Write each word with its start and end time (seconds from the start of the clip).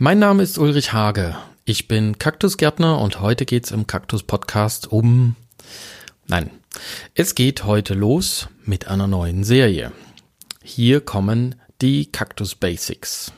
Mein 0.00 0.20
Name 0.20 0.44
ist 0.44 0.58
Ulrich 0.58 0.92
Hage. 0.92 1.34
Ich 1.64 1.88
bin 1.88 2.20
Kaktusgärtner 2.20 3.00
und 3.00 3.20
heute 3.20 3.44
geht's 3.44 3.72
im 3.72 3.88
Kaktus 3.88 4.22
Podcast 4.22 4.92
um 4.92 5.34
Nein, 6.28 6.50
es 7.14 7.34
geht 7.34 7.64
heute 7.64 7.94
los 7.94 8.46
mit 8.64 8.86
einer 8.86 9.08
neuen 9.08 9.42
Serie. 9.42 9.90
Hier 10.62 11.00
kommen 11.00 11.56
die 11.82 12.12
Kaktus 12.12 12.54
Basics. 12.54 13.32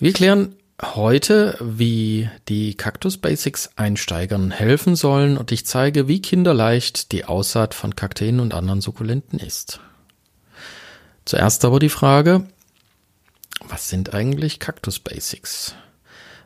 Wir 0.00 0.12
klären 0.12 0.56
heute, 0.82 1.56
wie 1.60 2.28
die 2.48 2.74
Kaktus 2.74 3.16
Basics 3.16 3.70
Einsteigern 3.76 4.50
helfen 4.50 4.96
sollen 4.96 5.38
und 5.38 5.52
ich 5.52 5.64
zeige, 5.66 6.08
wie 6.08 6.20
kinderleicht 6.20 7.12
die 7.12 7.26
Aussaat 7.26 7.74
von 7.74 7.94
Kakteen 7.94 8.40
und 8.40 8.54
anderen 8.54 8.80
Sukkulenten 8.80 9.38
ist. 9.38 9.78
Zuerst 11.24 11.64
aber 11.64 11.78
die 11.78 11.90
Frage, 11.90 12.44
was 13.68 13.88
sind 13.88 14.14
eigentlich 14.14 14.58
Kaktus 14.58 14.98
Basics? 14.98 15.74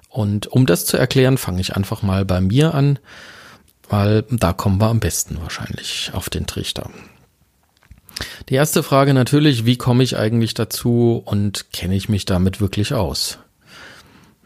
Und 0.09 0.47
um 0.47 0.67
das 0.67 0.87
zu 0.87 0.97
erklären, 0.97 1.39
fange 1.39 1.61
ich 1.61 1.77
einfach 1.77 2.03
mal 2.03 2.25
bei 2.25 2.41
mir 2.41 2.75
an, 2.75 2.99
weil 3.89 4.25
da 4.31 4.53
kommen 4.53 4.81
wir 4.81 4.89
am 4.89 5.01
besten 5.01 5.41
wahrscheinlich 5.41 6.11
auf 6.15 6.31
den 6.31 6.47
Trichter. 6.47 6.91
Die 8.49 8.55
erste 8.55 8.83
Frage 8.83 9.13
natürlich, 9.13 9.67
wie 9.67 9.77
komme 9.77 10.03
ich 10.03 10.17
eigentlich 10.17 10.55
dazu 10.55 11.23
und 11.25 11.73
kenne 11.73 11.95
ich 11.95 12.09
mich 12.09 12.25
damit 12.25 12.61
wirklich 12.61 12.95
aus? 12.95 13.39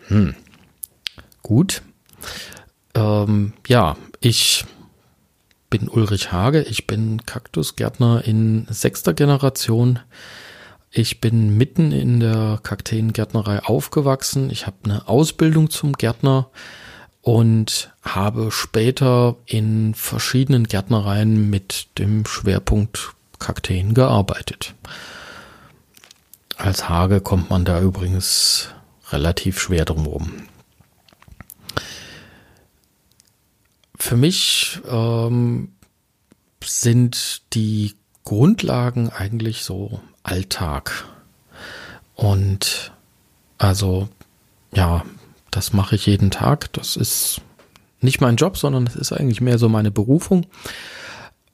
Hm. 0.08 0.34
Gut. 1.42 1.82
Ähm, 2.94 3.52
ja, 3.68 3.96
ich 4.20 4.64
bin 5.68 5.88
Ulrich 5.88 6.32
Hage, 6.32 6.62
ich 6.62 6.86
bin 6.86 7.24
Kaktusgärtner 7.24 8.24
in 8.24 8.66
sechster 8.68 9.14
Generation. 9.14 10.00
Ich 10.92 11.20
bin 11.20 11.56
mitten 11.56 11.92
in 11.92 12.18
der 12.18 12.58
Kakteengärtnerei 12.62 13.60
aufgewachsen. 13.60 14.50
Ich 14.50 14.66
habe 14.66 14.76
eine 14.84 15.06
Ausbildung 15.06 15.70
zum 15.70 15.92
Gärtner 15.92 16.50
und 17.22 17.92
habe 18.02 18.50
später 18.50 19.36
in 19.46 19.94
verschiedenen 19.94 20.64
Gärtnereien 20.64 21.48
mit 21.48 21.86
dem 21.98 22.26
Schwerpunkt 22.26 23.14
Kakteen 23.38 23.94
gearbeitet. 23.94 24.74
Als 26.56 26.88
Hage 26.88 27.20
kommt 27.20 27.50
man 27.50 27.64
da 27.64 27.80
übrigens 27.80 28.68
relativ 29.10 29.60
schwer 29.60 29.84
drumherum. 29.84 30.42
Für 33.96 34.16
mich 34.16 34.80
ähm, 34.88 35.72
sind 36.64 37.42
die 37.54 37.94
Grundlagen 38.24 39.08
eigentlich 39.10 39.62
so 39.62 40.00
Alltag. 40.30 41.04
Und 42.14 42.92
also, 43.58 44.08
ja, 44.72 45.04
das 45.50 45.72
mache 45.72 45.96
ich 45.96 46.06
jeden 46.06 46.30
Tag. 46.30 46.72
Das 46.72 46.96
ist 46.96 47.40
nicht 48.00 48.20
mein 48.20 48.36
Job, 48.36 48.56
sondern 48.56 48.86
es 48.86 48.96
ist 48.96 49.12
eigentlich 49.12 49.40
mehr 49.40 49.58
so 49.58 49.68
meine 49.68 49.90
Berufung. 49.90 50.46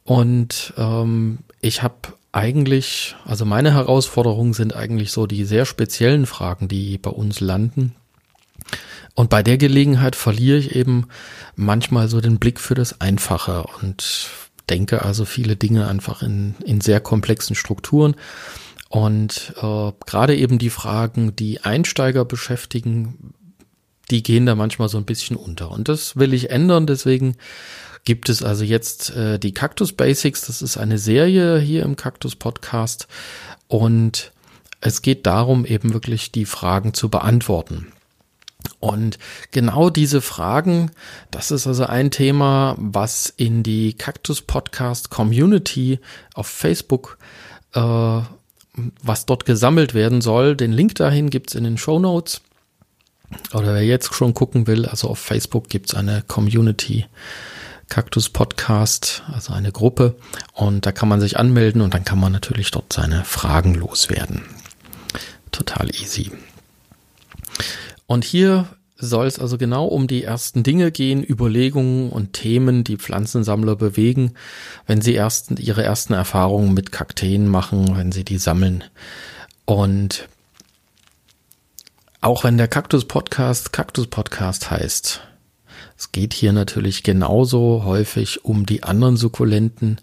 Und 0.04 0.74
ähm, 0.76 1.38
ich 1.60 1.82
habe 1.82 1.94
eigentlich, 2.32 3.16
also 3.24 3.44
meine 3.44 3.72
Herausforderungen 3.72 4.52
sind 4.52 4.76
eigentlich 4.76 5.10
so 5.10 5.26
die 5.26 5.44
sehr 5.44 5.64
speziellen 5.64 6.26
Fragen, 6.26 6.68
die 6.68 6.98
bei 6.98 7.10
uns 7.10 7.40
landen. 7.40 7.94
Und 9.14 9.30
bei 9.30 9.42
der 9.42 9.56
Gelegenheit 9.56 10.14
verliere 10.14 10.58
ich 10.58 10.76
eben 10.76 11.08
manchmal 11.54 12.08
so 12.08 12.20
den 12.20 12.38
Blick 12.38 12.60
für 12.60 12.74
das 12.74 13.00
Einfache 13.00 13.64
und 13.80 14.28
denke 14.68 15.02
also 15.02 15.24
viele 15.24 15.56
Dinge 15.56 15.88
einfach 15.88 16.22
in, 16.22 16.54
in 16.64 16.80
sehr 16.80 17.00
komplexen 17.00 17.56
Strukturen. 17.56 18.14
Und 18.88 19.54
äh, 19.60 19.92
gerade 20.06 20.36
eben 20.36 20.58
die 20.58 20.70
Fragen, 20.70 21.34
die 21.34 21.60
Einsteiger 21.62 22.24
beschäftigen, 22.24 23.34
die 24.10 24.22
gehen 24.22 24.46
da 24.46 24.54
manchmal 24.54 24.88
so 24.88 24.98
ein 24.98 25.04
bisschen 25.04 25.36
unter. 25.36 25.70
Und 25.70 25.88
das 25.88 26.16
will 26.16 26.32
ich 26.32 26.50
ändern. 26.50 26.86
Deswegen 26.86 27.36
gibt 28.04 28.28
es 28.28 28.42
also 28.42 28.64
jetzt 28.64 29.10
äh, 29.16 29.38
die 29.38 29.52
Cactus 29.52 29.92
Basics. 29.92 30.42
Das 30.42 30.62
ist 30.62 30.76
eine 30.76 30.98
Serie 30.98 31.58
hier 31.58 31.82
im 31.82 31.96
Cactus 31.96 32.36
Podcast. 32.36 33.08
Und 33.68 34.32
es 34.80 35.02
geht 35.02 35.26
darum, 35.26 35.66
eben 35.66 35.92
wirklich 35.92 36.30
die 36.30 36.44
Fragen 36.44 36.94
zu 36.94 37.08
beantworten. 37.08 37.92
Und 38.80 39.18
genau 39.50 39.90
diese 39.90 40.20
Fragen, 40.20 40.90
das 41.30 41.50
ist 41.50 41.66
also 41.66 41.86
ein 41.86 42.10
Thema, 42.10 42.76
was 42.78 43.32
in 43.36 43.62
die 43.62 43.94
Cactus 43.94 44.42
Podcast 44.42 45.10
Community 45.10 45.98
auf 46.34 46.46
Facebook, 46.46 47.18
äh, 47.74 48.20
was 49.02 49.26
dort 49.26 49.44
gesammelt 49.44 49.94
werden 49.94 50.20
soll. 50.20 50.56
Den 50.56 50.72
Link 50.72 50.94
dahin 50.94 51.30
gibt's 51.30 51.54
in 51.54 51.64
den 51.64 51.78
Show 51.78 51.98
Notes. 51.98 52.40
Oder 53.52 53.74
wer 53.74 53.84
jetzt 53.84 54.14
schon 54.14 54.34
gucken 54.34 54.66
will, 54.66 54.86
also 54.86 55.08
auf 55.08 55.18
Facebook 55.18 55.68
gibt's 55.68 55.94
eine 55.94 56.22
Community 56.22 57.06
Cactus 57.88 58.28
Podcast, 58.28 59.22
also 59.32 59.52
eine 59.52 59.72
Gruppe. 59.72 60.16
Und 60.52 60.86
da 60.86 60.92
kann 60.92 61.08
man 61.08 61.20
sich 61.20 61.38
anmelden 61.38 61.80
und 61.80 61.94
dann 61.94 62.04
kann 62.04 62.20
man 62.20 62.32
natürlich 62.32 62.70
dort 62.70 62.92
seine 62.92 63.24
Fragen 63.24 63.74
loswerden. 63.74 64.42
Total 65.52 65.88
easy. 65.90 66.30
Und 68.06 68.24
hier 68.24 68.66
soll 68.98 69.26
es 69.26 69.38
also 69.38 69.58
genau 69.58 69.86
um 69.86 70.06
die 70.06 70.24
ersten 70.24 70.62
Dinge 70.62 70.90
gehen, 70.90 71.22
Überlegungen 71.22 72.10
und 72.10 72.32
Themen, 72.32 72.82
die 72.82 72.96
Pflanzensammler 72.96 73.76
bewegen, 73.76 74.32
wenn 74.86 75.00
sie 75.00 75.14
ersten, 75.14 75.56
ihre 75.58 75.82
ersten 75.82 76.14
Erfahrungen 76.14 76.72
mit 76.72 76.92
Kakteen 76.92 77.48
machen, 77.48 77.96
wenn 77.96 78.12
sie 78.12 78.24
die 78.24 78.38
sammeln. 78.38 78.84
Und 79.66 80.28
auch 82.20 82.44
wenn 82.44 82.56
der 82.56 82.68
Kaktus 82.68 83.04
Podcast 83.04 83.72
Kaktus 83.72 84.06
Podcast 84.06 84.70
heißt, 84.70 85.20
es 85.98 86.12
geht 86.12 86.34
hier 86.34 86.52
natürlich 86.52 87.02
genauso 87.02 87.84
häufig 87.84 88.44
um 88.44 88.66
die 88.66 88.82
anderen 88.82 89.16
Sukkulenten 89.16 90.00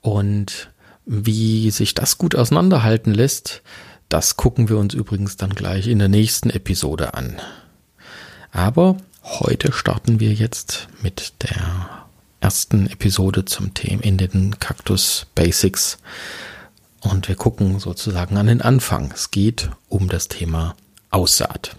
und 0.00 0.70
wie 1.06 1.70
sich 1.70 1.94
das 1.94 2.18
gut 2.18 2.34
auseinanderhalten 2.34 3.14
lässt, 3.14 3.62
das 4.08 4.36
gucken 4.36 4.68
wir 4.68 4.78
uns 4.78 4.94
übrigens 4.94 5.36
dann 5.36 5.50
gleich 5.50 5.86
in 5.86 5.98
der 5.98 6.08
nächsten 6.08 6.50
Episode 6.50 7.14
an. 7.14 7.40
Aber 8.58 8.96
heute 9.22 9.70
starten 9.70 10.18
wir 10.18 10.32
jetzt 10.32 10.88
mit 11.00 11.32
der 11.44 12.08
ersten 12.40 12.88
Episode 12.88 13.44
zum 13.44 13.72
Thema 13.72 14.02
in 14.02 14.18
den 14.18 14.58
Kaktus 14.58 15.28
Basics 15.36 15.98
und 17.00 17.28
wir 17.28 17.36
gucken 17.36 17.78
sozusagen 17.78 18.36
an 18.36 18.48
den 18.48 18.60
Anfang. 18.60 19.12
Es 19.14 19.30
geht 19.30 19.70
um 19.88 20.08
das 20.08 20.26
Thema 20.26 20.74
Aussaat. 21.10 21.76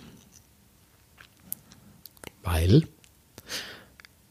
Weil 2.43 2.87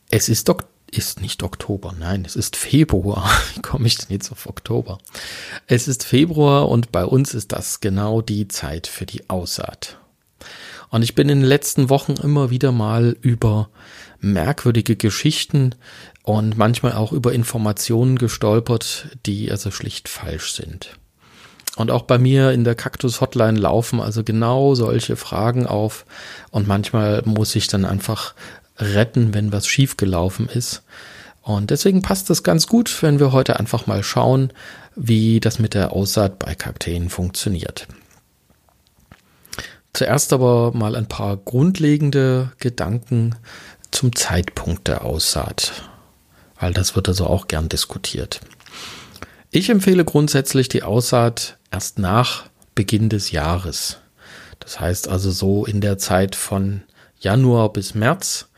es 0.08 0.30
ist, 0.30 0.48
ok 0.48 0.64
ist 0.90 1.20
nicht 1.20 1.42
Oktober, 1.42 1.94
nein, 1.98 2.24
es 2.24 2.34
ist 2.34 2.56
Februar. 2.56 3.30
Wie 3.54 3.60
komme 3.60 3.86
ich 3.86 3.98
denn 3.98 4.08
jetzt 4.08 4.32
auf 4.32 4.46
Oktober? 4.46 4.96
Es 5.66 5.86
ist 5.86 6.02
Februar 6.02 6.70
und 6.70 6.92
bei 6.92 7.04
uns 7.04 7.34
ist 7.34 7.52
das 7.52 7.80
genau 7.80 8.22
die 8.22 8.48
Zeit 8.48 8.86
für 8.86 9.04
die 9.04 9.28
Aussaat. 9.28 9.98
Und 10.90 11.02
ich 11.02 11.14
bin 11.14 11.28
in 11.28 11.40
den 11.40 11.48
letzten 11.48 11.90
Wochen 11.90 12.14
immer 12.14 12.50
wieder 12.50 12.72
mal 12.72 13.16
über 13.20 13.68
merkwürdige 14.20 14.96
Geschichten 14.96 15.74
und 16.22 16.56
manchmal 16.56 16.92
auch 16.92 17.12
über 17.12 17.32
Informationen 17.32 18.18
gestolpert, 18.18 19.08
die 19.26 19.50
also 19.50 19.70
schlicht 19.70 20.08
falsch 20.08 20.52
sind. 20.52 20.98
Und 21.76 21.90
auch 21.90 22.02
bei 22.02 22.18
mir 22.18 22.50
in 22.50 22.64
der 22.64 22.74
Kaktus 22.74 23.20
Hotline 23.20 23.58
laufen 23.58 24.00
also 24.00 24.24
genau 24.24 24.74
solche 24.74 25.14
Fragen 25.14 25.66
auf. 25.66 26.06
Und 26.50 26.66
manchmal 26.66 27.22
muss 27.24 27.54
ich 27.54 27.68
dann 27.68 27.84
einfach 27.84 28.34
retten, 28.78 29.32
wenn 29.32 29.52
was 29.52 29.66
schiefgelaufen 29.68 30.48
ist. 30.48 30.82
Und 31.40 31.70
deswegen 31.70 32.02
passt 32.02 32.30
es 32.30 32.42
ganz 32.42 32.66
gut, 32.66 33.02
wenn 33.02 33.20
wir 33.20 33.32
heute 33.32 33.60
einfach 33.60 33.86
mal 33.86 34.02
schauen, 34.02 34.52
wie 34.96 35.38
das 35.38 35.60
mit 35.60 35.74
der 35.74 35.92
Aussaat 35.92 36.38
bei 36.40 36.54
Kakteen 36.54 37.10
funktioniert. 37.10 37.86
Zuerst 39.98 40.32
aber 40.32 40.70
mal 40.74 40.94
ein 40.94 41.08
paar 41.08 41.36
grundlegende 41.36 42.52
Gedanken 42.60 43.34
zum 43.90 44.14
Zeitpunkt 44.14 44.86
der 44.86 45.04
Aussaat, 45.04 45.90
weil 46.60 46.72
das 46.72 46.94
wird 46.94 47.08
also 47.08 47.26
auch 47.26 47.48
gern 47.48 47.68
diskutiert. 47.68 48.40
Ich 49.50 49.70
empfehle 49.70 50.04
grundsätzlich 50.04 50.68
die 50.68 50.84
Aussaat 50.84 51.58
erst 51.72 51.98
nach 51.98 52.44
Beginn 52.76 53.08
des 53.08 53.32
Jahres. 53.32 53.98
Das 54.60 54.78
heißt 54.78 55.08
also 55.08 55.32
so 55.32 55.66
in 55.66 55.80
der 55.80 55.98
Zeit 55.98 56.36
von 56.36 56.82
Januar 57.18 57.72
bis 57.72 57.96
März. 57.96 58.50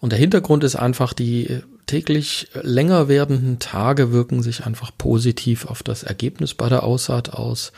Und 0.00 0.12
der 0.12 0.18
Hintergrund 0.18 0.64
ist 0.64 0.76
einfach, 0.76 1.12
die 1.12 1.60
täglich 1.84 2.48
länger 2.54 3.08
werdenden 3.08 3.58
Tage 3.58 4.10
wirken 4.10 4.42
sich 4.42 4.64
einfach 4.64 4.90
positiv 4.96 5.66
auf 5.66 5.82
das 5.82 6.02
Ergebnis 6.02 6.54
bei 6.54 6.70
der 6.70 6.82
Aussaat 6.82 7.34
aus. 7.34 7.72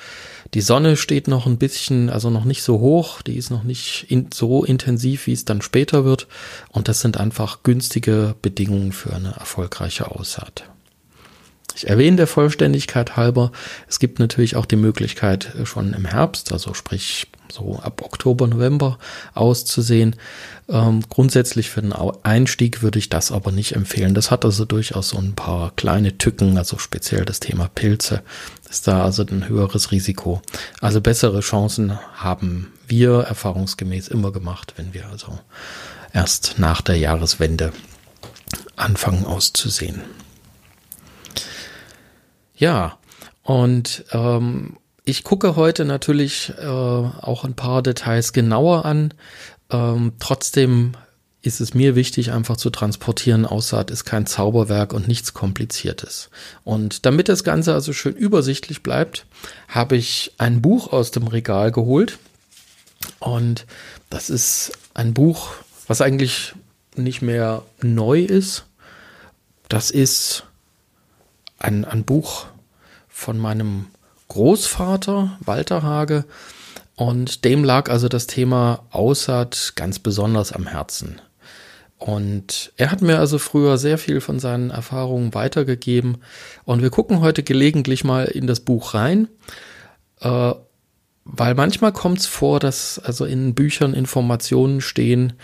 Die 0.54 0.60
Sonne 0.60 0.96
steht 0.96 1.26
noch 1.26 1.46
ein 1.46 1.58
bisschen, 1.58 2.10
also 2.10 2.30
noch 2.30 2.44
nicht 2.44 2.62
so 2.62 2.78
hoch, 2.78 3.22
die 3.22 3.36
ist 3.36 3.50
noch 3.50 3.64
nicht 3.64 4.06
in, 4.08 4.28
so 4.32 4.64
intensiv, 4.64 5.26
wie 5.26 5.32
es 5.32 5.44
dann 5.44 5.62
später 5.62 6.04
wird. 6.04 6.28
Und 6.70 6.86
das 6.86 7.00
sind 7.00 7.18
einfach 7.18 7.64
günstige 7.64 8.36
Bedingungen 8.40 8.92
für 8.92 9.12
eine 9.12 9.32
erfolgreiche 9.32 10.12
Aussaat. 10.12 10.70
Ich 11.74 11.88
erwähne 11.88 12.16
der 12.16 12.26
Vollständigkeit 12.26 13.16
halber, 13.16 13.52
es 13.88 13.98
gibt 13.98 14.18
natürlich 14.18 14.56
auch 14.56 14.66
die 14.66 14.76
Möglichkeit 14.76 15.54
äh, 15.54 15.66
schon 15.66 15.92
im 15.92 16.04
Herbst, 16.04 16.52
also 16.52 16.74
sprich 16.74 17.26
so 17.52 17.78
ab 17.82 18.02
Oktober, 18.02 18.46
November 18.46 18.98
auszusehen. 19.34 20.16
Ähm, 20.68 21.02
grundsätzlich 21.08 21.70
für 21.70 21.82
den 21.82 21.92
Einstieg 21.92 22.82
würde 22.82 22.98
ich 22.98 23.10
das 23.10 23.30
aber 23.30 23.52
nicht 23.52 23.76
empfehlen. 23.76 24.14
Das 24.14 24.30
hat 24.30 24.44
also 24.44 24.64
durchaus 24.64 25.10
so 25.10 25.18
ein 25.18 25.34
paar 25.34 25.72
kleine 25.76 26.18
Tücken, 26.18 26.58
also 26.58 26.78
speziell 26.78 27.24
das 27.24 27.40
Thema 27.40 27.68
Pilze 27.74 28.22
ist 28.74 28.88
da 28.88 29.04
also 29.04 29.24
ein 29.24 29.48
höheres 29.48 29.92
Risiko. 29.92 30.42
Also 30.80 31.00
bessere 31.00 31.40
Chancen 31.40 31.96
haben 32.14 32.72
wir 32.88 33.20
erfahrungsgemäß 33.20 34.08
immer 34.08 34.32
gemacht, 34.32 34.74
wenn 34.76 34.92
wir 34.94 35.06
also 35.08 35.38
erst 36.12 36.58
nach 36.58 36.80
der 36.80 36.96
Jahreswende 36.96 37.72
anfangen 38.74 39.26
auszusehen. 39.26 40.02
Ja, 42.64 42.96
und 43.42 44.06
ähm, 44.12 44.78
ich 45.04 45.22
gucke 45.22 45.54
heute 45.54 45.84
natürlich 45.84 46.50
äh, 46.58 46.64
auch 46.64 47.44
ein 47.44 47.52
paar 47.52 47.82
Details 47.82 48.32
genauer 48.32 48.86
an. 48.86 49.12
Ähm, 49.68 50.14
trotzdem 50.18 50.92
ist 51.42 51.60
es 51.60 51.74
mir 51.74 51.94
wichtig, 51.94 52.32
einfach 52.32 52.56
zu 52.56 52.70
transportieren, 52.70 53.44
Aussaat 53.44 53.90
ist 53.90 54.06
kein 54.06 54.24
Zauberwerk 54.24 54.94
und 54.94 55.08
nichts 55.08 55.34
Kompliziertes. 55.34 56.30
Und 56.64 57.04
damit 57.04 57.28
das 57.28 57.44
Ganze 57.44 57.74
also 57.74 57.92
schön 57.92 58.16
übersichtlich 58.16 58.82
bleibt, 58.82 59.26
habe 59.68 59.96
ich 59.96 60.32
ein 60.38 60.62
Buch 60.62 60.90
aus 60.90 61.10
dem 61.10 61.26
Regal 61.26 61.70
geholt. 61.70 62.18
Und 63.18 63.66
das 64.08 64.30
ist 64.30 64.72
ein 64.94 65.12
Buch, 65.12 65.50
was 65.86 66.00
eigentlich 66.00 66.54
nicht 66.96 67.20
mehr 67.20 67.60
neu 67.82 68.20
ist. 68.20 68.64
Das 69.68 69.90
ist 69.90 70.44
ein, 71.58 71.84
ein 71.84 72.04
Buch 72.04 72.46
von 73.14 73.38
meinem 73.38 73.86
Großvater, 74.26 75.38
Walter 75.44 75.84
Hage, 75.84 76.24
und 76.96 77.44
dem 77.44 77.62
lag 77.62 77.88
also 77.88 78.08
das 78.08 78.26
Thema 78.26 78.84
Aussaat 78.90 79.74
ganz 79.76 80.00
besonders 80.00 80.52
am 80.52 80.66
Herzen. 80.66 81.20
Und 81.96 82.72
er 82.76 82.90
hat 82.90 83.02
mir 83.02 83.20
also 83.20 83.38
früher 83.38 83.78
sehr 83.78 83.98
viel 83.98 84.20
von 84.20 84.40
seinen 84.40 84.70
Erfahrungen 84.70 85.32
weitergegeben. 85.32 86.18
Und 86.64 86.82
wir 86.82 86.90
gucken 86.90 87.20
heute 87.20 87.44
gelegentlich 87.44 88.02
mal 88.02 88.24
in 88.24 88.48
das 88.48 88.60
Buch 88.60 88.94
rein, 88.94 89.28
äh, 90.20 90.52
weil 91.24 91.54
manchmal 91.54 91.92
kommt 91.92 92.18
es 92.18 92.26
vor, 92.26 92.60
dass 92.60 92.98
also 92.98 93.24
in 93.24 93.54
Büchern 93.54 93.94
Informationen 93.94 94.80
stehen, 94.80 95.34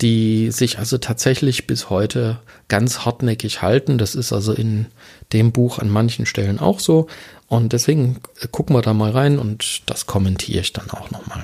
die 0.00 0.50
sich 0.50 0.78
also 0.78 0.98
tatsächlich 0.98 1.66
bis 1.66 1.90
heute 1.90 2.38
ganz 2.68 3.00
hartnäckig 3.00 3.62
halten. 3.62 3.98
Das 3.98 4.14
ist 4.14 4.32
also 4.32 4.52
in 4.52 4.86
dem 5.32 5.52
Buch 5.52 5.78
an 5.78 5.90
manchen 5.90 6.26
Stellen 6.26 6.58
auch 6.58 6.80
so. 6.80 7.06
Und 7.48 7.72
deswegen 7.72 8.20
äh, 8.40 8.48
gucken 8.50 8.74
wir 8.74 8.82
da 8.82 8.94
mal 8.94 9.10
rein 9.10 9.38
und 9.38 9.82
das 9.86 10.06
kommentiere 10.06 10.60
ich 10.60 10.72
dann 10.72 10.90
auch 10.90 11.10
nochmal. 11.10 11.42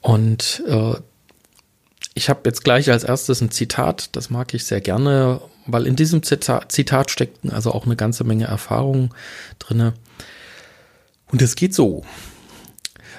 Und 0.00 0.62
äh, 0.68 0.94
ich 2.14 2.28
habe 2.28 2.40
jetzt 2.44 2.62
gleich 2.62 2.90
als 2.90 3.02
erstes 3.02 3.40
ein 3.40 3.50
Zitat, 3.50 4.14
das 4.14 4.30
mag 4.30 4.54
ich 4.54 4.64
sehr 4.64 4.80
gerne, 4.80 5.40
weil 5.66 5.86
in 5.86 5.96
diesem 5.96 6.22
Zitat, 6.22 6.70
Zitat 6.70 7.10
steckt 7.10 7.50
also 7.52 7.72
auch 7.72 7.86
eine 7.86 7.96
ganze 7.96 8.22
Menge 8.24 8.46
Erfahrung 8.46 9.12
drinne. 9.58 9.94
Und 11.32 11.42
es 11.42 11.56
geht 11.56 11.74
so. 11.74 12.04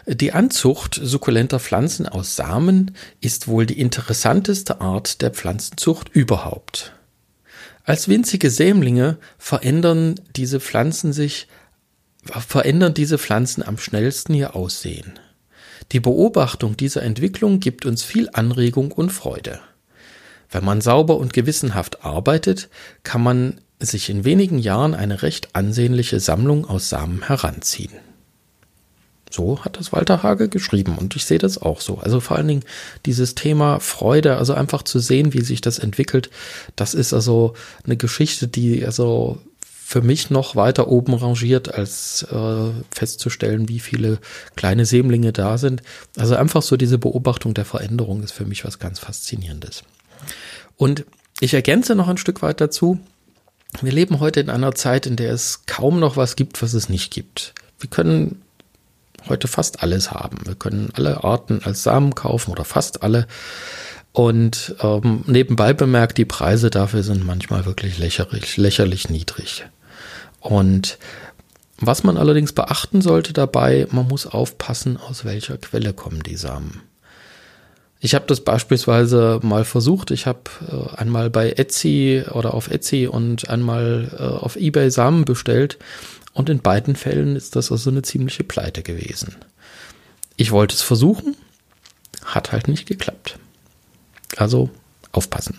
Die 0.09 0.31
Anzucht 0.31 0.97
sukkulenter 1.03 1.59
Pflanzen 1.59 2.07
aus 2.07 2.37
Samen 2.37 2.95
ist 3.19 3.49
wohl 3.49 3.65
die 3.65 3.77
interessanteste 3.77 4.79
Art 4.79 5.21
der 5.21 5.31
Pflanzenzucht 5.31 6.07
überhaupt. 6.07 6.93
Als 7.83 8.07
winzige 8.07 8.49
Sämlinge 8.49 9.17
verändern 9.37 10.15
diese 10.37 10.61
Pflanzen 10.61 11.11
sich, 11.11 11.49
verändern 12.23 12.93
diese 12.93 13.17
Pflanzen 13.17 13.61
am 13.63 13.77
schnellsten 13.77 14.33
ihr 14.33 14.55
Aussehen. 14.55 15.19
Die 15.91 15.99
Beobachtung 15.99 16.77
dieser 16.77 17.03
Entwicklung 17.03 17.59
gibt 17.59 17.85
uns 17.85 18.03
viel 18.03 18.29
Anregung 18.31 18.93
und 18.93 19.09
Freude. 19.09 19.59
Wenn 20.49 20.63
man 20.63 20.79
sauber 20.79 21.17
und 21.17 21.33
gewissenhaft 21.33 22.05
arbeitet, 22.05 22.69
kann 23.03 23.21
man 23.21 23.59
sich 23.81 24.09
in 24.09 24.23
wenigen 24.23 24.57
Jahren 24.57 24.95
eine 24.95 25.21
recht 25.21 25.53
ansehnliche 25.53 26.21
Sammlung 26.21 26.63
aus 26.63 26.87
Samen 26.87 27.27
heranziehen. 27.27 27.91
So 29.29 29.63
hat 29.63 29.77
das 29.77 29.91
Walter 29.91 30.23
Hage 30.23 30.49
geschrieben 30.49 30.97
und 30.97 31.15
ich 31.15 31.25
sehe 31.25 31.37
das 31.37 31.57
auch 31.57 31.81
so. 31.81 31.97
Also 31.97 32.19
vor 32.19 32.37
allen 32.37 32.47
Dingen 32.47 32.63
dieses 33.05 33.35
Thema 33.35 33.79
Freude, 33.79 34.37
also 34.37 34.53
einfach 34.53 34.83
zu 34.83 34.99
sehen, 34.99 35.33
wie 35.33 35.41
sich 35.41 35.61
das 35.61 35.79
entwickelt, 35.79 36.29
das 36.75 36.93
ist 36.93 37.13
also 37.13 37.53
eine 37.85 37.97
Geschichte, 37.97 38.47
die 38.47 38.85
also 38.85 39.39
für 39.87 40.01
mich 40.01 40.29
noch 40.29 40.57
weiter 40.57 40.89
oben 40.89 41.13
rangiert, 41.13 41.73
als 41.73 42.23
äh, 42.29 42.71
festzustellen, 42.91 43.69
wie 43.69 43.79
viele 43.79 44.19
kleine 44.57 44.85
Sämlinge 44.85 45.31
da 45.31 45.57
sind. 45.57 45.81
Also 46.17 46.35
einfach 46.35 46.61
so 46.61 46.75
diese 46.75 46.97
Beobachtung 46.97 47.53
der 47.53 47.63
Veränderung 47.63 48.21
ist 48.21 48.33
für 48.33 48.45
mich 48.45 48.65
was 48.65 48.79
ganz 48.79 48.99
Faszinierendes. 48.99 49.83
Und 50.75 51.05
ich 51.39 51.53
ergänze 51.53 51.95
noch 51.95 52.09
ein 52.09 52.17
Stück 52.17 52.41
weit 52.41 52.59
dazu. 52.59 52.99
Wir 53.81 53.93
leben 53.93 54.19
heute 54.19 54.41
in 54.41 54.49
einer 54.49 54.75
Zeit, 54.75 55.05
in 55.05 55.15
der 55.15 55.31
es 55.31 55.65
kaum 55.67 56.01
noch 56.01 56.17
was 56.17 56.35
gibt, 56.35 56.61
was 56.61 56.73
es 56.73 56.89
nicht 56.89 57.13
gibt. 57.13 57.53
Wir 57.79 57.89
können 57.89 58.41
heute 59.29 59.47
fast 59.47 59.83
alles 59.83 60.11
haben. 60.11 60.37
Wir 60.45 60.55
können 60.55 60.89
alle 60.93 61.23
Arten 61.23 61.61
als 61.63 61.83
Samen 61.83 62.15
kaufen 62.15 62.51
oder 62.51 62.65
fast 62.65 63.03
alle. 63.03 63.27
Und 64.11 64.75
ähm, 64.81 65.23
nebenbei 65.27 65.73
bemerkt, 65.73 66.17
die 66.17 66.25
Preise 66.25 66.69
dafür 66.69 67.03
sind 67.03 67.25
manchmal 67.25 67.65
wirklich 67.65 67.97
lächerlich, 67.99 68.57
lächerlich 68.57 69.09
niedrig. 69.09 69.65
Und 70.39 70.97
was 71.79 72.03
man 72.03 72.17
allerdings 72.17 72.53
beachten 72.53 73.01
sollte 73.01 73.33
dabei, 73.33 73.87
man 73.91 74.07
muss 74.07 74.25
aufpassen, 74.25 74.97
aus 74.97 75.25
welcher 75.25 75.57
Quelle 75.57 75.93
kommen 75.93 76.23
die 76.23 76.35
Samen. 76.35 76.81
Ich 77.99 78.15
habe 78.15 78.25
das 78.27 78.41
beispielsweise 78.41 79.39
mal 79.43 79.65
versucht. 79.65 80.11
Ich 80.11 80.25
habe 80.25 80.41
äh, 80.67 80.97
einmal 80.97 81.29
bei 81.29 81.51
Etsy 81.51 82.23
oder 82.31 82.53
auf 82.53 82.69
Etsy 82.69 83.07
und 83.07 83.49
einmal 83.49 84.09
äh, 84.17 84.23
auf 84.23 84.55
eBay 84.55 84.91
Samen 84.91 85.25
bestellt 85.25 85.77
und 86.37 86.49
in 86.49 86.59
beiden 86.59 86.95
Fällen 86.95 87.35
ist 87.35 87.55
das 87.55 87.71
also 87.71 87.89
eine 87.89 88.03
ziemliche 88.03 88.43
Pleite 88.43 88.83
gewesen. 88.83 89.35
Ich 90.35 90.51
wollte 90.51 90.75
es 90.75 90.83
versuchen, 90.83 91.35
hat 92.23 92.51
halt 92.51 92.67
nicht 92.67 92.85
geklappt. 92.85 93.39
Also 94.35 94.69
aufpassen. 95.11 95.57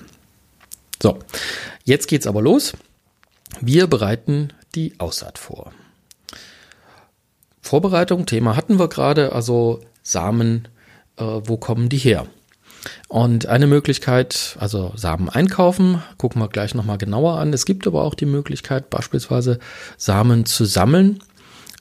So, 1.02 1.18
jetzt 1.82 2.06
geht's 2.06 2.28
aber 2.28 2.42
los. 2.42 2.74
Wir 3.60 3.88
bereiten 3.88 4.52
die 4.76 4.94
Aussaat 4.98 5.38
vor. 5.38 5.72
Vorbereitung, 7.60 8.26
Thema 8.26 8.54
hatten 8.54 8.78
wir 8.78 8.88
gerade, 8.88 9.32
also 9.32 9.80
Samen, 10.04 10.68
äh, 11.16 11.24
wo 11.24 11.56
kommen 11.56 11.88
die 11.88 11.98
her? 11.98 12.28
Und 13.08 13.46
eine 13.46 13.66
Möglichkeit, 13.66 14.56
also 14.60 14.92
Samen 14.96 15.28
einkaufen, 15.28 16.02
gucken 16.16 16.40
wir 16.40 16.48
gleich 16.48 16.74
nochmal 16.74 16.98
genauer 16.98 17.38
an. 17.38 17.52
Es 17.52 17.64
gibt 17.64 17.86
aber 17.86 18.04
auch 18.04 18.14
die 18.14 18.26
Möglichkeit, 18.26 18.90
beispielsweise 18.90 19.58
Samen 19.96 20.46
zu 20.46 20.64
sammeln. 20.64 21.20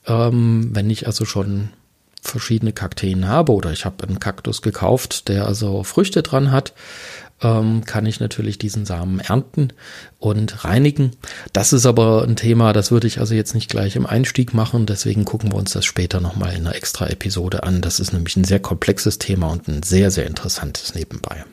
Ähm, 0.05 0.69
wenn 0.73 0.89
ich 0.89 1.05
also 1.05 1.25
schon 1.25 1.69
verschiedene 2.21 2.73
Kakteen 2.73 3.27
habe 3.27 3.53
oder 3.53 3.71
ich 3.71 3.85
habe 3.85 4.05
einen 4.07 4.19
Kaktus 4.19 4.61
gekauft, 4.61 5.27
der 5.27 5.45
also 5.45 5.83
Früchte 5.83 6.23
dran 6.23 6.51
hat, 6.51 6.73
ähm, 7.41 7.85
kann 7.85 8.05
ich 8.05 8.19
natürlich 8.19 8.57
diesen 8.57 8.85
Samen 8.85 9.19
ernten 9.19 9.73
und 10.19 10.65
reinigen. 10.65 11.11
Das 11.53 11.73
ist 11.73 11.85
aber 11.85 12.23
ein 12.23 12.35
Thema, 12.35 12.73
das 12.73 12.91
würde 12.91 13.07
ich 13.07 13.19
also 13.19 13.35
jetzt 13.35 13.53
nicht 13.53 13.69
gleich 13.69 13.95
im 13.95 14.05
Einstieg 14.05 14.53
machen. 14.53 14.85
Deswegen 14.85 15.25
gucken 15.25 15.51
wir 15.51 15.57
uns 15.57 15.73
das 15.73 15.85
später 15.85 16.19
nochmal 16.19 16.53
in 16.53 16.65
einer 16.65 16.75
extra 16.75 17.07
Episode 17.07 17.63
an. 17.63 17.81
Das 17.81 17.99
ist 17.99 18.13
nämlich 18.13 18.35
ein 18.37 18.43
sehr 18.43 18.59
komplexes 18.59 19.19
Thema 19.19 19.51
und 19.51 19.67
ein 19.67 19.83
sehr, 19.83 20.11
sehr 20.11 20.25
interessantes 20.25 20.95
nebenbei. 20.95 21.45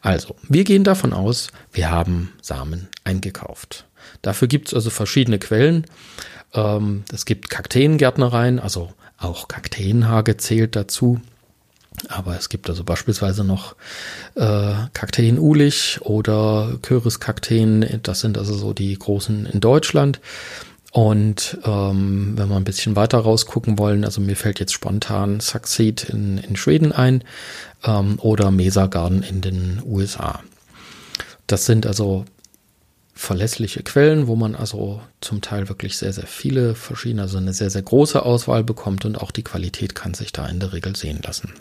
Also, 0.00 0.34
wir 0.48 0.64
gehen 0.64 0.84
davon 0.84 1.12
aus, 1.12 1.48
wir 1.72 1.90
haben 1.90 2.32
Samen 2.40 2.88
eingekauft. 3.04 3.84
Dafür 4.22 4.48
gibt 4.48 4.68
es 4.68 4.74
also 4.74 4.90
verschiedene 4.90 5.38
Quellen. 5.38 5.86
Ähm, 6.54 7.04
es 7.12 7.26
gibt 7.26 7.50
Kakteengärtnereien, 7.50 8.58
also 8.58 8.92
auch 9.18 9.48
Kakteenhage 9.48 10.38
zählt 10.38 10.74
dazu. 10.76 11.20
Aber 12.08 12.36
es 12.36 12.48
gibt 12.48 12.68
also 12.68 12.84
beispielsweise 12.84 13.44
noch 13.44 13.74
äh, 14.34 14.72
Kakteen 14.94 15.38
Ulich 15.38 16.00
oder 16.02 16.78
Küriskakteen. 16.82 18.00
Das 18.02 18.20
sind 18.20 18.38
also 18.38 18.54
so 18.54 18.72
die 18.72 18.98
großen 18.98 19.46
in 19.46 19.60
Deutschland. 19.60 20.20
Und 20.92 21.58
ähm, 21.64 22.32
wenn 22.36 22.48
wir 22.48 22.56
ein 22.56 22.64
bisschen 22.64 22.96
weiter 22.96 23.18
rausgucken 23.18 23.78
wollen, 23.78 24.04
also 24.04 24.20
mir 24.20 24.34
fällt 24.34 24.58
jetzt 24.58 24.72
spontan 24.72 25.40
Succeed 25.40 26.04
in, 26.04 26.38
in 26.38 26.56
Schweden 26.56 26.92
ein 26.92 27.22
ähm, 27.84 28.18
oder 28.18 28.50
Mesagarden 28.50 29.22
in 29.22 29.40
den 29.40 29.80
USA. 29.84 30.40
Das 31.46 31.66
sind 31.66 31.86
also 31.86 32.24
verlässliche 33.14 33.82
Quellen, 33.82 34.26
wo 34.26 34.34
man 34.34 34.56
also 34.56 35.00
zum 35.20 35.42
Teil 35.42 35.68
wirklich 35.68 35.96
sehr, 35.96 36.12
sehr 36.12 36.26
viele 36.26 36.74
verschiedene, 36.74 37.22
also 37.22 37.38
eine 37.38 37.52
sehr, 37.52 37.70
sehr 37.70 37.82
große 37.82 38.24
Auswahl 38.24 38.64
bekommt 38.64 39.04
und 39.04 39.16
auch 39.16 39.30
die 39.30 39.44
Qualität 39.44 39.94
kann 39.94 40.14
sich 40.14 40.32
da 40.32 40.46
in 40.46 40.58
der 40.58 40.72
Regel 40.72 40.96
sehen 40.96 41.20
lassen. 41.22 41.52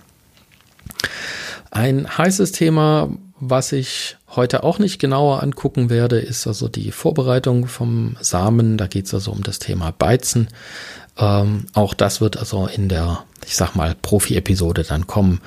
Ein 1.79 2.17
heißes 2.17 2.51
Thema, 2.51 3.09
was 3.39 3.71
ich 3.71 4.17
heute 4.35 4.65
auch 4.65 4.79
nicht 4.79 4.99
genauer 4.99 5.41
angucken 5.41 5.89
werde, 5.89 6.19
ist 6.19 6.45
also 6.45 6.67
die 6.67 6.91
Vorbereitung 6.91 7.67
vom 7.67 8.17
Samen. 8.19 8.75
Da 8.75 8.87
geht 8.87 9.05
es 9.05 9.13
also 9.13 9.31
um 9.31 9.43
das 9.43 9.59
Thema 9.59 9.91
Beizen. 9.91 10.49
Ähm, 11.17 11.67
auch 11.73 11.93
das 11.93 12.19
wird 12.19 12.35
also 12.35 12.67
in 12.67 12.89
der, 12.89 13.23
ich 13.47 13.55
sag 13.55 13.75
mal, 13.75 13.95
Profi-Episode 13.95 14.83
dann 14.83 15.07
kommen. 15.07 15.39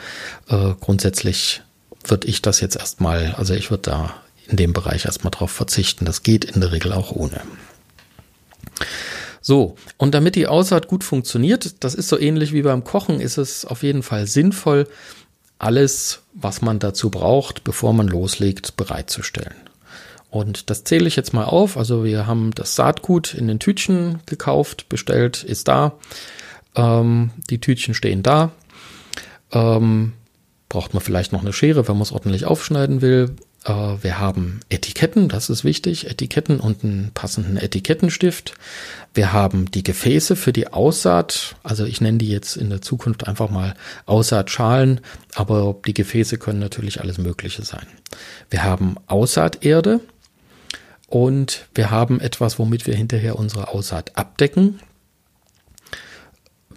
Äh, 0.49 0.73
grundsätzlich 0.81 1.61
würde 2.03 2.27
ich 2.27 2.41
das 2.41 2.63
jetzt 2.63 2.77
erstmal, 2.77 3.35
also 3.37 3.53
ich 3.53 3.71
würde 3.71 3.91
da 3.91 4.15
in 4.49 4.57
dem 4.57 4.73
Bereich 4.73 5.05
erstmal 5.05 5.33
drauf 5.33 5.51
verzichten. 5.51 6.07
Das 6.07 6.23
geht 6.23 6.47
in 6.47 6.63
der 6.63 6.73
Regel 6.73 6.95
auch 6.95 7.13
ohne. 7.13 7.43
So, 9.43 9.77
und 9.99 10.15
damit 10.15 10.37
die 10.37 10.47
Aussaat 10.47 10.87
gut 10.87 11.05
funktioniert, 11.05 11.85
das 11.85 11.95
ist 11.95 12.09
so 12.09 12.19
ähnlich 12.19 12.55
wie 12.55 12.63
beim 12.63 12.85
Kochen, 12.85 13.21
ist 13.21 13.37
es 13.37 13.67
auf 13.67 13.83
jeden 13.83 14.05
Fall 14.05 14.29
sinnvoll, 14.29 14.87
alles, 15.63 16.23
was 16.35 16.61
man 16.63 16.79
dazu 16.79 17.11
braucht, 17.11 17.65
bevor 17.65 17.93
man 17.93 18.09
loslegt, 18.09 18.77
bereitzustellen. 18.77 19.55
Und 20.31 20.71
das 20.71 20.85
zähle 20.85 21.07
ich 21.07 21.17
jetzt 21.17 21.35
mal 21.35 21.45
auf. 21.45 21.77
Also 21.77 22.05
wir 22.05 22.27
haben 22.27 22.53
das 22.55 22.75
Saatgut 22.75 23.35
in 23.35 23.49
den 23.49 23.59
Tütchen 23.59 24.21
gekauft, 24.27 24.89
bestellt, 24.89 25.45
ist 25.45 25.69
da. 25.69 25.93
Ähm, 26.75 27.31
die 27.51 27.61
Tütchen 27.61 27.95
stehen 27.95 28.23
da. 28.23 28.51
Ähm, 29.53 30.15
braucht 30.69 30.95
man 30.95 31.03
vielleicht 31.03 31.33
noch 31.33 31.43
eine 31.43 31.53
Schere, 31.53 31.87
wenn 31.87 31.97
man 31.97 32.03
es 32.03 32.13
ordentlich 32.13 32.47
aufschneiden 32.47 33.03
will. 33.03 33.37
Äh, 33.65 33.73
wir 34.03 34.19
haben 34.19 34.61
Etiketten, 34.69 35.29
das 35.29 35.51
ist 35.51 35.65
wichtig, 35.65 36.09
Etiketten 36.11 36.61
und 36.61 36.85
einen 36.85 37.11
passenden 37.15 37.57
Etikettenstift. 37.57 38.55
Wir 39.15 39.33
haben 39.33 39.71
die 39.71 39.83
Gefäße 39.83 40.37
für 40.37 40.53
die 40.53 40.69
Aussaat, 40.69 41.57
also 41.63 41.85
ich 41.85 42.01
nenne 42.01 42.19
die 42.19 42.29
jetzt 42.29 42.57
in 42.57 42.71
der 42.71 42.83
Zukunft 42.83 43.29
einfach 43.29 43.51
mal 43.51 43.75
Aussaatschalen, 44.07 45.01
aber 45.35 45.77
die 45.87 45.95
Gefäße 45.95 46.39
können 46.39 46.61
natürlich 46.61 47.01
alles 47.01 47.19
Mögliche 47.19 47.65
sein. 47.65 47.87
Wir 48.51 48.65
haben 48.65 48.97
Aussaaterde, 49.07 50.01
und 51.13 51.67
wir 51.75 51.91
haben 51.91 52.21
etwas, 52.21 52.59
womit 52.59 52.87
wir 52.87 52.95
hinterher 52.95 53.39
unsere 53.39 53.69
Aussaat 53.69 54.17
abdecken. 54.17 54.81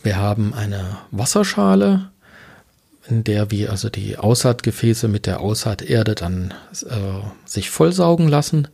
Wir 0.04 0.18
haben 0.18 0.54
eine 0.54 0.98
Wasserschale, 1.10 2.12
in 3.07 3.24
der 3.24 3.51
wir 3.51 3.71
also 3.71 3.89
die 3.89 4.17
Aussaatgefäße 4.17 5.07
mit 5.07 5.25
der 5.25 5.39
Aussaaterde 5.39 6.15
dann 6.15 6.53
äh, 6.71 7.21
sich 7.45 7.69
vollsaugen 7.69 8.27
lassen. 8.27 8.67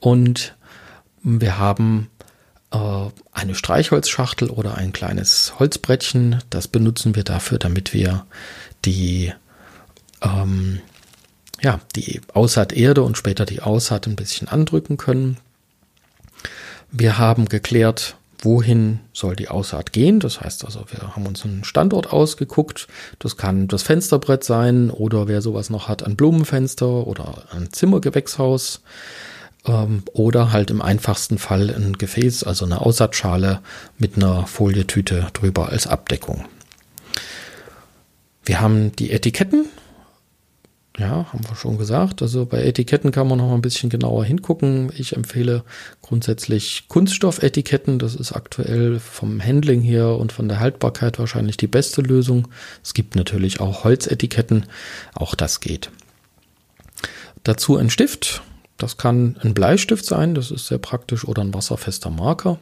Und 0.00 0.54
wir 1.22 1.58
haben 1.58 2.10
äh, 2.72 2.78
eine 3.32 3.54
Streichholzschachtel 3.54 4.50
oder 4.50 4.76
ein 4.76 4.92
kleines 4.92 5.54
Holzbrettchen. 5.58 6.42
Das 6.50 6.68
benutzen 6.68 7.14
wir 7.14 7.24
dafür, 7.24 7.58
damit 7.58 7.94
wir 7.94 8.26
die 8.84 9.32
ähm, 10.22 10.80
ja, 11.62 11.80
die 11.96 12.20
Aussaaterde 12.32 13.02
und 13.02 13.16
später 13.16 13.46
die 13.46 13.62
Aussaat 13.62 14.06
ein 14.06 14.16
bisschen 14.16 14.48
andrücken 14.48 14.96
können. 14.96 15.38
Wir 16.90 17.18
haben 17.18 17.46
geklärt, 17.46 18.16
wohin 18.44 19.00
soll 19.12 19.36
die 19.36 19.48
Aussaat 19.48 19.92
gehen. 19.92 20.20
Das 20.20 20.40
heißt 20.40 20.64
also, 20.64 20.84
wir 20.90 21.14
haben 21.14 21.26
uns 21.26 21.44
einen 21.44 21.64
Standort 21.64 22.12
ausgeguckt. 22.12 22.86
Das 23.18 23.36
kann 23.36 23.68
das 23.68 23.82
Fensterbrett 23.82 24.44
sein 24.44 24.90
oder 24.90 25.28
wer 25.28 25.42
sowas 25.42 25.70
noch 25.70 25.88
hat, 25.88 26.02
ein 26.02 26.16
Blumenfenster 26.16 27.06
oder 27.06 27.44
ein 27.52 27.72
Zimmergewächshaus 27.72 28.82
ähm, 29.66 30.02
oder 30.12 30.52
halt 30.52 30.70
im 30.70 30.82
einfachsten 30.82 31.38
Fall 31.38 31.70
ein 31.70 31.94
Gefäß, 31.94 32.44
also 32.44 32.64
eine 32.64 32.80
Aussaatschale 32.80 33.60
mit 33.98 34.16
einer 34.16 34.46
Folietüte 34.46 35.28
drüber 35.32 35.70
als 35.70 35.86
Abdeckung. 35.86 36.44
Wir 38.44 38.60
haben 38.60 38.92
die 38.96 39.10
Etiketten 39.10 39.66
ja, 40.96 41.26
haben 41.32 41.48
wir 41.48 41.56
schon 41.56 41.76
gesagt. 41.76 42.22
Also 42.22 42.46
bei 42.46 42.64
Etiketten 42.64 43.10
kann 43.10 43.26
man 43.26 43.38
noch 43.38 43.48
mal 43.48 43.54
ein 43.54 43.62
bisschen 43.62 43.90
genauer 43.90 44.24
hingucken. 44.24 44.92
Ich 44.96 45.16
empfehle 45.16 45.64
grundsätzlich 46.02 46.84
Kunststoffetiketten. 46.86 47.98
Das 47.98 48.14
ist 48.14 48.32
aktuell 48.32 49.00
vom 49.00 49.42
Handling 49.42 49.80
her 49.80 50.16
und 50.16 50.32
von 50.32 50.48
der 50.48 50.60
Haltbarkeit 50.60 51.18
wahrscheinlich 51.18 51.56
die 51.56 51.66
beste 51.66 52.00
Lösung. 52.00 52.46
Es 52.82 52.94
gibt 52.94 53.16
natürlich 53.16 53.58
auch 53.60 53.82
Holzetiketten. 53.82 54.66
Auch 55.14 55.34
das 55.34 55.58
geht. 55.58 55.90
Dazu 57.42 57.76
ein 57.76 57.90
Stift. 57.90 58.42
Das 58.76 58.96
kann 58.96 59.36
ein 59.42 59.52
Bleistift 59.52 60.04
sein. 60.04 60.36
Das 60.36 60.52
ist 60.52 60.68
sehr 60.68 60.78
praktisch 60.78 61.24
oder 61.24 61.42
ein 61.42 61.54
wasserfester 61.54 62.10
Marker. 62.10 62.60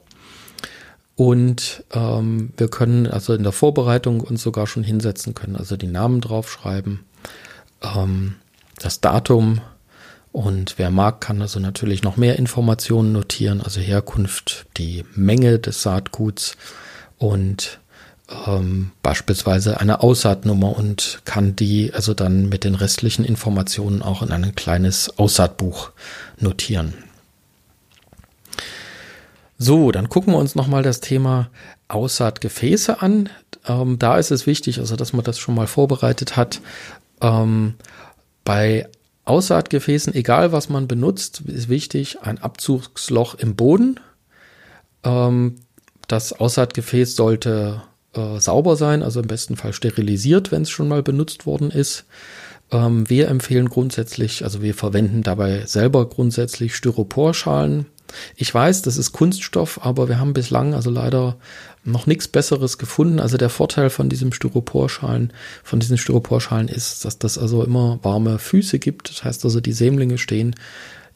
Und 1.17 1.85
ähm, 1.93 2.55
wir 2.57 2.69
können 2.69 3.07
also 3.07 3.35
in 3.35 3.43
der 3.43 3.53
Vorbereitung 3.53 4.21
uns 4.23 4.43
sogar 4.43 4.67
schon 4.67 4.83
hinsetzen 4.83 5.35
können, 5.35 5.57
also 5.57 5.77
die 5.77 5.87
Namen 5.87 6.23
draufschreiben 6.23 7.01
ähm, 7.83 8.37
das 8.79 9.01
Datum 9.01 9.61
und 10.33 10.79
wer 10.79 10.91
mag, 10.91 11.21
kann 11.21 11.43
also 11.43 11.61
natürlich 11.61 12.03
noch 12.03 12.17
mehr 12.17 12.39
Informationen 12.39 13.12
notieren, 13.12 13.61
also 13.61 13.81
Herkunft, 13.81 14.67
die 14.79 15.05
Menge 15.15 15.59
des 15.59 15.83
Saatguts 15.83 16.57
und 17.19 17.81
ähm, 18.47 18.93
beispielsweise 19.03 19.79
eine 19.79 20.01
Aussaatnummer 20.01 20.77
und 20.77 21.21
kann 21.27 21.55
die 21.55 21.93
also 21.93 22.15
dann 22.15 22.49
mit 22.49 22.65
den 22.65 22.75
restlichen 22.75 23.27
Informationen 23.27 24.01
auch 24.01 24.23
in 24.23 24.33
ein 24.33 24.55
kleines 24.55 25.19
Aussaatbuch 25.19 25.91
notieren. 26.39 26.95
So, 29.59 29.93
dann 29.93 30.09
gucken 30.09 30.33
wir 30.33 30.39
uns 30.39 30.55
nochmal 30.55 30.83
das 30.83 31.01
Thema 31.01 31.51
Aussaatgefäße 31.89 33.01
an. 33.03 33.29
Ähm, 33.69 33.99
da 33.99 34.17
ist 34.17 34.31
es 34.31 34.47
wichtig, 34.47 34.79
also 34.79 34.97
dass 34.97 35.12
man 35.12 35.25
das 35.25 35.39
schon 35.39 35.55
mal 35.55 35.67
vorbereitet 35.67 36.37
hat, 36.37 36.61
ähm, 37.23 37.75
bei 38.45 38.88
Aussaatgefäßen, 39.25 40.14
egal 40.14 40.52
was 40.52 40.69
man 40.69 40.88
benutzt, 40.88 41.43
ist 41.47 41.69
wichtig, 41.69 42.19
ein 42.23 42.38
Abzugsloch 42.38 43.37
im 43.37 43.55
Boden. 43.55 44.00
Ähm, 45.05 45.57
das 46.09 46.33
Aussaatgefäß 46.33 47.17
sollte 47.17 47.83
äh, 48.14 48.41
sauber 48.41 48.76
sein, 48.76 49.02
also 49.02 49.21
im 49.21 49.29
besten 49.29 49.57
Fall 49.57 49.73
sterilisiert, 49.73 50.50
wenn 50.52 50.62
es 50.62 50.71
schon 50.71 50.88
mal 50.88 51.02
benutzt 51.02 51.47
worden 51.47 51.71
ist. 51.71 52.05
Ähm, 52.73 53.09
wir 53.09 53.29
empfehlen 53.29 53.69
grundsätzlich, 53.69 54.45
also 54.45 54.61
wir 54.61 54.75
verwenden 54.75 55.23
dabei 55.23 55.67
selber 55.67 56.09
grundsätzlich 56.09 56.75
Styroporschalen. 56.75 57.87
Ich 58.37 58.52
weiß, 58.52 58.83
das 58.83 58.97
ist 58.97 59.12
Kunststoff, 59.12 59.85
aber 59.85 60.09
wir 60.09 60.19
haben 60.19 60.33
bislang 60.33 60.75
also 60.75 60.90
leider 60.90 61.37
noch 61.85 62.07
nichts 62.07 62.28
Besseres 62.28 62.78
gefunden. 62.78 63.21
Also 63.21 63.37
der 63.37 63.50
Vorteil 63.50 63.90
von 63.90 64.09
diesem 64.09 64.33
Styroporschalen, 64.33 65.33
von 65.62 65.81
diesen 65.81 65.99
Styroporschalen 65.99 66.69
ist, 66.69 67.04
dass 67.04 67.19
das 67.19 67.38
also 67.38 67.64
immer 67.64 67.99
warme 68.02 68.38
Füße 68.38 68.78
gibt. 68.78 69.11
Das 69.11 69.25
heißt 69.25 69.45
also, 69.45 69.61
die 69.61 69.73
Sämlinge 69.73 70.19
stehen 70.19 70.54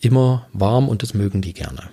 immer 0.01 0.47
warm 0.53 0.89
und 0.89 1.03
das 1.03 1.15
mögen 1.15 1.43
die 1.43 1.55
gerne. 1.55 1.89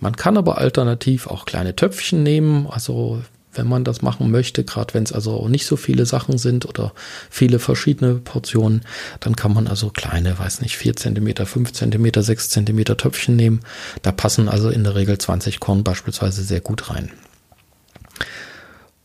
Man 0.00 0.16
kann 0.16 0.36
aber 0.36 0.58
alternativ 0.58 1.26
auch 1.26 1.44
kleine 1.44 1.76
Töpfchen 1.76 2.22
nehmen. 2.22 2.66
Also 2.68 3.22
wenn 3.54 3.68
man 3.68 3.84
das 3.84 4.02
machen 4.02 4.30
möchte, 4.30 4.64
gerade 4.64 4.94
wenn 4.94 5.02
es 5.02 5.12
also 5.12 5.48
nicht 5.48 5.66
so 5.66 5.76
viele 5.76 6.06
Sachen 6.06 6.38
sind 6.38 6.66
oder 6.66 6.92
viele 7.30 7.58
verschiedene 7.58 8.14
Portionen, 8.14 8.82
dann 9.20 9.36
kann 9.36 9.52
man 9.52 9.66
also 9.66 9.90
kleine, 9.90 10.38
weiß 10.38 10.60
nicht, 10.60 10.76
4 10.76 10.96
cm, 10.96 11.46
5 11.46 11.72
cm, 11.72 12.10
6 12.14 12.50
cm 12.50 12.84
Töpfchen 12.84 13.36
nehmen. 13.36 13.60
Da 14.02 14.12
passen 14.12 14.48
also 14.48 14.70
in 14.70 14.84
der 14.84 14.94
Regel 14.94 15.18
20 15.18 15.60
Korn 15.60 15.84
beispielsweise 15.84 16.42
sehr 16.42 16.60
gut 16.60 16.90
rein. 16.90 17.10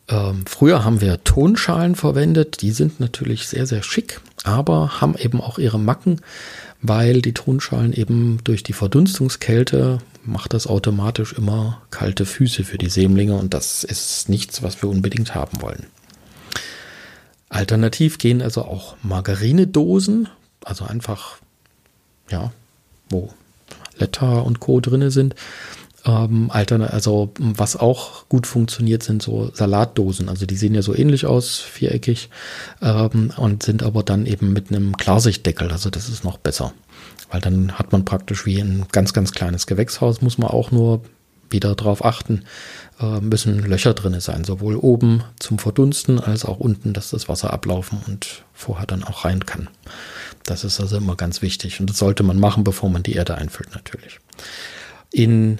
Ähm, 0.09 0.45
früher 0.47 0.85
haben 0.85 1.01
wir 1.01 1.23
Tonschalen 1.23 1.95
verwendet, 1.95 2.61
die 2.61 2.71
sind 2.71 2.99
natürlich 3.01 3.47
sehr, 3.47 3.65
sehr 3.65 3.83
schick, 3.83 4.21
aber 4.45 5.01
haben 5.01 5.15
eben 5.17 5.41
auch 5.41 5.59
ihre 5.59 5.79
Macken, 5.79 6.21
weil 6.81 7.21
die 7.21 7.33
Tonschalen 7.33 7.93
eben 7.93 8.39
durch 8.43 8.63
die 8.63 8.73
Verdunstungskälte 8.73 9.99
macht 10.23 10.53
das 10.53 10.67
automatisch 10.67 11.33
immer 11.33 11.81
kalte 11.89 12.25
Füße 12.25 12.63
für 12.63 12.77
die 12.77 12.89
Sämlinge 12.89 13.35
und 13.35 13.53
das 13.53 13.83
ist 13.83 14.29
nichts, 14.29 14.61
was 14.61 14.81
wir 14.81 14.89
unbedingt 14.89 15.33
haben 15.35 15.61
wollen. 15.61 15.85
Alternativ 17.49 18.17
gehen 18.17 18.41
also 18.41 18.63
auch 18.63 18.97
Margarinedosen, 19.03 20.27
also 20.63 20.85
einfach, 20.85 21.37
ja, 22.29 22.51
wo 23.09 23.33
Letter 23.97 24.45
und 24.45 24.59
Co. 24.59 24.79
drinne 24.79 25.11
sind, 25.11 25.33
ähm, 26.07 26.49
Altern 26.49 26.81
also 26.81 27.31
was 27.37 27.75
auch 27.75 28.27
gut 28.29 28.47
funktioniert, 28.47 29.03
sind 29.03 29.21
so 29.21 29.51
Salatdosen. 29.53 30.29
Also 30.29 30.45
die 30.45 30.55
sehen 30.55 30.73
ja 30.73 30.81
so 30.81 30.95
ähnlich 30.95 31.25
aus, 31.25 31.59
viereckig, 31.59 32.29
ähm, 32.81 33.33
und 33.35 33.63
sind 33.63 33.83
aber 33.83 34.03
dann 34.03 34.25
eben 34.25 34.53
mit 34.53 34.71
einem 34.71 34.95
Klarsichtdeckel. 34.95 35.71
Also 35.71 35.89
das 35.89 36.09
ist 36.09 36.23
noch 36.23 36.37
besser. 36.37 36.73
Weil 37.29 37.41
dann 37.41 37.73
hat 37.73 37.91
man 37.91 38.05
praktisch 38.05 38.45
wie 38.45 38.59
ein 38.59 38.85
ganz, 38.91 39.13
ganz 39.13 39.33
kleines 39.33 39.67
Gewächshaus, 39.67 40.21
muss 40.21 40.37
man 40.37 40.49
auch 40.49 40.71
nur 40.71 41.01
wieder 41.49 41.75
darauf 41.75 42.03
achten, 42.03 42.43
äh, 42.99 43.19
müssen 43.19 43.59
Löcher 43.59 43.93
drin 43.93 44.19
sein, 44.19 44.43
sowohl 44.43 44.75
oben 44.75 45.23
zum 45.39 45.59
Verdunsten 45.59 46.19
als 46.19 46.45
auch 46.45 46.59
unten, 46.59 46.93
dass 46.93 47.11
das 47.11 47.29
Wasser 47.29 47.53
ablaufen 47.53 47.99
und 48.07 48.43
vorher 48.53 48.85
dann 48.85 49.03
auch 49.03 49.25
rein 49.25 49.45
kann. 49.45 49.69
Das 50.43 50.63
ist 50.63 50.79
also 50.79 50.97
immer 50.97 51.15
ganz 51.15 51.41
wichtig 51.41 51.79
und 51.79 51.89
das 51.89 51.97
sollte 51.97 52.23
man 52.23 52.39
machen, 52.39 52.63
bevor 52.63 52.89
man 52.89 53.03
die 53.03 53.13
Erde 53.13 53.35
einfüllt 53.35 53.73
natürlich. 53.75 54.19
In 55.11 55.59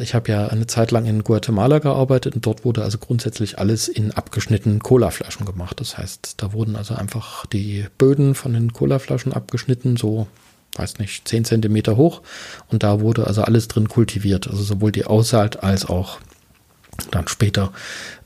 ich 0.00 0.14
habe 0.14 0.30
ja 0.30 0.48
eine 0.48 0.66
Zeit 0.66 0.90
lang 0.90 1.06
in 1.06 1.24
Guatemala 1.24 1.78
gearbeitet 1.78 2.34
und 2.34 2.44
dort 2.44 2.64
wurde 2.64 2.82
also 2.82 2.98
grundsätzlich 2.98 3.58
alles 3.58 3.88
in 3.88 4.12
abgeschnittenen 4.12 4.80
Colaflaschen 4.80 5.46
gemacht. 5.46 5.80
Das 5.80 5.96
heißt, 5.96 6.34
da 6.36 6.52
wurden 6.52 6.76
also 6.76 6.94
einfach 6.94 7.46
die 7.46 7.86
Böden 7.98 8.34
von 8.34 8.52
den 8.52 8.72
Colaflaschen 8.72 9.32
abgeschnitten, 9.32 9.96
so, 9.96 10.26
weiß 10.76 10.98
nicht, 10.98 11.26
zehn 11.28 11.44
Zentimeter 11.44 11.96
hoch. 11.96 12.22
Und 12.68 12.82
da 12.82 13.00
wurde 13.00 13.26
also 13.26 13.42
alles 13.42 13.68
drin 13.68 13.88
kultiviert. 13.88 14.48
Also 14.48 14.62
sowohl 14.62 14.92
die 14.92 15.04
Aussaat 15.06 15.62
als 15.62 15.86
auch 15.86 16.18
Dann 17.10 17.28
später 17.28 17.72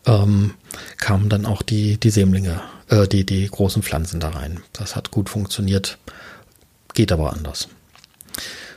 ähm, 0.06 0.54
kamen 0.98 1.28
dann 1.28 1.46
auch 1.46 1.62
die, 1.62 1.98
die 1.98 2.10
Sämlinge, 2.10 2.60
äh, 2.88 3.06
die, 3.06 3.24
die 3.24 3.46
großen 3.46 3.82
Pflanzen 3.82 4.20
da 4.20 4.30
rein. 4.30 4.60
Das 4.72 4.96
hat 4.96 5.10
gut 5.10 5.28
funktioniert, 5.28 5.98
geht 6.94 7.12
aber 7.12 7.32
anders. 7.32 7.68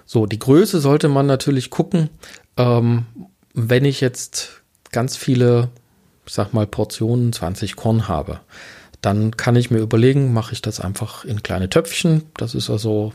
So, 0.06 0.25
die 0.25 0.39
Größe 0.39 0.82
sollte 0.82 1.08
man 1.08 1.25
natürlich 1.25 1.70
gucken. 1.70 2.10
Ähm, 2.58 3.05
wenn 3.53 3.86
ich 3.86 4.01
jetzt 4.01 4.62
ganz 4.91 5.17
viele, 5.17 5.70
sag 6.25 6.53
mal, 6.53 6.67
Portionen 6.67 7.34
20 7.34 7.75
Korn 7.75 8.08
habe, 8.08 8.39
dann 9.01 9.36
kann 9.36 9.55
ich 9.55 9.72
mir 9.72 9.79
überlegen, 9.79 10.34
mache 10.34 10.53
ich 10.53 10.62
das 10.62 10.79
einfach 10.79 11.25
in 11.25 11.43
kleine 11.43 11.70
Töpfchen. 11.70 12.24
Das 12.38 12.53
ist 12.53 12.70
also 12.70 13.13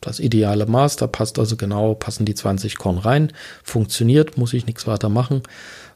das 0.00 0.20
ideale 0.20 0.66
Maß. 0.66 0.96
Da 0.96 1.06
passt 1.06 1.38
also 1.38 1.56
genau, 1.56 1.94
passen 1.94 2.24
die 2.24 2.34
20 2.34 2.78
Korn 2.78 2.98
rein. 2.98 3.32
Funktioniert, 3.62 4.38
muss 4.38 4.54
ich 4.54 4.66
nichts 4.66 4.86
weiter 4.86 5.08
machen. 5.08 5.42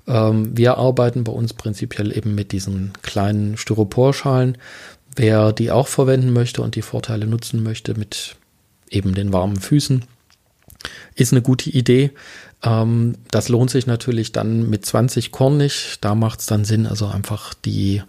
Ähm, 0.06 0.56
wir 0.56 0.76
arbeiten 0.76 1.24
bei 1.24 1.32
uns 1.32 1.54
prinzipiell 1.54 2.16
eben 2.16 2.34
mit 2.34 2.52
diesen 2.52 2.92
kleinen 3.02 3.56
Styroporschalen. 3.56 4.58
Wer 5.14 5.52
die 5.52 5.70
auch 5.70 5.88
verwenden 5.88 6.32
möchte 6.32 6.62
und 6.62 6.74
die 6.74 6.82
Vorteile 6.82 7.26
nutzen 7.26 7.62
möchte 7.62 7.94
mit 7.94 8.36
eben 8.90 9.14
den 9.14 9.32
warmen 9.32 9.56
Füßen, 9.60 10.04
ist 11.14 11.32
eine 11.32 11.42
gute 11.42 11.70
Idee. 11.70 12.12
Ähm, 12.62 13.16
das 13.30 13.48
lohnt 13.48 13.70
sich 13.70 13.86
natürlich 13.86 14.32
dann 14.32 14.68
mit 14.68 14.86
20 14.86 15.32
Korn 15.32 15.56
nicht. 15.56 15.98
Da 16.00 16.14
macht 16.14 16.40
es 16.40 16.46
dann 16.46 16.64
Sinn, 16.64 16.86
also 16.86 17.06
einfach 17.06 17.54
die 17.54 18.02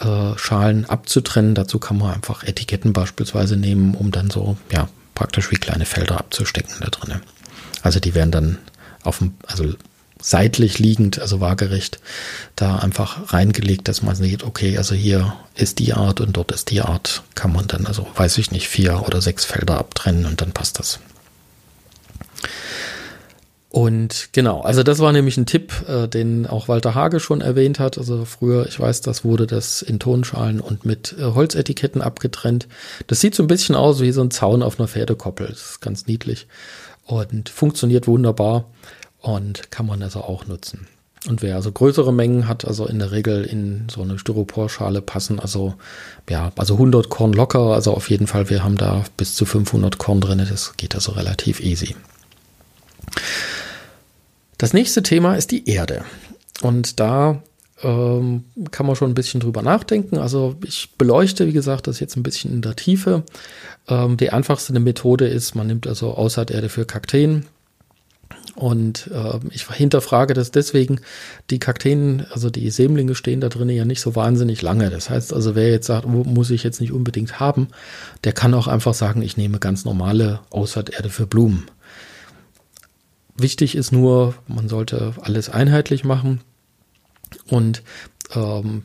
äh, 0.00 0.36
Schalen 0.36 0.84
abzutrennen. 0.86 1.54
Dazu 1.54 1.78
kann 1.78 1.98
man 1.98 2.14
einfach 2.14 2.44
Etiketten 2.44 2.92
beispielsweise 2.92 3.56
nehmen, 3.56 3.94
um 3.94 4.10
dann 4.10 4.30
so, 4.30 4.56
ja, 4.72 4.88
praktisch 5.14 5.50
wie 5.50 5.56
kleine 5.56 5.84
Felder 5.84 6.18
abzustecken 6.18 6.76
da 6.80 6.88
drin. 6.88 7.20
Also 7.82 8.00
die 8.00 8.14
werden 8.14 8.30
dann 8.30 8.58
auf 9.02 9.18
dem, 9.18 9.34
also 9.46 9.74
seitlich 10.22 10.78
liegend, 10.78 11.18
also 11.18 11.40
waagerecht, 11.40 11.98
da 12.56 12.76
einfach 12.76 13.32
reingelegt, 13.32 13.88
dass 13.88 14.02
man 14.02 14.14
sieht, 14.14 14.44
okay, 14.44 14.76
also 14.76 14.94
hier 14.94 15.34
ist 15.54 15.78
die 15.78 15.94
Art 15.94 16.20
und 16.20 16.36
dort 16.36 16.52
ist 16.52 16.70
die 16.70 16.82
Art, 16.82 17.22
kann 17.34 17.52
man 17.52 17.66
dann, 17.66 17.86
also 17.86 18.06
weiß 18.14 18.38
ich 18.38 18.50
nicht, 18.50 18.68
vier 18.68 19.06
oder 19.06 19.20
sechs 19.20 19.44
Felder 19.44 19.78
abtrennen 19.78 20.26
und 20.26 20.40
dann 20.40 20.52
passt 20.52 20.78
das. 20.78 21.00
Und 23.70 24.30
genau, 24.32 24.62
also 24.62 24.82
das 24.82 24.98
war 24.98 25.12
nämlich 25.12 25.36
ein 25.36 25.46
Tipp, 25.46 25.72
äh, 25.88 26.08
den 26.08 26.48
auch 26.48 26.66
Walter 26.66 26.96
Hage 26.96 27.20
schon 27.20 27.40
erwähnt 27.40 27.78
hat. 27.78 27.98
Also 27.98 28.24
früher, 28.24 28.66
ich 28.66 28.78
weiß, 28.78 29.00
das 29.00 29.24
wurde 29.24 29.46
das 29.46 29.80
in 29.80 30.00
Tonschalen 30.00 30.60
und 30.60 30.84
mit 30.84 31.14
äh, 31.18 31.22
Holzetiketten 31.22 32.02
abgetrennt. 32.02 32.66
Das 33.06 33.20
sieht 33.20 33.36
so 33.36 33.44
ein 33.44 33.46
bisschen 33.46 33.76
aus 33.76 34.00
wie 34.00 34.10
so 34.10 34.22
ein 34.22 34.32
Zaun 34.32 34.64
auf 34.64 34.80
einer 34.80 34.88
Pferdekoppel. 34.88 35.46
Das 35.46 35.70
ist 35.70 35.80
ganz 35.80 36.08
niedlich 36.08 36.48
und 37.06 37.48
funktioniert 37.48 38.08
wunderbar 38.08 38.64
und 39.20 39.70
kann 39.70 39.86
man 39.86 40.02
also 40.02 40.22
auch 40.22 40.46
nutzen. 40.46 40.88
Und 41.28 41.42
wer 41.42 41.54
also 41.54 41.70
größere 41.70 42.12
Mengen 42.12 42.48
hat, 42.48 42.64
also 42.64 42.86
in 42.86 42.98
der 42.98 43.12
Regel 43.12 43.44
in 43.44 43.86
so 43.90 44.02
eine 44.02 44.18
Styroporschale 44.18 45.02
passen, 45.02 45.38
also 45.38 45.74
ja, 46.28 46.50
also 46.56 46.74
100 46.74 47.10
Korn 47.10 47.34
locker, 47.34 47.74
also 47.74 47.92
auf 47.92 48.08
jeden 48.10 48.26
Fall, 48.26 48.48
wir 48.48 48.64
haben 48.64 48.78
da 48.78 49.04
bis 49.16 49.34
zu 49.34 49.44
500 49.44 49.98
Korn 49.98 50.20
drin, 50.20 50.44
das 50.48 50.76
geht 50.76 50.94
also 50.94 51.12
relativ 51.12 51.60
easy. 51.60 51.94
Das 54.60 54.74
nächste 54.74 55.02
Thema 55.02 55.36
ist 55.36 55.52
die 55.52 55.70
Erde. 55.70 56.04
Und 56.60 57.00
da 57.00 57.42
ähm, 57.82 58.44
kann 58.70 58.84
man 58.84 58.94
schon 58.94 59.10
ein 59.10 59.14
bisschen 59.14 59.40
drüber 59.40 59.62
nachdenken. 59.62 60.18
Also 60.18 60.54
ich 60.62 60.90
beleuchte, 60.98 61.46
wie 61.46 61.54
gesagt, 61.54 61.86
das 61.86 61.98
jetzt 61.98 62.14
ein 62.18 62.22
bisschen 62.22 62.52
in 62.52 62.60
der 62.60 62.76
Tiefe. 62.76 63.22
Ähm, 63.88 64.18
die 64.18 64.28
einfachste 64.28 64.78
Methode 64.78 65.28
ist, 65.28 65.54
man 65.54 65.66
nimmt 65.66 65.86
also 65.86 66.12
Aussaaterde 66.12 66.68
für 66.68 66.84
Kakteen. 66.84 67.46
Und 68.54 69.08
äh, 69.14 69.38
ich 69.50 69.66
hinterfrage 69.66 70.34
das 70.34 70.50
deswegen, 70.50 71.00
die 71.48 71.58
Kakteen, 71.58 72.26
also 72.30 72.50
die 72.50 72.68
Sämlinge 72.70 73.14
stehen 73.14 73.40
da 73.40 73.48
drinnen 73.48 73.74
ja 73.74 73.86
nicht 73.86 74.02
so 74.02 74.14
wahnsinnig 74.14 74.60
lange. 74.60 74.90
Das 74.90 75.08
heißt 75.08 75.32
also, 75.32 75.54
wer 75.54 75.70
jetzt 75.70 75.86
sagt, 75.86 76.06
muss 76.06 76.50
ich 76.50 76.64
jetzt 76.64 76.82
nicht 76.82 76.92
unbedingt 76.92 77.40
haben, 77.40 77.68
der 78.24 78.34
kann 78.34 78.52
auch 78.52 78.66
einfach 78.66 78.92
sagen, 78.92 79.22
ich 79.22 79.38
nehme 79.38 79.58
ganz 79.58 79.86
normale 79.86 80.40
Aussaaterde 80.50 81.08
für 81.08 81.26
Blumen. 81.26 81.64
Wichtig 83.40 83.74
ist 83.74 83.90
nur, 83.90 84.34
man 84.48 84.68
sollte 84.68 85.14
alles 85.22 85.48
einheitlich 85.48 86.04
machen 86.04 86.40
und 87.48 87.82
ähm, 88.34 88.82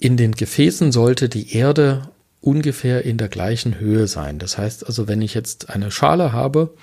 in 0.00 0.16
den 0.16 0.32
Gefäßen 0.32 0.90
sollte 0.90 1.28
die 1.28 1.54
Erde 1.54 2.08
ungefähr 2.40 3.04
in 3.04 3.16
der 3.16 3.28
gleichen 3.28 3.78
Höhe 3.78 4.08
sein. 4.08 4.38
Das 4.38 4.58
heißt 4.58 4.86
also, 4.86 5.06
wenn 5.06 5.22
ich 5.22 5.34
jetzt 5.34 5.70
eine 5.70 5.90
Schale 5.90 6.32
habe 6.32 6.74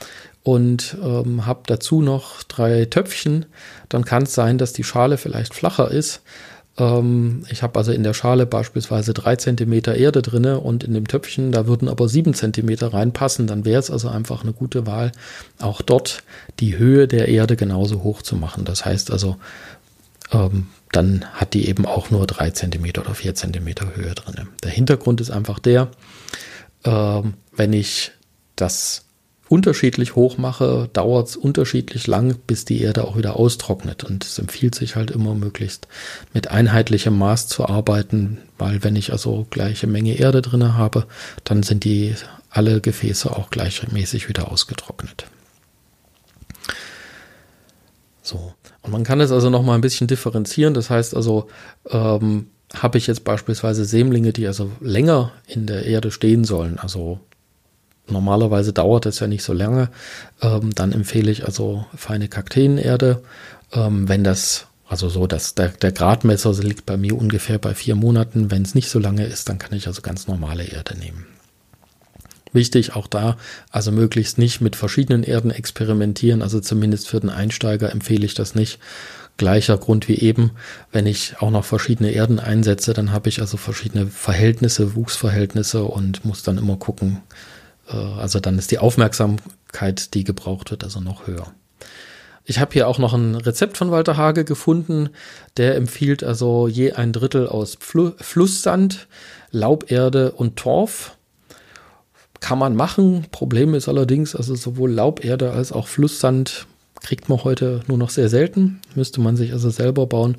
und 0.43 0.97
ähm, 1.03 1.45
habe 1.45 1.63
dazu 1.65 2.01
noch 2.01 2.43
drei 2.43 2.85
Töpfchen, 2.85 3.45
dann 3.89 4.05
kann 4.05 4.23
es 4.23 4.33
sein, 4.33 4.57
dass 4.57 4.71
die 4.71 4.83
Schale 4.83 5.17
vielleicht 5.17 5.53
flacher 5.53 5.91
ist 5.91 6.21
ich 6.77 7.63
habe 7.63 7.79
also 7.79 7.93
in 7.93 8.03
der 8.03 8.13
Schale 8.13 8.45
beispielsweise 8.45 9.13
drei 9.13 9.37
Zentimeter 9.37 9.95
Erde 9.95 10.21
drinne 10.21 10.59
und 10.59 10.83
in 10.83 10.93
dem 10.93 11.07
Töpfchen, 11.07 11.53
da 11.53 11.67
würden 11.67 11.87
aber 11.87 12.09
sieben 12.09 12.33
Zentimeter 12.33 12.93
reinpassen. 12.93 13.47
Dann 13.47 13.63
wäre 13.63 13.79
es 13.79 13.89
also 13.89 14.09
einfach 14.09 14.43
eine 14.43 14.51
gute 14.51 14.85
Wahl, 14.85 15.13
auch 15.59 15.81
dort 15.81 16.23
die 16.59 16.77
Höhe 16.77 17.07
der 17.07 17.29
Erde 17.29 17.55
genauso 17.55 18.03
hoch 18.03 18.21
zu 18.21 18.35
machen. 18.35 18.65
Das 18.65 18.83
heißt 18.83 19.09
also, 19.09 19.37
ähm, 20.33 20.67
dann 20.91 21.23
hat 21.33 21.53
die 21.53 21.69
eben 21.69 21.85
auch 21.85 22.09
nur 22.09 22.27
drei 22.27 22.49
Zentimeter 22.49 23.03
oder 23.03 23.15
vier 23.15 23.35
Zentimeter 23.35 23.95
Höhe 23.95 24.13
drinne. 24.13 24.47
Der 24.61 24.71
Hintergrund 24.71 25.21
ist 25.21 25.31
einfach 25.31 25.59
der, 25.59 25.87
ähm, 26.83 27.35
wenn 27.55 27.71
ich 27.71 28.11
das 28.57 29.04
unterschiedlich 29.55 30.15
hoch 30.15 30.37
mache, 30.37 30.89
dauert 30.91 31.29
es 31.29 31.37
unterschiedlich 31.37 32.07
lang, 32.07 32.35
bis 32.45 32.65
die 32.65 32.81
Erde 32.81 33.05
auch 33.05 33.15
wieder 33.15 33.37
austrocknet. 33.37 34.03
Und 34.03 34.25
es 34.25 34.37
empfiehlt 34.37 34.75
sich 34.75 34.97
halt 34.97 35.11
immer 35.11 35.33
möglichst 35.33 35.87
mit 36.33 36.51
einheitlichem 36.51 37.17
Maß 37.17 37.47
zu 37.47 37.65
arbeiten, 37.65 38.39
weil 38.57 38.83
wenn 38.83 38.97
ich 38.97 39.13
also 39.13 39.47
gleiche 39.49 39.87
Menge 39.87 40.19
Erde 40.19 40.41
drin 40.41 40.73
habe, 40.73 41.05
dann 41.45 41.63
sind 41.63 41.85
die 41.85 42.15
alle 42.49 42.81
Gefäße 42.81 43.33
auch 43.33 43.49
gleichmäßig 43.49 44.27
wieder 44.27 44.51
ausgetrocknet. 44.51 45.25
So. 48.21 48.53
Und 48.81 48.91
man 48.91 49.05
kann 49.05 49.21
es 49.21 49.31
also 49.31 49.49
noch 49.49 49.63
mal 49.63 49.75
ein 49.75 49.81
bisschen 49.81 50.07
differenzieren. 50.07 50.73
Das 50.73 50.89
heißt 50.89 51.15
also, 51.15 51.47
ähm, 51.89 52.47
habe 52.73 52.97
ich 52.97 53.07
jetzt 53.07 53.23
beispielsweise 53.23 53.85
Sämlinge, 53.85 54.33
die 54.33 54.47
also 54.47 54.69
länger 54.81 55.31
in 55.47 55.65
der 55.65 55.85
Erde 55.85 56.11
stehen 56.11 56.43
sollen, 56.43 56.77
also 56.77 57.21
Normalerweise 58.07 58.73
dauert 58.73 59.05
es 59.05 59.19
ja 59.19 59.27
nicht 59.27 59.43
so 59.43 59.53
lange. 59.53 59.89
Ähm, 60.41 60.73
dann 60.75 60.91
empfehle 60.91 61.31
ich 61.31 61.45
also 61.45 61.85
feine 61.95 62.27
Kakteenerde. 62.27 63.23
Ähm, 63.73 64.07
wenn 64.07 64.23
das, 64.23 64.67
also 64.87 65.09
so, 65.09 65.27
dass 65.27 65.55
der, 65.55 65.69
der 65.69 65.91
Gradmesser 65.91 66.53
liegt 66.53 66.85
bei 66.85 66.97
mir 66.97 67.17
ungefähr 67.17 67.57
bei 67.57 67.73
vier 67.73 67.95
Monaten. 67.95 68.51
Wenn 68.51 68.61
es 68.61 68.75
nicht 68.75 68.89
so 68.89 68.99
lange 68.99 69.25
ist, 69.25 69.49
dann 69.49 69.59
kann 69.59 69.73
ich 69.73 69.87
also 69.87 70.01
ganz 70.01 70.27
normale 70.27 70.65
Erde 70.65 70.97
nehmen. 70.97 71.25
Wichtig 72.53 72.95
auch 72.95 73.07
da, 73.07 73.35
also 73.69 73.91
möglichst 73.91 74.37
nicht 74.37 74.61
mit 74.61 74.77
verschiedenen 74.77 75.23
Erden 75.23 75.51
experimentieren. 75.51 76.41
Also 76.41 76.61
zumindest 76.61 77.09
für 77.09 77.19
den 77.19 77.29
Einsteiger 77.29 77.91
empfehle 77.91 78.25
ich 78.25 78.33
das 78.33 78.55
nicht. 78.55 78.79
Gleicher 79.37 79.77
Grund 79.77 80.07
wie 80.07 80.15
eben, 80.19 80.51
wenn 80.93 81.05
ich 81.07 81.35
auch 81.41 81.51
noch 81.51 81.65
verschiedene 81.65 82.11
Erden 82.11 82.39
einsetze, 82.39 82.93
dann 82.93 83.11
habe 83.11 83.27
ich 83.27 83.41
also 83.41 83.57
verschiedene 83.57 84.07
Verhältnisse, 84.07 84.95
Wuchsverhältnisse 84.95 85.83
und 85.83 86.23
muss 86.23 86.43
dann 86.43 86.57
immer 86.57 86.77
gucken, 86.77 87.21
also 87.87 88.39
dann 88.39 88.57
ist 88.57 88.71
die 88.71 88.79
Aufmerksamkeit, 88.79 90.13
die 90.13 90.23
gebraucht 90.23 90.71
wird, 90.71 90.83
also 90.83 90.99
noch 90.99 91.27
höher. 91.27 91.47
Ich 92.47 92.59
habe 92.59 92.73
hier 92.73 92.87
auch 92.87 92.99
noch 92.99 93.13
ein 93.13 93.35
Rezept 93.35 93.77
von 93.77 93.89
Walter 93.89 94.17
Hage 94.17 94.45
gefunden. 94.45 95.09
Der 95.57 95.75
empfiehlt 95.75 96.23
also 96.23 96.67
je 96.67 96.91
ein 96.93 97.11
Drittel 97.11 97.47
aus 97.47 97.77
Fl 97.79 98.13
Flusssand, 98.17 99.07
Lauberde 99.49 100.31
und 100.31 100.55
Torf. 100.55 101.17
Kann 102.39 102.59
man 102.59 102.75
machen. 102.75 103.25
Problem 103.31 103.73
ist 103.73 103.89
allerdings, 103.89 104.35
also 104.35 104.53
sowohl 104.53 104.91
Lauberde 104.91 105.51
als 105.51 105.71
auch 105.71 105.87
Flusssand 105.87 106.67
kriegt 107.01 107.29
man 107.29 107.43
heute 107.43 107.81
nur 107.87 107.97
noch 107.97 108.11
sehr 108.11 108.29
selten. 108.29 108.79
Müsste 108.93 109.21
man 109.21 109.35
sich 109.37 109.51
also 109.51 109.71
selber 109.71 110.05
bauen. 110.05 110.37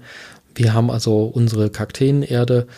Wir 0.54 0.74
haben 0.74 0.90
also 0.90 1.24
unsere 1.24 1.70
Kakteenerde 1.70 2.68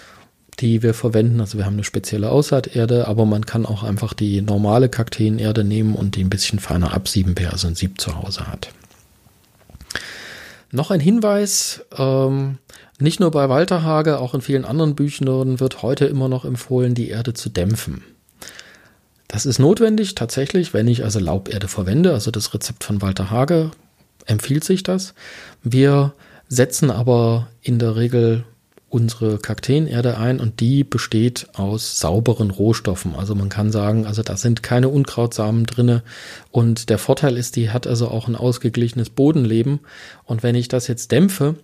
die 0.60 0.82
wir 0.82 0.94
verwenden. 0.94 1.40
Also 1.40 1.58
wir 1.58 1.64
haben 1.64 1.74
eine 1.74 1.84
spezielle 1.84 2.30
Aussaaterde, 2.30 3.06
aber 3.08 3.24
man 3.26 3.46
kann 3.46 3.66
auch 3.66 3.82
einfach 3.82 4.14
die 4.14 4.42
normale 4.42 4.88
Kakteenerde 4.88 5.64
nehmen 5.64 5.94
und 5.94 6.16
die 6.16 6.24
ein 6.24 6.30
bisschen 6.30 6.58
feiner 6.58 6.92
absieben, 6.92 7.34
wer 7.36 7.52
also 7.52 7.68
ein 7.68 7.74
Sieb 7.74 8.00
zu 8.00 8.20
Hause 8.20 8.46
hat. 8.46 8.70
Noch 10.70 10.90
ein 10.90 11.00
Hinweis, 11.00 11.84
ähm, 11.96 12.58
nicht 12.98 13.20
nur 13.20 13.30
bei 13.30 13.48
Walter 13.48 13.84
Hage, 13.84 14.18
auch 14.18 14.34
in 14.34 14.42
vielen 14.42 14.64
anderen 14.64 14.94
Büchern 14.94 15.60
wird 15.60 15.82
heute 15.82 16.06
immer 16.06 16.28
noch 16.28 16.44
empfohlen, 16.44 16.94
die 16.94 17.08
Erde 17.08 17.32
zu 17.32 17.48
dämpfen. 17.48 18.02
Das 19.28 19.46
ist 19.46 19.58
notwendig 19.58 20.14
tatsächlich, 20.14 20.74
wenn 20.74 20.88
ich 20.88 21.04
also 21.04 21.20
Lauberde 21.20 21.68
verwende, 21.68 22.12
also 22.12 22.30
das 22.30 22.52
Rezept 22.54 22.84
von 22.84 23.00
Walter 23.00 23.30
Hage 23.30 23.70
empfiehlt 24.26 24.64
sich 24.64 24.82
das. 24.82 25.14
Wir 25.62 26.12
setzen 26.48 26.90
aber 26.90 27.48
in 27.62 27.78
der 27.78 27.96
Regel 27.96 28.44
unsere 28.90 29.38
Kakteenerde 29.38 30.16
ein 30.16 30.40
und 30.40 30.60
die 30.60 30.82
besteht 30.82 31.48
aus 31.54 32.00
sauberen 32.00 32.50
Rohstoffen. 32.50 33.14
Also 33.14 33.34
man 33.34 33.50
kann 33.50 33.70
sagen, 33.70 34.06
also 34.06 34.22
da 34.22 34.36
sind 34.36 34.62
keine 34.62 34.88
Unkrautsamen 34.88 35.66
drinne 35.66 36.02
und 36.50 36.88
der 36.88 36.98
Vorteil 36.98 37.36
ist, 37.36 37.56
die 37.56 37.70
hat 37.70 37.86
also 37.86 38.08
auch 38.08 38.28
ein 38.28 38.36
ausgeglichenes 38.36 39.10
Bodenleben 39.10 39.80
und 40.24 40.42
wenn 40.42 40.54
ich 40.54 40.68
das 40.68 40.86
jetzt 40.86 41.12
dämpfe, 41.12 41.56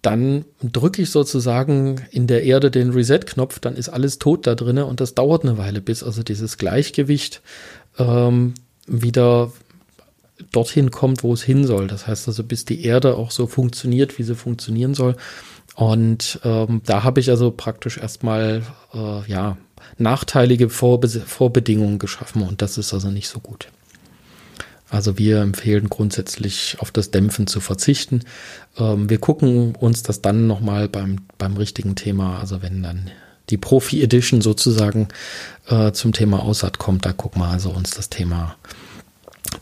dann 0.00 0.44
drücke 0.62 1.02
ich 1.02 1.10
sozusagen 1.10 2.02
in 2.10 2.26
der 2.26 2.44
Erde 2.44 2.70
den 2.70 2.90
Reset-Knopf, 2.90 3.58
dann 3.58 3.76
ist 3.76 3.88
alles 3.88 4.18
tot 4.18 4.46
da 4.46 4.54
drinne 4.54 4.86
und 4.86 5.00
das 5.00 5.14
dauert 5.14 5.42
eine 5.42 5.58
Weile, 5.58 5.80
bis 5.80 6.02
also 6.02 6.22
dieses 6.22 6.56
Gleichgewicht 6.56 7.42
ähm, 7.98 8.54
wieder 8.86 9.52
dorthin 10.52 10.90
kommt, 10.90 11.24
wo 11.24 11.32
es 11.32 11.42
hin 11.42 11.66
soll. 11.66 11.88
Das 11.88 12.06
heißt 12.06 12.28
also, 12.28 12.44
bis 12.44 12.64
die 12.64 12.84
Erde 12.84 13.16
auch 13.16 13.32
so 13.32 13.46
funktioniert, 13.46 14.18
wie 14.18 14.22
sie 14.22 14.36
funktionieren 14.36 14.94
soll. 14.94 15.16
Und 15.78 16.40
ähm, 16.42 16.82
da 16.84 17.04
habe 17.04 17.20
ich 17.20 17.30
also 17.30 17.52
praktisch 17.52 17.98
erstmal 17.98 18.64
äh, 18.92 19.30
ja 19.30 19.56
nachteilige 19.96 20.70
Vorbe 20.70 21.08
Vorbedingungen 21.08 22.00
geschaffen 22.00 22.42
und 22.42 22.62
das 22.62 22.78
ist 22.78 22.92
also 22.92 23.12
nicht 23.12 23.28
so 23.28 23.38
gut. 23.38 23.68
Also 24.90 25.18
wir 25.18 25.40
empfehlen 25.40 25.88
grundsätzlich 25.88 26.78
auf 26.80 26.90
das 26.90 27.12
Dämpfen 27.12 27.46
zu 27.46 27.60
verzichten. 27.60 28.22
Ähm, 28.76 29.08
wir 29.08 29.18
gucken 29.18 29.76
uns 29.76 30.02
das 30.02 30.20
dann 30.20 30.48
nochmal 30.48 30.88
beim, 30.88 31.20
beim 31.38 31.56
richtigen 31.56 31.94
Thema, 31.94 32.40
also 32.40 32.60
wenn 32.60 32.82
dann 32.82 33.12
die 33.48 33.56
Profi 33.56 34.02
Edition 34.02 34.40
sozusagen 34.40 35.06
äh, 35.68 35.92
zum 35.92 36.12
Thema 36.12 36.42
Aussaat 36.42 36.78
kommt, 36.78 37.06
da 37.06 37.12
gucken 37.12 37.40
wir 37.40 37.50
also 37.50 37.70
uns 37.70 37.92
das 37.92 38.10
Thema 38.10 38.56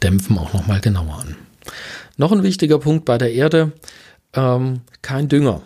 Dämpfen 0.03 0.39
auch 0.39 0.55
nochmal 0.55 0.81
genauer 0.81 1.19
an. 1.19 1.37
Noch 2.17 2.33
ein 2.33 2.43
wichtiger 2.43 2.79
Punkt 2.79 3.05
bei 3.05 3.19
der 3.19 3.35
Erde, 3.35 3.73
ähm, 4.33 4.81
kein 5.03 5.29
Dünger. 5.29 5.61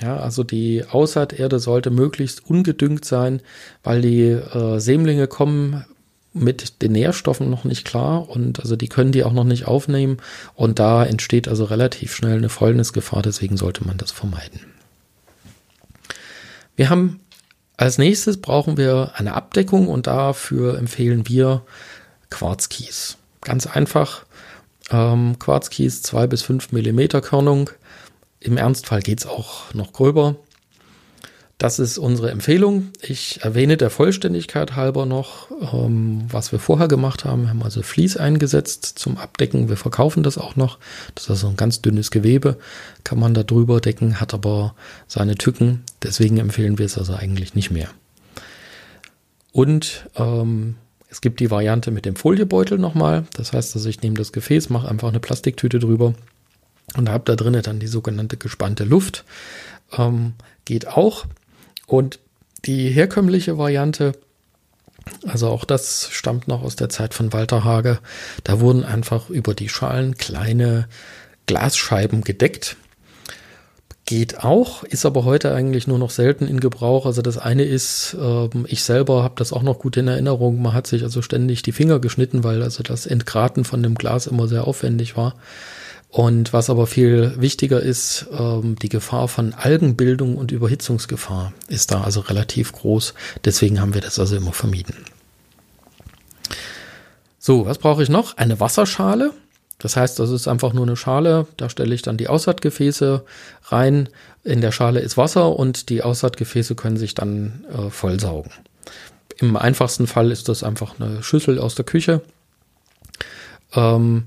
Ja, 0.00 0.16
also 0.16 0.44
die 0.44 0.84
Aussaaterde 0.84 1.58
sollte 1.58 1.90
möglichst 1.90 2.48
ungedüngt 2.48 3.04
sein, 3.04 3.42
weil 3.82 4.00
die 4.00 4.28
äh, 4.28 4.78
Sämlinge 4.78 5.26
kommen 5.26 5.84
mit 6.32 6.80
den 6.80 6.92
Nährstoffen 6.92 7.50
noch 7.50 7.64
nicht 7.64 7.84
klar 7.84 8.28
und 8.28 8.60
also 8.60 8.76
die 8.76 8.88
können 8.88 9.12
die 9.12 9.24
auch 9.24 9.32
noch 9.32 9.44
nicht 9.44 9.66
aufnehmen 9.66 10.18
und 10.54 10.78
da 10.78 11.04
entsteht 11.04 11.48
also 11.48 11.64
relativ 11.64 12.14
schnell 12.14 12.38
eine 12.38 12.48
Fäulnisgefahr, 12.48 13.22
deswegen 13.22 13.56
sollte 13.56 13.84
man 13.84 13.98
das 13.98 14.12
vermeiden. 14.12 14.60
Wir 16.76 16.88
haben 16.88 17.20
als 17.80 17.96
nächstes 17.96 18.42
brauchen 18.42 18.76
wir 18.76 19.12
eine 19.14 19.32
Abdeckung 19.32 19.88
und 19.88 20.06
dafür 20.06 20.76
empfehlen 20.76 21.26
wir 21.26 21.62
Quarzkies. 22.28 23.16
Ganz 23.40 23.66
einfach. 23.66 24.26
Ähm, 24.90 25.38
Quarzkies 25.38 26.02
2 26.02 26.26
bis 26.26 26.42
5 26.42 26.72
Millimeter 26.72 27.22
Körnung. 27.22 27.70
Im 28.40 28.56
Ernstfall 28.56 29.02
geht 29.02 29.20
es 29.20 29.26
auch 29.26 29.72
noch 29.74 29.92
gröber. 29.92 30.36
Das 31.58 31.78
ist 31.78 31.98
unsere 31.98 32.30
Empfehlung. 32.30 32.88
Ich 33.02 33.40
erwähne 33.42 33.76
der 33.76 33.90
Vollständigkeit 33.90 34.76
halber 34.76 35.04
noch, 35.04 35.50
ähm, 35.74 36.24
was 36.30 36.52
wir 36.52 36.58
vorher 36.58 36.88
gemacht 36.88 37.26
haben. 37.26 37.42
Wir 37.42 37.50
haben 37.50 37.62
also 37.62 37.82
Vlies 37.82 38.16
eingesetzt 38.16 38.86
zum 38.98 39.18
Abdecken. 39.18 39.68
Wir 39.68 39.76
verkaufen 39.76 40.22
das 40.22 40.38
auch 40.38 40.56
noch. 40.56 40.78
Das 41.14 41.24
ist 41.24 41.30
also 41.30 41.48
ein 41.48 41.56
ganz 41.56 41.82
dünnes 41.82 42.10
Gewebe, 42.10 42.56
kann 43.04 43.18
man 43.18 43.34
da 43.34 43.42
drüber 43.42 43.82
decken, 43.82 44.22
hat 44.22 44.32
aber 44.32 44.74
seine 45.06 45.34
Tücken. 45.34 45.84
Deswegen 46.02 46.38
empfehlen 46.38 46.78
wir 46.78 46.86
es 46.86 46.96
also 46.96 47.12
eigentlich 47.12 47.54
nicht 47.54 47.70
mehr. 47.70 47.90
Und 49.52 50.08
ähm, 50.16 50.76
es 51.10 51.20
gibt 51.20 51.40
die 51.40 51.50
Variante 51.50 51.90
mit 51.90 52.06
dem 52.06 52.16
Foliebeutel 52.16 52.78
nochmal. 52.78 53.26
Das 53.34 53.52
heißt, 53.52 53.76
also 53.76 53.86
ich 53.86 54.00
nehme 54.00 54.16
das 54.16 54.32
Gefäß, 54.32 54.70
mache 54.70 54.88
einfach 54.88 55.08
eine 55.08 55.20
Plastiktüte 55.20 55.78
drüber 55.78 56.14
und 56.96 57.08
habe 57.08 57.24
da 57.24 57.36
drinnen 57.36 57.62
dann 57.62 57.80
die 57.80 57.86
sogenannte 57.86 58.36
gespannte 58.36 58.84
Luft. 58.84 59.24
Ähm, 59.96 60.34
geht 60.64 60.88
auch. 60.88 61.26
Und 61.86 62.18
die 62.64 62.90
herkömmliche 62.90 63.58
Variante, 63.58 64.12
also 65.26 65.48
auch 65.48 65.64
das 65.64 66.08
stammt 66.10 66.48
noch 66.48 66.62
aus 66.62 66.76
der 66.76 66.88
Zeit 66.88 67.14
von 67.14 67.32
Walter 67.32 67.64
Hage, 67.64 67.98
da 68.44 68.60
wurden 68.60 68.84
einfach 68.84 69.30
über 69.30 69.54
die 69.54 69.68
Schalen 69.68 70.16
kleine 70.16 70.88
Glasscheiben 71.46 72.22
gedeckt. 72.22 72.76
Geht 74.04 74.42
auch, 74.42 74.82
ist 74.82 75.06
aber 75.06 75.24
heute 75.24 75.54
eigentlich 75.54 75.86
nur 75.86 75.98
noch 75.98 76.10
selten 76.10 76.48
in 76.48 76.58
Gebrauch. 76.58 77.06
Also 77.06 77.22
das 77.22 77.38
eine 77.38 77.62
ist, 77.64 78.16
äh, 78.20 78.48
ich 78.66 78.82
selber 78.82 79.22
habe 79.22 79.34
das 79.36 79.52
auch 79.52 79.62
noch 79.62 79.78
gut 79.78 79.96
in 79.96 80.08
Erinnerung. 80.08 80.60
Man 80.60 80.72
hat 80.72 80.88
sich 80.88 81.04
also 81.04 81.22
ständig 81.22 81.62
die 81.62 81.72
Finger 81.72 82.00
geschnitten, 82.00 82.42
weil 82.42 82.62
also 82.62 82.82
das 82.82 83.06
Entgraten 83.06 83.64
von 83.64 83.82
dem 83.82 83.94
Glas 83.94 84.26
immer 84.26 84.48
sehr 84.48 84.66
aufwendig 84.66 85.16
war. 85.16 85.34
Und 86.10 86.52
was 86.52 86.70
aber 86.70 86.88
viel 86.88 87.34
wichtiger 87.40 87.80
ist, 87.80 88.26
ähm, 88.32 88.76
die 88.76 88.88
Gefahr 88.88 89.28
von 89.28 89.54
Algenbildung 89.54 90.36
und 90.36 90.50
Überhitzungsgefahr 90.50 91.52
ist 91.68 91.92
da 91.92 92.02
also 92.02 92.20
relativ 92.20 92.72
groß. 92.72 93.14
Deswegen 93.44 93.80
haben 93.80 93.94
wir 93.94 94.00
das 94.00 94.18
also 94.18 94.36
immer 94.36 94.52
vermieden. 94.52 94.96
So, 97.38 97.64
was 97.64 97.78
brauche 97.78 98.02
ich 98.02 98.08
noch? 98.08 98.36
Eine 98.36 98.58
Wasserschale. 98.58 99.32
Das 99.78 99.96
heißt, 99.96 100.18
das 100.18 100.30
ist 100.30 100.48
einfach 100.48 100.72
nur 100.72 100.82
eine 100.82 100.96
Schale. 100.96 101.46
Da 101.56 101.70
stelle 101.70 101.94
ich 101.94 102.02
dann 102.02 102.16
die 102.16 102.28
Aussaatgefäße 102.28 103.24
rein. 103.66 104.08
In 104.42 104.60
der 104.60 104.72
Schale 104.72 105.00
ist 105.00 105.16
Wasser 105.16 105.56
und 105.56 105.88
die 105.88 106.02
Aussaatgefäße 106.02 106.74
können 106.74 106.96
sich 106.96 107.14
dann 107.14 107.64
äh, 107.72 107.88
vollsaugen. 107.88 108.50
Im 109.38 109.56
einfachsten 109.56 110.06
Fall 110.06 110.32
ist 110.32 110.48
das 110.48 110.64
einfach 110.64 111.00
eine 111.00 111.22
Schüssel 111.22 111.58
aus 111.58 111.76
der 111.76 111.86
Küche. 111.86 112.20
Ähm, 113.74 114.24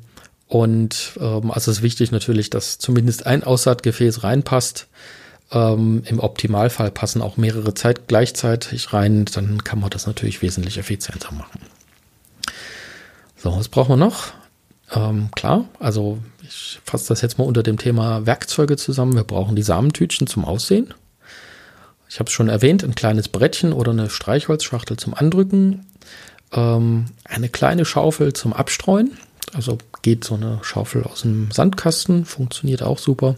und 0.54 1.13
ähm, 1.20 1.50
also 1.50 1.72
es 1.72 1.78
ist 1.78 1.82
wichtig 1.82 2.12
natürlich, 2.12 2.52
dass 2.52 2.78
zumindest 2.78 3.26
ein 3.26 3.44
Aussaatgefäß 3.44 4.22
reinpasst. 4.24 4.86
Ähm, 5.52 6.04
Im 6.06 6.20
Optimalfall 6.20 6.92
passen 6.92 7.24
auch 7.24 7.38
mehrere 7.38 7.74
Zeit 7.74 8.08
gleichzeitig 8.08 8.94
rein. 8.94 9.26
Dann 9.34 9.63
kann 9.63 9.80
man 9.80 9.89
das 9.89 10.06
natürlich 10.06 10.44
wesentlich 10.44 10.78
effizienter 10.78 11.32
machen. 11.32 11.60
So, 13.36 13.58
was 13.58 13.68
brauchen 13.68 13.94
wir 13.94 13.98
noch? 13.98 14.34
Ähm, 14.92 15.30
klar, 15.32 15.66
also 15.80 16.20
ich 16.44 16.80
fasse 16.86 17.08
das 17.08 17.22
jetzt 17.22 17.39
mal 17.39 17.46
unter 17.46 17.63
dem 17.63 17.80
Thema 17.80 18.28
Werkzeuge 18.28 18.78
zusammen. 18.78 19.16
Wir 19.16 19.24
brauchen 19.24 19.56
die 19.56 19.63
Samentütchen 19.63 20.28
zum 20.28 20.46
Aussehen. 20.46 20.94
Ich 22.10 22.20
habe 22.20 22.28
es 22.28 22.34
schon 22.34 22.48
erwähnt, 22.48 22.84
ein 22.84 22.94
kleines 22.94 23.28
Brettchen 23.28 23.74
oder 23.74 23.92
eine 23.92 24.12
Streichholzschachtel 24.12 24.98
zum 24.98 25.16
Andrücken. 25.16 25.88
Ähm, 26.52 27.06
eine 27.24 27.50
kleine 27.50 27.86
Schaufel 27.86 28.34
zum 28.34 28.54
Abstreuen. 28.54 29.18
Also 29.51 29.77
geht 30.01 30.23
so 30.23 30.36
eine 30.36 30.60
Schaufel 30.63 31.03
aus 31.03 31.21
dem 31.21 31.51
Sandkasten, 31.51 32.25
funktioniert 32.25 32.82
auch 32.82 32.97
super. 32.97 33.36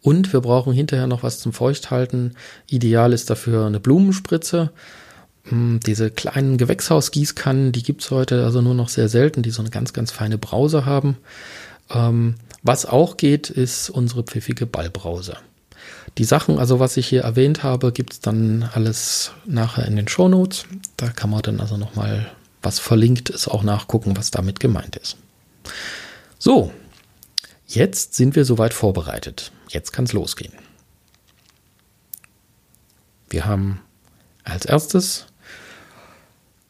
Und 0.00 0.32
wir 0.32 0.40
brauchen 0.40 0.72
hinterher 0.72 1.06
noch 1.06 1.22
was 1.22 1.40
zum 1.40 1.52
Feuchthalten. 1.52 2.36
Ideal 2.68 3.12
ist 3.12 3.30
dafür 3.30 3.66
eine 3.66 3.80
Blumenspritze. 3.80 4.70
Hm, 5.44 5.80
diese 5.84 6.10
kleinen 6.10 6.56
Gewächshausgießkannen, 6.56 7.72
die 7.72 7.82
gibt 7.82 8.02
es 8.02 8.10
heute 8.10 8.44
also 8.44 8.60
nur 8.60 8.74
noch 8.74 8.88
sehr 8.88 9.08
selten, 9.08 9.42
die 9.42 9.50
so 9.50 9.60
eine 9.60 9.70
ganz, 9.70 9.92
ganz 9.92 10.12
feine 10.12 10.38
Brause 10.38 10.86
haben. 10.86 11.16
Ähm, 11.90 12.36
was 12.62 12.86
auch 12.86 13.16
geht, 13.16 13.50
ist 13.50 13.90
unsere 13.90 14.22
pfiffige 14.22 14.66
Ballbrause. 14.66 15.36
Die 16.16 16.24
Sachen, 16.24 16.58
also 16.58 16.80
was 16.80 16.96
ich 16.96 17.06
hier 17.06 17.22
erwähnt 17.22 17.62
habe, 17.62 17.92
gibt 17.92 18.12
es 18.14 18.20
dann 18.20 18.68
alles 18.72 19.32
nachher 19.46 19.86
in 19.86 19.96
den 19.96 20.08
Shownotes. 20.08 20.64
Da 20.96 21.08
kann 21.08 21.30
man 21.30 21.42
dann 21.42 21.60
also 21.60 21.76
nochmal 21.76 22.30
was 22.62 22.78
verlinkt 22.78 23.30
ist, 23.30 23.48
auch 23.48 23.62
nachgucken, 23.62 24.16
was 24.16 24.30
damit 24.30 24.60
gemeint 24.60 24.96
ist. 24.96 25.16
So, 26.38 26.72
jetzt 27.66 28.14
sind 28.14 28.36
wir 28.36 28.44
soweit 28.44 28.74
vorbereitet. 28.74 29.52
Jetzt 29.68 29.92
kann 29.92 30.04
es 30.04 30.12
losgehen. 30.12 30.52
Wir 33.28 33.44
haben 33.44 33.80
als 34.44 34.64
erstes 34.64 35.26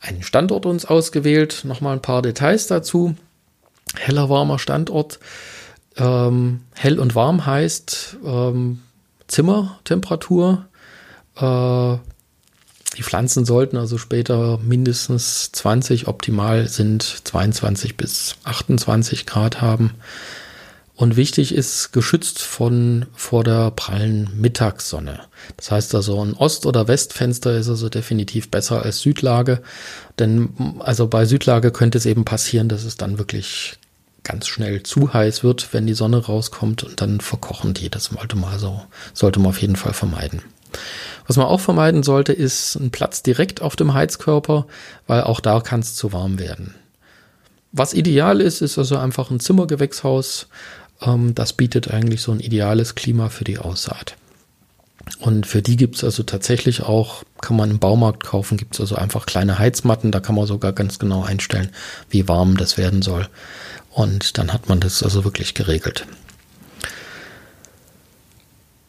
einen 0.01 0.23
Standort 0.23 0.67
uns 0.67 0.85
ausgewählt. 0.85 1.63
Nochmal 1.65 1.95
ein 1.95 2.03
paar 2.03 2.23
Details 2.23 2.67
dazu. 2.67 3.15
Heller, 3.95 4.29
warmer 4.29 4.59
Standort. 4.59 5.19
Ähm, 5.97 6.65
hell 6.75 6.99
und 6.99 7.15
warm 7.15 7.47
heißt 7.47 8.17
ähm, 8.25 8.83
Zimmertemperatur. 9.27 10.67
Äh, 11.37 11.97
die 12.97 13.03
Pflanzen 13.03 13.45
sollten 13.45 13.77
also 13.77 13.99
später 13.99 14.59
mindestens 14.59 15.53
20, 15.53 16.09
optimal 16.09 16.69
sind 16.69 17.03
22 17.03 17.97
bis 17.97 18.37
28 18.45 19.27
Grad 19.27 19.61
haben. 19.61 19.95
Und 20.97 21.17
wichtig 21.17 21.55
ist, 21.55 21.93
geschützt 21.93 22.43
von 22.43 23.07
vor 23.15 23.45
der 23.45 23.71
prallen 23.71 24.31
Mittagssonne. 24.35 25.21
Das 25.57 25.71
heißt 25.71 25.95
also, 25.95 26.21
ein 26.25 26.35
Ost- 26.35 26.67
oder 26.67 26.89
Westfenster 26.89 27.57
ist 27.57 27.69
also 27.69 27.89
definitiv 27.89 28.51
besser 28.51 28.83
als 28.83 28.99
Südlage. 28.99 29.63
Denn 30.19 30.75
also 30.81 31.07
bei 31.07 31.25
Südlage 31.25 31.71
könnte 31.71 31.99
es 31.99 32.07
eben 32.07 32.25
passieren, 32.25 32.69
dass 32.69 32.83
es 32.83 32.97
dann 32.97 33.19
wirklich 33.19 33.79
ganz 34.25 34.49
schnell 34.49 34.83
zu 34.83 35.13
heiß 35.15 35.45
wird, 35.45 35.73
wenn 35.73 35.87
die 35.87 35.95
Sonne 35.95 36.17
rauskommt 36.19 36.83
und 36.83 37.01
dann 37.01 37.21
verkochen 37.21 37.75
die. 37.75 37.91
Das 37.91 38.07
sollte 38.07 38.35
man 38.37 38.53
also, 38.53 38.83
sollte 39.15 39.39
man 39.39 39.51
auf 39.51 39.61
jeden 39.61 39.77
Fall 39.77 39.93
vermeiden. 39.93 40.43
Was 41.29 41.37
man 41.37 41.47
auch 41.47 41.61
vermeiden 41.61 42.03
sollte, 42.03 42.33
ist 42.33 42.75
ein 42.77 42.91
Platz 42.91 43.23
direkt 43.23 43.61
auf 43.61 43.77
dem 43.77 43.93
Heizkörper, 43.93 44.67
weil 45.07 45.23
auch 45.23 45.41
da 45.41 45.61
kann 45.61 45.81
es 45.81 45.95
zu 45.95 46.13
warm 46.15 46.39
werden. 46.39 46.75
Was 47.71 47.93
ideal 47.93 48.41
ist, 48.41 48.63
ist 48.63 48.79
also 48.79 48.97
einfach 48.97 49.31
ein 49.31 49.39
Zimmergewächshaus. 49.39 50.49
Ähm, 51.03 51.35
das 51.35 51.53
bietet 51.53 51.91
eigentlich 51.91 52.23
so 52.23 52.33
ein 52.33 52.41
ideales 52.41 52.95
Klima 52.95 53.29
für 53.29 53.45
die 53.45 53.59
Aussaat. 53.59 54.17
Und 55.21 55.47
für 55.47 55.61
die 55.61 55.77
gibt 55.77 55.97
es 55.97 56.05
also 56.05 56.23
tatsächlich 56.23 56.83
auch, 56.83 57.25
kann 57.43 57.59
man 57.59 57.71
im 57.71 57.79
Baumarkt 57.79 58.25
kaufen, 58.25 58.57
gibt 58.57 58.75
es 58.75 58.81
also 58.81 58.97
einfach 58.97 59.27
kleine 59.27 59.59
Heizmatten, 59.59 60.11
da 60.11 60.21
kann 60.21 60.35
man 60.35 60.47
sogar 60.47 60.73
ganz 60.73 60.99
genau 60.99 61.25
einstellen, 61.25 61.71
wie 62.09 62.27
warm 62.27 62.57
das 62.57 62.79
werden 62.79 63.03
soll. 63.03 63.29
Und 63.91 64.39
dann 64.39 64.51
hat 64.53 64.71
man 64.71 64.81
das 64.81 65.03
also 65.03 65.25
wirklich 65.25 65.53
geregelt. 65.53 66.07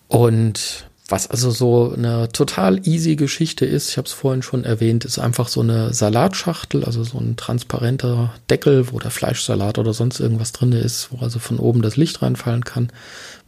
Und 0.08 0.89
was 1.10 1.30
also 1.30 1.50
so 1.52 1.94
eine 1.96 2.30
total 2.30 2.88
easy 2.88 3.16
Geschichte 3.16 3.66
ist, 3.66 3.90
ich 3.90 3.98
habe 3.98 4.06
es 4.06 4.14
vorhin 4.14 4.44
schon 4.44 4.64
erwähnt, 4.64 5.06
ist 5.06 5.20
einfach 5.20 5.48
so 5.48 5.62
eine 5.62 5.94
Salatschachtel, 5.94 6.86
also 6.86 7.04
so 7.04 7.18
ein 7.18 7.36
transparenter 7.36 8.34
Deckel, 8.50 8.92
wo 8.92 9.00
der 9.00 9.12
Fleischsalat 9.12 9.80
oder 9.80 9.94
sonst 9.94 10.20
irgendwas 10.20 10.52
drin 10.52 10.72
ist, 10.72 11.10
wo 11.12 11.24
also 11.24 11.40
von 11.40 11.58
oben 11.58 11.82
das 11.82 11.98
Licht 11.98 12.22
reinfallen 12.22 12.64
kann. 12.64 12.92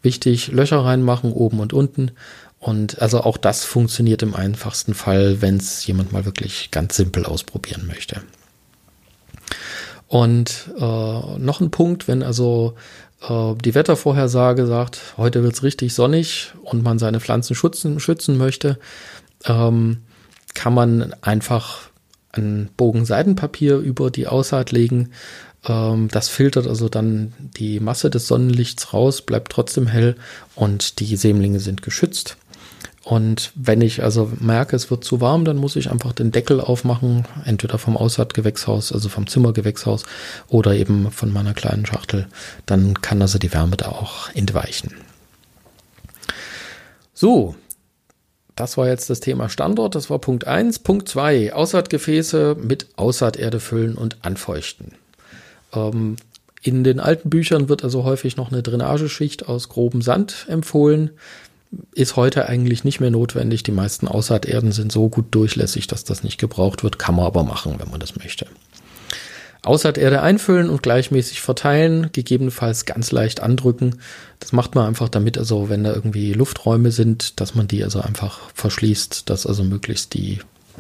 Wichtig, 0.01 0.47
Löcher 0.47 0.83
reinmachen, 0.83 1.31
oben 1.31 1.59
und 1.59 1.73
unten. 1.73 2.11
Und 2.59 3.01
also 3.01 3.21
auch 3.21 3.37
das 3.37 3.63
funktioniert 3.63 4.23
im 4.23 4.35
einfachsten 4.35 4.93
Fall, 4.93 5.41
wenn 5.41 5.57
es 5.57 5.85
jemand 5.85 6.11
mal 6.11 6.25
wirklich 6.25 6.69
ganz 6.71 6.95
simpel 6.95 7.25
ausprobieren 7.25 7.87
möchte. 7.87 8.21
Und 10.07 10.69
äh, 10.77 10.81
noch 10.81 11.61
ein 11.61 11.71
Punkt, 11.71 12.07
wenn 12.07 12.21
also 12.21 12.75
äh, 13.21 13.55
die 13.63 13.75
Wettervorhersage 13.75 14.65
sagt, 14.65 15.15
heute 15.17 15.43
wird 15.43 15.53
es 15.53 15.63
richtig 15.63 15.93
sonnig 15.93 16.53
und 16.63 16.83
man 16.83 16.99
seine 16.99 17.19
Pflanzen 17.19 17.55
schützen, 17.55 17.99
schützen 17.99 18.37
möchte, 18.37 18.79
ähm, 19.45 19.97
kann 20.53 20.73
man 20.73 21.13
einfach 21.21 21.89
einen 22.31 22.69
Bogen 22.77 23.05
Seidenpapier 23.05 23.77
über 23.77 24.09
die 24.09 24.27
Aussaat 24.27 24.71
legen. 24.71 25.11
Ähm, 25.67 26.07
das 26.09 26.29
filtert 26.29 26.67
also 26.67 26.89
dann 26.89 27.33
die 27.57 27.79
Masse 27.79 28.09
des 28.09 28.27
Sonnenlichts 28.27 28.93
raus, 28.93 29.21
bleibt 29.21 29.51
trotzdem 29.51 29.87
hell 29.87 30.15
und 30.55 30.99
die 30.99 31.15
Sämlinge 31.15 31.59
sind 31.59 31.81
geschützt. 31.81 32.37
Und 33.03 33.51
wenn 33.55 33.81
ich 33.81 34.03
also 34.03 34.31
merke, 34.39 34.75
es 34.75 34.91
wird 34.91 35.03
zu 35.03 35.21
warm, 35.21 35.43
dann 35.43 35.57
muss 35.57 35.75
ich 35.75 35.89
einfach 35.89 36.13
den 36.13 36.31
Deckel 36.31 36.61
aufmachen, 36.61 37.25
entweder 37.45 37.79
vom 37.79 37.97
Aussaatgewächshaus, 37.97 38.91
also 38.93 39.09
vom 39.09 39.25
Zimmergewächshaus 39.25 40.03
oder 40.47 40.75
eben 40.75 41.11
von 41.11 41.33
meiner 41.33 41.55
kleinen 41.55 41.85
Schachtel. 41.85 42.27
Dann 42.67 43.01
kann 43.01 43.21
also 43.21 43.39
die 43.39 43.53
Wärme 43.53 43.75
da 43.75 43.87
auch 43.87 44.29
entweichen. 44.35 44.93
So, 47.13 47.55
das 48.55 48.77
war 48.77 48.87
jetzt 48.87 49.09
das 49.09 49.19
Thema 49.19 49.49
Standort, 49.49 49.95
das 49.95 50.11
war 50.11 50.19
Punkt 50.19 50.45
1. 50.45 50.79
Punkt 50.79 51.09
2, 51.09 51.53
Aussaatgefäße 51.53 52.55
mit 52.59 52.87
Aussaaterde 52.97 53.59
füllen 53.59 53.95
und 53.95 54.17
anfeuchten. 54.23 54.93
Ähm, 55.73 56.17
in 56.61 56.83
den 56.83 56.99
alten 56.99 57.31
Büchern 57.31 57.69
wird 57.69 57.83
also 57.83 58.03
häufig 58.03 58.37
noch 58.37 58.51
eine 58.51 58.61
Drainageschicht 58.61 59.47
aus 59.47 59.69
grobem 59.69 60.03
Sand 60.03 60.45
empfohlen 60.47 61.09
ist 61.93 62.15
heute 62.15 62.47
eigentlich 62.47 62.83
nicht 62.83 62.99
mehr 62.99 63.11
notwendig. 63.11 63.63
Die 63.63 63.71
meisten 63.71 64.07
Aussaaterden 64.07 64.71
sind 64.71 64.91
so 64.91 65.09
gut 65.09 65.27
durchlässig, 65.31 65.87
dass 65.87 66.03
das 66.03 66.23
nicht 66.23 66.37
gebraucht 66.37 66.83
wird. 66.83 66.99
Kann 66.99 67.15
man 67.15 67.25
aber 67.25 67.43
machen, 67.43 67.75
wenn 67.79 67.89
man 67.89 67.99
das 67.99 68.17
möchte. 68.17 68.47
Aussaaterde 69.63 70.21
einfüllen 70.23 70.71
und 70.71 70.81
gleichmäßig 70.81 71.41
verteilen, 71.41 72.09
gegebenenfalls 72.11 72.85
ganz 72.85 73.11
leicht 73.11 73.41
andrücken. 73.41 73.99
Das 74.39 74.53
macht 74.53 74.73
man 74.73 74.87
einfach 74.87 75.07
damit, 75.07 75.37
also 75.37 75.69
wenn 75.69 75.83
da 75.83 75.93
irgendwie 75.93 76.33
Lufträume 76.33 76.91
sind, 76.91 77.39
dass 77.39 77.53
man 77.53 77.67
die 77.67 77.83
also 77.83 78.01
einfach 78.01 78.39
verschließt, 78.55 79.29
dass 79.29 79.45
also 79.45 79.63
möglichst 79.63 80.15
die 80.15 80.39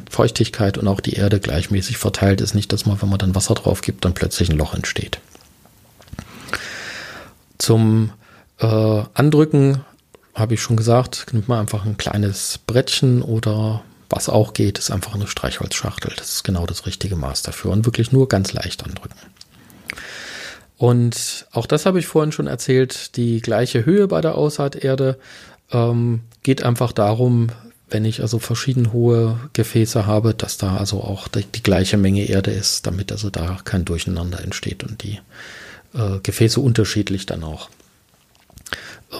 Feuchtigkeit 0.09 0.79
und 0.79 0.87
auch 0.87 0.99
die 0.99 1.13
Erde 1.13 1.39
gleichmäßig 1.39 1.97
verteilt 1.97 2.41
ist. 2.41 2.55
Nicht, 2.55 2.73
dass 2.73 2.87
man, 2.87 2.99
wenn 3.01 3.09
man 3.09 3.19
dann 3.19 3.35
Wasser 3.35 3.53
drauf 3.53 3.81
gibt, 3.81 4.03
dann 4.03 4.15
plötzlich 4.15 4.49
ein 4.49 4.57
Loch 4.57 4.73
entsteht. 4.73 5.19
Zum 7.59 8.11
äh, 8.57 9.03
Andrücken 9.13 9.81
habe 10.33 10.53
ich 10.53 10.61
schon 10.61 10.77
gesagt, 10.77 11.27
nimmt 11.33 11.47
man 11.47 11.59
einfach 11.59 11.85
ein 11.85 11.97
kleines 11.97 12.59
Brettchen 12.65 13.21
oder 13.21 13.83
was 14.09 14.29
auch 14.29 14.53
geht, 14.53 14.77
ist 14.77 14.91
einfach 14.91 15.15
eine 15.15 15.27
Streichholzschachtel. 15.27 16.13
Das 16.17 16.31
ist 16.31 16.43
genau 16.43 16.65
das 16.65 16.85
richtige 16.85 17.15
Maß 17.15 17.43
dafür 17.43 17.71
und 17.71 17.85
wirklich 17.85 18.11
nur 18.11 18.27
ganz 18.27 18.53
leicht 18.53 18.83
andrücken. 18.83 19.17
Und 20.77 21.45
auch 21.51 21.65
das 21.65 21.85
habe 21.85 21.99
ich 21.99 22.07
vorhin 22.07 22.31
schon 22.31 22.47
erzählt, 22.47 23.15
die 23.15 23.39
gleiche 23.41 23.85
Höhe 23.85 24.07
bei 24.07 24.19
der 24.19 24.35
Aussaaterde 24.35 25.17
ähm, 25.71 26.21
geht 26.43 26.63
einfach 26.63 26.91
darum, 26.91 27.49
wenn 27.89 28.05
ich 28.05 28.21
also 28.21 28.39
verschieden 28.39 28.93
hohe 28.93 29.39
Gefäße 29.53 30.05
habe, 30.05 30.33
dass 30.33 30.57
da 30.57 30.77
also 30.77 31.01
auch 31.01 31.27
die, 31.27 31.43
die 31.43 31.61
gleiche 31.61 31.97
Menge 31.97 32.25
Erde 32.25 32.51
ist, 32.51 32.87
damit 32.87 33.11
also 33.11 33.29
da 33.29 33.59
kein 33.63 33.85
Durcheinander 33.85 34.41
entsteht 34.41 34.83
und 34.83 35.03
die 35.03 35.19
äh, 35.93 36.19
Gefäße 36.23 36.59
unterschiedlich 36.59 37.25
dann 37.25 37.43
auch 37.43 37.69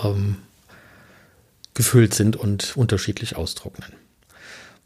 ähm, 0.03 0.37
gefüllt 1.73 2.13
sind 2.13 2.35
und 2.35 2.75
unterschiedlich 2.75 3.35
austrocknen. 3.35 3.93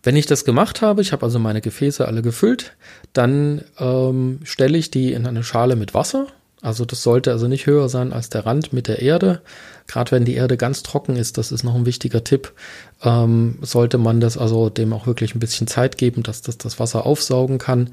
Wenn 0.03 0.15
ich 0.15 0.27
das 0.27 0.45
gemacht 0.45 0.81
habe, 0.81 1.01
ich 1.01 1.11
habe 1.13 1.25
also 1.25 1.39
meine 1.39 1.61
Gefäße 1.61 2.07
alle 2.07 2.21
gefüllt, 2.21 2.75
dann 3.13 3.63
ähm, 3.79 4.39
stelle 4.43 4.77
ich 4.77 4.91
die 4.91 5.13
in 5.13 5.25
eine 5.25 5.43
Schale 5.43 5.75
mit 5.75 5.95
Wasser. 5.95 6.27
Also 6.61 6.85
das 6.85 7.01
sollte 7.01 7.31
also 7.31 7.47
nicht 7.47 7.65
höher 7.65 7.89
sein 7.89 8.13
als 8.13 8.29
der 8.29 8.45
Rand 8.45 8.71
mit 8.71 8.87
der 8.87 9.01
Erde. 9.01 9.41
Gerade 9.87 10.11
wenn 10.11 10.25
die 10.25 10.35
Erde 10.35 10.57
ganz 10.57 10.83
trocken 10.83 11.15
ist, 11.15 11.39
das 11.39 11.51
ist 11.51 11.63
noch 11.63 11.75
ein 11.75 11.87
wichtiger 11.87 12.23
Tipp, 12.23 12.53
ähm, 13.01 13.57
sollte 13.61 13.97
man 13.97 14.19
das 14.19 14.37
also 14.37 14.69
dem 14.69 14.93
auch 14.93 15.07
wirklich 15.07 15.33
ein 15.35 15.39
bisschen 15.39 15.67
Zeit 15.67 15.97
geben, 15.97 16.21
dass 16.21 16.41
das 16.41 16.57
das 16.57 16.79
Wasser 16.79 17.05
aufsaugen 17.05 17.57
kann. 17.57 17.91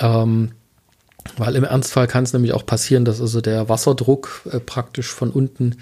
Ähm, 0.00 0.52
weil 1.36 1.56
im 1.56 1.64
Ernstfall 1.64 2.06
kann 2.06 2.24
es 2.24 2.32
nämlich 2.32 2.52
auch 2.52 2.64
passieren, 2.64 3.04
dass 3.04 3.20
also 3.20 3.40
der 3.40 3.68
Wasserdruck 3.68 4.42
äh, 4.50 4.60
praktisch 4.60 5.08
von 5.08 5.30
unten 5.30 5.76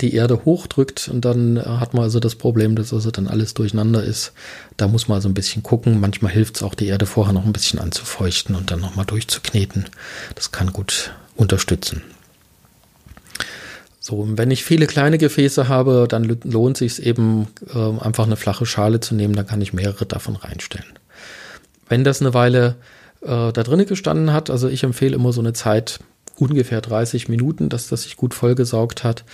die 0.00 0.14
Erde 0.14 0.44
hochdrückt 0.44 1.08
und 1.08 1.24
dann 1.24 1.56
äh, 1.56 1.60
hat 1.60 1.94
man 1.94 2.04
also 2.04 2.20
das 2.20 2.34
Problem, 2.34 2.76
dass 2.76 2.92
also 2.92 3.10
dann 3.10 3.28
alles 3.28 3.54
durcheinander 3.54 4.02
ist. 4.02 4.32
Da 4.76 4.88
muss 4.88 5.08
man 5.08 5.16
also 5.16 5.28
ein 5.28 5.34
bisschen 5.34 5.62
gucken. 5.62 6.00
Manchmal 6.00 6.32
hilft 6.32 6.56
es 6.56 6.62
auch, 6.62 6.74
die 6.74 6.86
Erde 6.86 7.06
vorher 7.06 7.32
noch 7.32 7.44
ein 7.44 7.52
bisschen 7.52 7.78
anzufeuchten 7.78 8.54
und 8.54 8.70
dann 8.70 8.80
nochmal 8.80 9.06
durchzukneten. 9.06 9.86
Das 10.34 10.52
kann 10.52 10.72
gut 10.72 11.12
unterstützen. 11.36 12.02
So, 14.00 14.16
und 14.16 14.38
wenn 14.38 14.50
ich 14.50 14.64
viele 14.64 14.86
kleine 14.86 15.18
Gefäße 15.18 15.68
habe, 15.68 16.06
dann 16.08 16.24
lohnt 16.44 16.78
sich 16.78 17.02
eben 17.04 17.48
äh, 17.74 18.00
einfach 18.00 18.24
eine 18.24 18.36
flache 18.36 18.64
Schale 18.64 19.00
zu 19.00 19.14
nehmen, 19.14 19.34
dann 19.34 19.46
kann 19.46 19.60
ich 19.60 19.74
mehrere 19.74 20.06
davon 20.06 20.36
reinstellen. 20.36 20.88
Wenn 21.88 22.04
das 22.04 22.20
eine 22.20 22.32
Weile 22.32 22.76
äh, 23.22 23.52
da 23.52 23.62
drinnen 23.62 23.86
gestanden 23.86 24.32
hat. 24.32 24.50
Also 24.50 24.68
ich 24.68 24.84
empfehle 24.84 25.14
immer 25.14 25.32
so 25.32 25.40
eine 25.40 25.52
Zeit 25.52 26.00
ungefähr 26.36 26.80
30 26.80 27.28
Minuten, 27.28 27.68
dass 27.68 27.88
das 27.88 28.02
sich 28.02 28.16
gut 28.16 28.34
vollgesaugt 28.34 29.04
hat. 29.04 29.24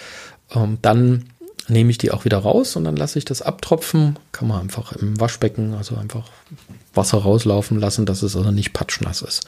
Ähm, 0.55 0.79
dann 0.83 1.25
nehme 1.69 1.91
ich 1.91 1.99
die 1.99 2.11
auch 2.11 2.25
wieder 2.25 2.39
raus 2.39 2.77
und 2.77 2.85
dann 2.85 2.97
lasse 2.97 3.19
ich 3.19 3.25
das 3.25 3.43
abtropfen. 3.43 4.19
Kann 4.33 4.49
man 4.49 4.61
einfach 4.61 4.93
im 4.93 5.19
Waschbecken, 5.19 5.75
also 5.75 5.97
einfach 5.97 6.29
Wasser 6.93 7.19
rauslaufen 7.19 7.81
lassen, 7.81 8.07
dass 8.07 8.23
es 8.23 8.37
also 8.37 8.51
nicht 8.51 8.73
patschnass 8.73 9.23
ist. 9.23 9.47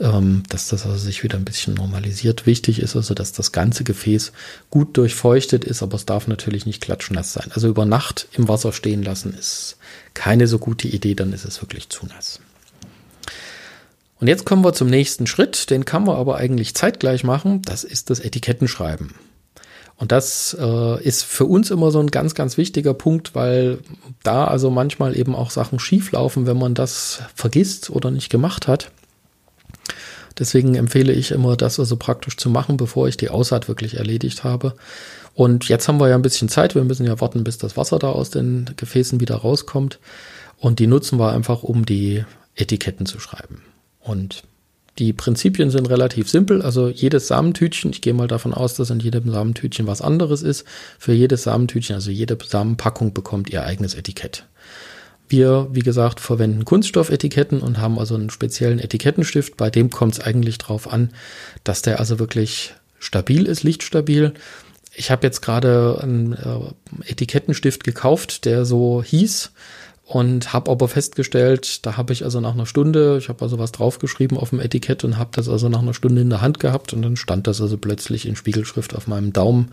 Ähm, 0.00 0.42
dass 0.48 0.68
das 0.68 0.86
also 0.86 0.96
sich 0.96 1.22
wieder 1.22 1.36
ein 1.36 1.44
bisschen 1.44 1.74
normalisiert. 1.74 2.46
Wichtig 2.46 2.80
ist 2.80 2.96
also, 2.96 3.14
dass 3.14 3.32
das 3.32 3.52
ganze 3.52 3.84
Gefäß 3.84 4.32
gut 4.70 4.96
durchfeuchtet 4.96 5.64
ist, 5.64 5.82
aber 5.82 5.96
es 5.96 6.06
darf 6.06 6.28
natürlich 6.28 6.66
nicht 6.66 6.80
klatschnass 6.80 7.32
sein. 7.32 7.50
Also 7.52 7.68
über 7.68 7.84
Nacht 7.84 8.28
im 8.32 8.48
Wasser 8.48 8.72
stehen 8.72 9.02
lassen 9.02 9.34
ist 9.34 9.76
keine 10.14 10.46
so 10.46 10.58
gute 10.58 10.88
Idee, 10.88 11.14
dann 11.14 11.32
ist 11.32 11.44
es 11.44 11.60
wirklich 11.62 11.88
zu 11.90 12.06
nass. 12.06 12.40
Und 14.20 14.26
jetzt 14.26 14.44
kommen 14.44 14.62
wir 14.62 14.74
zum 14.74 14.88
nächsten 14.88 15.26
Schritt, 15.26 15.70
den 15.70 15.86
kann 15.86 16.04
man 16.04 16.16
aber 16.16 16.36
eigentlich 16.36 16.74
zeitgleich 16.74 17.24
machen, 17.24 17.62
das 17.62 17.84
ist 17.84 18.10
das 18.10 18.20
Etikettenschreiben. 18.20 19.14
Und 19.96 20.12
das 20.12 20.56
äh, 20.58 21.02
ist 21.02 21.24
für 21.24 21.46
uns 21.46 21.70
immer 21.70 21.90
so 21.90 22.00
ein 22.00 22.10
ganz, 22.10 22.34
ganz 22.34 22.56
wichtiger 22.56 22.94
Punkt, 22.94 23.34
weil 23.34 23.78
da 24.22 24.44
also 24.44 24.70
manchmal 24.70 25.16
eben 25.16 25.34
auch 25.34 25.50
Sachen 25.50 25.78
schieflaufen, 25.78 26.46
wenn 26.46 26.58
man 26.58 26.74
das 26.74 27.22
vergisst 27.34 27.90
oder 27.90 28.10
nicht 28.10 28.30
gemacht 28.30 28.66
hat. 28.66 28.90
Deswegen 30.38 30.74
empfehle 30.74 31.12
ich 31.12 31.32
immer, 31.32 31.56
das 31.56 31.78
also 31.78 31.96
praktisch 31.96 32.38
zu 32.38 32.48
machen, 32.48 32.78
bevor 32.78 33.08
ich 33.08 33.18
die 33.18 33.28
Aussaat 33.28 33.68
wirklich 33.68 33.98
erledigt 33.98 34.42
habe. 34.42 34.74
Und 35.34 35.68
jetzt 35.68 35.86
haben 35.86 36.00
wir 36.00 36.08
ja 36.08 36.14
ein 36.14 36.22
bisschen 36.22 36.48
Zeit. 36.48 36.74
Wir 36.74 36.84
müssen 36.84 37.06
ja 37.06 37.20
warten, 37.20 37.44
bis 37.44 37.58
das 37.58 37.76
Wasser 37.76 37.98
da 37.98 38.08
aus 38.10 38.30
den 38.30 38.70
Gefäßen 38.76 39.20
wieder 39.20 39.36
rauskommt. 39.36 39.98
Und 40.56 40.78
die 40.78 40.86
nutzen 40.86 41.18
wir 41.18 41.32
einfach, 41.32 41.62
um 41.62 41.84
die 41.84 42.24
Etiketten 42.54 43.04
zu 43.04 43.20
schreiben. 43.20 43.62
Und 44.00 44.42
die 44.98 45.12
Prinzipien 45.12 45.70
sind 45.70 45.88
relativ 45.88 46.28
simpel. 46.28 46.62
Also 46.62 46.88
jedes 46.88 47.28
Samentütchen, 47.28 47.90
ich 47.90 48.02
gehe 48.02 48.12
mal 48.12 48.28
davon 48.28 48.52
aus, 48.52 48.74
dass 48.74 48.90
in 48.90 49.00
jedem 49.00 49.30
Samentütchen 49.30 49.86
was 49.86 50.02
anderes 50.02 50.42
ist. 50.42 50.64
Für 50.98 51.12
jedes 51.12 51.44
Samentütchen, 51.44 51.94
also 51.94 52.10
jede 52.10 52.36
Samenpackung 52.44 53.14
bekommt 53.14 53.50
ihr 53.50 53.64
eigenes 53.64 53.94
Etikett. 53.94 54.44
Wir, 55.28 55.68
wie 55.70 55.80
gesagt, 55.80 56.18
verwenden 56.20 56.64
Kunststoffetiketten 56.64 57.60
und 57.60 57.78
haben 57.78 57.98
also 57.98 58.16
einen 58.16 58.30
speziellen 58.30 58.80
Etikettenstift. 58.80 59.56
Bei 59.56 59.70
dem 59.70 59.90
kommt 59.90 60.14
es 60.14 60.20
eigentlich 60.20 60.58
drauf 60.58 60.92
an, 60.92 61.10
dass 61.62 61.82
der 61.82 62.00
also 62.00 62.18
wirklich 62.18 62.74
stabil 62.98 63.46
ist, 63.46 63.62
lichtstabil. 63.62 64.34
Ich 64.92 65.10
habe 65.10 65.26
jetzt 65.26 65.40
gerade 65.40 66.00
einen 66.02 66.32
äh, 66.32 67.10
Etikettenstift 67.10 67.84
gekauft, 67.84 68.44
der 68.44 68.64
so 68.64 69.02
hieß 69.02 69.52
und 70.10 70.52
habe 70.52 70.72
aber 70.72 70.88
festgestellt, 70.88 71.86
da 71.86 71.96
habe 71.96 72.12
ich 72.12 72.24
also 72.24 72.40
nach 72.40 72.54
einer 72.54 72.66
Stunde, 72.66 73.16
ich 73.18 73.28
habe 73.28 73.42
also 73.42 73.60
was 73.60 73.70
draufgeschrieben 73.70 74.36
auf 74.36 74.50
dem 74.50 74.58
Etikett 74.58 75.04
und 75.04 75.18
habe 75.18 75.30
das 75.34 75.48
also 75.48 75.68
nach 75.68 75.82
einer 75.82 75.94
Stunde 75.94 76.20
in 76.20 76.30
der 76.30 76.40
Hand 76.40 76.58
gehabt 76.58 76.92
und 76.92 77.02
dann 77.02 77.16
stand 77.16 77.46
das 77.46 77.60
also 77.60 77.78
plötzlich 77.78 78.26
in 78.26 78.34
Spiegelschrift 78.34 78.96
auf 78.96 79.06
meinem 79.06 79.32
Daumen. 79.32 79.70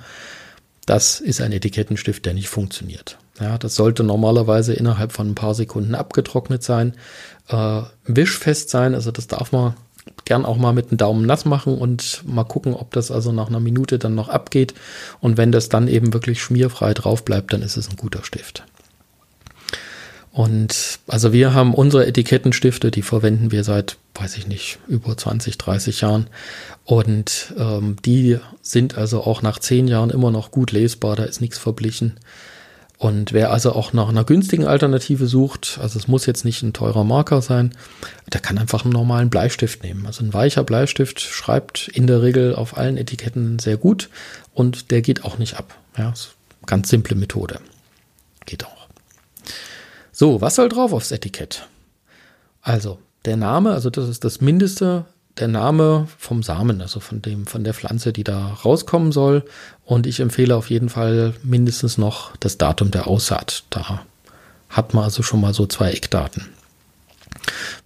das 0.85 1.19
ist 1.19 1.41
ein 1.41 1.51
Etikettenstift, 1.51 2.23
der 2.23 2.35
nicht 2.35 2.49
funktioniert. 2.49 3.17
Ja, 3.39 3.57
das 3.57 3.73
sollte 3.73 4.03
normalerweise 4.03 4.73
innerhalb 4.73 5.11
von 5.11 5.29
ein 5.31 5.35
paar 5.35 5.55
Sekunden 5.55 5.95
abgetrocknet 5.95 6.61
sein, 6.61 6.93
äh, 7.47 7.81
wischfest 8.05 8.69
sein, 8.69 8.93
also 8.93 9.09
das 9.09 9.25
darf 9.25 9.51
man 9.51 9.73
gern 10.25 10.45
auch 10.45 10.57
mal 10.57 10.71
mit 10.71 10.91
dem 10.91 10.99
Daumen 10.99 11.25
nass 11.25 11.45
machen 11.45 11.79
und 11.79 12.21
mal 12.27 12.43
gucken, 12.43 12.75
ob 12.75 12.93
das 12.93 13.09
also 13.09 13.31
nach 13.31 13.47
einer 13.47 13.59
Minute 13.59 13.97
dann 13.97 14.13
noch 14.13 14.29
abgeht. 14.29 14.75
Und 15.19 15.37
wenn 15.37 15.51
das 15.51 15.67
dann 15.67 15.87
eben 15.87 16.13
wirklich 16.13 16.43
schmierfrei 16.43 16.93
drauf 16.93 17.25
bleibt, 17.25 17.53
dann 17.53 17.63
ist 17.63 17.75
es 17.75 17.89
ein 17.89 17.97
guter 17.97 18.23
Stift. 18.23 18.63
Und 20.37 20.99
also 21.07 21.33
wir 21.33 21.55
haben 21.55 21.73
unsere 21.73 22.05
Etikettenstifte, 22.05 22.91
die 22.91 23.01
verwenden 23.01 23.51
wir 23.51 23.63
seit, 23.63 23.97
weiß 24.13 24.37
ich 24.37 24.45
nicht, 24.45 24.77
über 24.87 25.17
20, 25.17 25.57
30 25.57 26.01
Jahren. 26.01 26.27
Und 26.85 27.55
ähm, 27.57 27.95
die 28.05 28.37
sind 28.61 28.99
also 28.99 29.23
auch 29.23 29.41
nach 29.41 29.57
zehn 29.57 29.87
Jahren 29.87 30.11
immer 30.11 30.29
noch 30.29 30.51
gut 30.51 30.71
lesbar, 30.71 31.15
da 31.15 31.23
ist 31.23 31.41
nichts 31.41 31.57
verblichen. 31.57 32.19
Und 32.99 33.33
wer 33.33 33.51
also 33.51 33.71
auch 33.71 33.93
nach 33.93 34.09
einer 34.09 34.25
günstigen 34.25 34.67
Alternative 34.67 35.25
sucht, 35.25 35.79
also 35.81 35.97
es 35.97 36.07
muss 36.07 36.27
jetzt 36.27 36.45
nicht 36.45 36.61
ein 36.61 36.71
teurer 36.71 37.03
Marker 37.03 37.41
sein, 37.41 37.75
der 38.31 38.39
kann 38.39 38.59
einfach 38.59 38.83
einen 38.83 38.93
normalen 38.93 39.31
Bleistift 39.31 39.81
nehmen. 39.81 40.05
Also 40.05 40.23
ein 40.23 40.35
weicher 40.35 40.63
Bleistift 40.63 41.19
schreibt 41.19 41.87
in 41.87 42.05
der 42.05 42.21
Regel 42.21 42.53
auf 42.53 42.77
allen 42.77 42.97
Etiketten 42.97 43.57
sehr 43.57 43.77
gut 43.77 44.11
und 44.53 44.91
der 44.91 45.01
geht 45.01 45.25
auch 45.25 45.39
nicht 45.39 45.57
ab. 45.57 45.73
Ja, 45.97 46.13
ganz 46.67 46.89
simple 46.89 47.15
Methode. 47.15 47.59
Geht 48.45 48.67
auch. 48.67 48.76
So, 50.19 50.41
was 50.41 50.55
soll 50.55 50.67
drauf 50.67 50.93
aufs 50.93 51.11
Etikett? 51.11 51.67
Also, 52.63 52.97
der 53.25 53.37
Name, 53.37 53.73
also 53.73 53.91
das 53.91 54.09
ist 54.09 54.23
das 54.23 54.41
Mindeste, 54.41 55.05
der 55.37 55.47
Name 55.47 56.07
vom 56.17 56.41
Samen, 56.41 56.81
also 56.81 56.99
von 56.99 57.21
dem, 57.21 57.45
von 57.45 57.63
der 57.63 57.75
Pflanze, 57.75 58.13
die 58.13 58.23
da 58.23 58.53
rauskommen 58.65 59.11
soll. 59.11 59.45
Und 59.85 60.07
ich 60.07 60.19
empfehle 60.19 60.55
auf 60.55 60.71
jeden 60.71 60.89
Fall 60.89 61.35
mindestens 61.43 61.99
noch 61.99 62.35
das 62.37 62.57
Datum 62.57 62.89
der 62.89 63.05
Aussaat. 63.05 63.65
Da 63.69 64.05
hat 64.69 64.95
man 64.95 65.03
also 65.03 65.21
schon 65.21 65.39
mal 65.39 65.53
so 65.53 65.67
zwei 65.67 65.91
Eckdaten. 65.91 66.47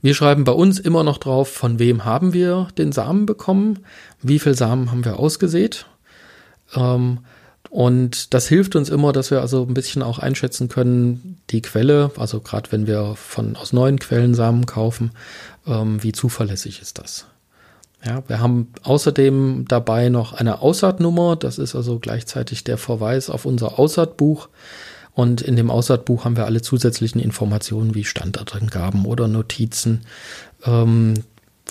Wir 0.02 0.14
schreiben 0.14 0.46
bei 0.46 0.54
uns 0.54 0.80
immer 0.80 1.04
noch 1.04 1.18
drauf, 1.18 1.52
von 1.52 1.80
wem 1.80 2.06
haben 2.06 2.32
wir 2.32 2.70
den 2.78 2.94
Samen 2.94 3.26
bekommen, 3.26 3.80
wie 4.22 4.40
viel 4.40 4.56
Samen 4.56 4.90
haben 4.90 5.04
wir 5.04 5.20
ausgesät. 5.20 5.86
Ähm, 6.78 7.18
und 7.72 8.34
das 8.34 8.50
hilft 8.50 8.76
uns 8.76 8.90
immer, 8.90 9.14
dass 9.14 9.32
wir 9.32 9.40
also 9.40 9.66
ein 9.66 9.74
bisschen 9.74 10.04
auch 10.04 10.20
einschätzen 10.20 10.68
können, 10.68 11.38
die 11.52 11.62
Quelle, 11.62 12.12
also 12.18 12.42
gerade 12.42 12.70
wenn 12.74 12.86
wir 12.86 13.16
von 13.16 13.56
aus 13.56 13.72
neuen 13.72 13.98
Quellen 13.98 14.36
Samen 14.36 14.66
kaufen, 14.66 15.12
ähm, 15.66 16.04
wie 16.04 16.12
zuverlässig 16.12 16.82
ist 16.82 17.00
das. 17.00 17.28
Ja, 18.06 18.24
wir 18.28 18.42
haben 18.42 18.74
außerdem 18.84 19.68
dabei 19.70 20.10
noch 20.10 20.34
eine 20.34 20.60
Aussaatnummer. 20.60 21.38
Das 21.38 21.60
ist 21.60 21.74
also 21.74 21.98
gleichzeitig 21.98 22.66
der 22.66 22.78
Verweis 22.78 23.30
auf 23.30 23.46
unser 23.46 23.80
Aussaatbuch. 23.80 24.50
Und 25.14 25.42
in 25.42 25.56
dem 25.56 25.72
Aussaatbuch 25.72 26.26
haben 26.26 26.36
wir 26.36 26.48
alle 26.48 26.62
zusätzlichen 26.62 27.22
Informationen 27.22 27.96
wie 27.96 28.04
Standardangaben 28.04 29.06
oder 29.06 29.30
Notizen, 29.30 30.02
ähm, 30.66 31.14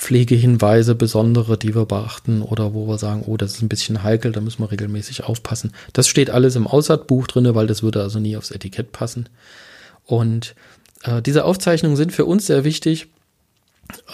Pflegehinweise, 0.01 0.95
besondere, 0.95 1.59
die 1.59 1.75
wir 1.75 1.85
beachten 1.85 2.41
oder 2.41 2.73
wo 2.73 2.89
wir 2.89 2.97
sagen, 2.97 3.23
oh, 3.27 3.37
das 3.37 3.53
ist 3.53 3.63
ein 3.63 3.69
bisschen 3.69 4.03
heikel, 4.03 4.33
da 4.33 4.41
müssen 4.41 4.63
wir 4.63 4.71
regelmäßig 4.71 5.25
aufpassen. 5.25 5.73
Das 5.93 6.09
steht 6.09 6.31
alles 6.31 6.57
im 6.57 6.67
Aussaatbuch 6.67 7.27
drinne, 7.27 7.55
weil 7.55 7.67
das 7.67 7.83
würde 7.83 8.01
also 8.03 8.19
nie 8.19 8.35
aufs 8.35 8.51
Etikett 8.51 8.93
passen. 8.93 9.29
Und 10.07 10.55
äh, 11.03 11.21
diese 11.21 11.45
Aufzeichnungen 11.45 11.99
sind 11.99 12.15
für 12.15 12.25
uns 12.25 12.47
sehr 12.47 12.65
wichtig, 12.65 13.09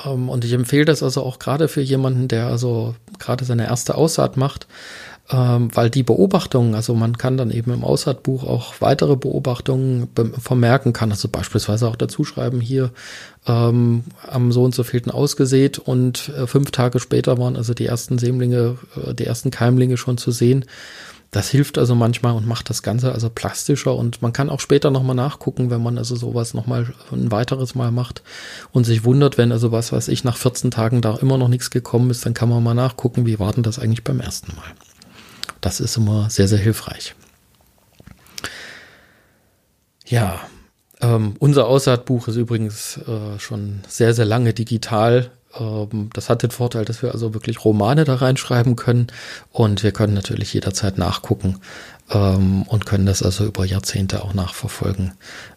ähm, 0.05 0.29
und 0.29 0.45
ich 0.45 0.53
empfehle 0.53 0.87
das 0.87 1.05
also 1.05 1.23
auch 1.23 1.39
gerade 1.39 1.69
für 1.69 1.83
jemanden, 1.83 2.27
der 2.27 2.49
also 2.49 2.97
gerade 3.21 3.45
seine 3.45 3.67
erste 3.67 3.95
Aussaat 3.95 4.37
macht, 4.37 4.67
ähm, 5.31 5.75
weil 5.75 5.91
die 5.91 6.05
Beobachtungen, 6.05 6.75
also 6.75 6.95
man 6.95 7.19
kann 7.19 7.37
dann 7.37 7.51
eben 7.51 7.73
im 7.73 7.85
Aussaatbuch 7.85 8.45
auch 8.45 8.75
weitere 8.81 9.17
Beobachtungen 9.17 10.09
vermerken, 10.39 10.93
kann 10.93 11.11
also 11.11 11.29
beispielsweise 11.29 11.89
auch 11.89 11.97
dazu 11.97 12.25
schreiben, 12.25 12.61
hier 12.61 12.91
ähm, 13.47 14.05
am 14.27 14.53
so 14.53 14.63
und 14.63 14.75
so 14.75 14.85
vielten 14.85 15.11
ausgesät 15.11 15.79
und 15.79 16.29
äh, 16.29 16.47
fünf 16.47 16.71
Tage 16.71 17.01
später 17.01 17.39
waren 17.39 17.57
also 17.57 17.75
die 17.75 17.87
ersten 17.87 18.19
Sämlinge, 18.19 18.79
äh, 19.05 19.15
die 19.15 19.27
ersten 19.27 19.51
Keimlinge 19.51 19.97
schon 19.97 20.17
zu 20.17 20.31
sehen. 20.31 20.65
Das 21.33 21.51
hilft 21.51 21.77
also 21.77 21.97
manchmal 21.97 22.35
und 22.35 22.47
macht 22.47 22.71
das 22.71 22.85
Ganze 22.85 23.11
also 23.13 23.29
plastischer 23.29 23.97
und 23.97 24.23
man 24.23 24.33
kann 24.33 24.49
auch 24.49 24.61
später 24.61 24.93
nochmal 24.93 25.17
nachgucken, 25.17 25.71
wenn 25.71 25.83
man 25.83 25.99
also 25.99 26.15
sowas 26.15 26.55
nochmal 26.55 26.95
ein 27.11 27.33
weiteres 27.33 27.75
Mal 27.75 27.91
macht 27.91 28.23
und 28.71 28.85
sich 28.85 29.05
wundert, 29.05 29.37
wenn 29.37 29.51
also 29.51 29.73
was 29.73 29.93
weiß 29.93 30.07
ich 30.07 30.23
nach 30.23 30.37
14 30.37 30.71
Tagen 30.71 31.01
da 31.01 31.17
immer 31.17 31.37
noch 31.37 31.49
nichts 31.49 31.71
gekommen 31.71 32.11
ist, 32.11 32.25
dann 32.25 32.33
kann 32.33 32.49
man 32.49 32.63
mal 32.63 32.75
nachgucken, 32.75 33.27
wie 33.27 33.41
war 33.41 33.53
denn 33.53 33.65
das 33.65 33.81
eigentlich 33.81 34.05
beim 34.05 34.21
ersten 34.21 34.55
Mal. 34.55 34.73
Das 35.67 35.81
ist 35.81 35.97
immer 35.97 36.31
sehr, 36.31 36.47
sehr 36.47 36.61
hilfreich. 36.61 37.17
Ja, 40.07 40.41
ähm, 41.01 41.35
unser 41.41 41.67
Aussaatbuch 41.67 42.29
ist 42.29 42.37
übrigens 42.37 42.99
äh, 42.99 43.41
schon 43.41 43.81
sehr, 43.89 44.15
sehr 44.15 44.27
lange 44.27 44.55
digital. 44.55 45.33
Ähm, 45.59 46.11
das 46.13 46.31
hat 46.31 46.45
den 46.45 46.53
Vorteil, 46.53 46.85
dass 46.85 47.03
wir 47.03 47.11
also 47.11 47.35
wirklich 47.35 47.65
Romane 47.65 48.05
da 48.05 48.15
reinschreiben 48.15 48.77
können. 48.77 49.09
Und 49.51 49.83
wir 49.83 49.91
können 49.91 50.15
natürlich 50.15 50.55
jederzeit 50.55 50.99
nachgucken 50.99 51.59
ähm, 52.13 52.63
und 52.63 52.87
können 52.87 53.07
das 53.07 53.25
also 53.25 53.45
über 53.45 53.65
Jahrzehnte 53.65 54.23
auch 54.23 54.35
nachverfolgen, 54.35 55.15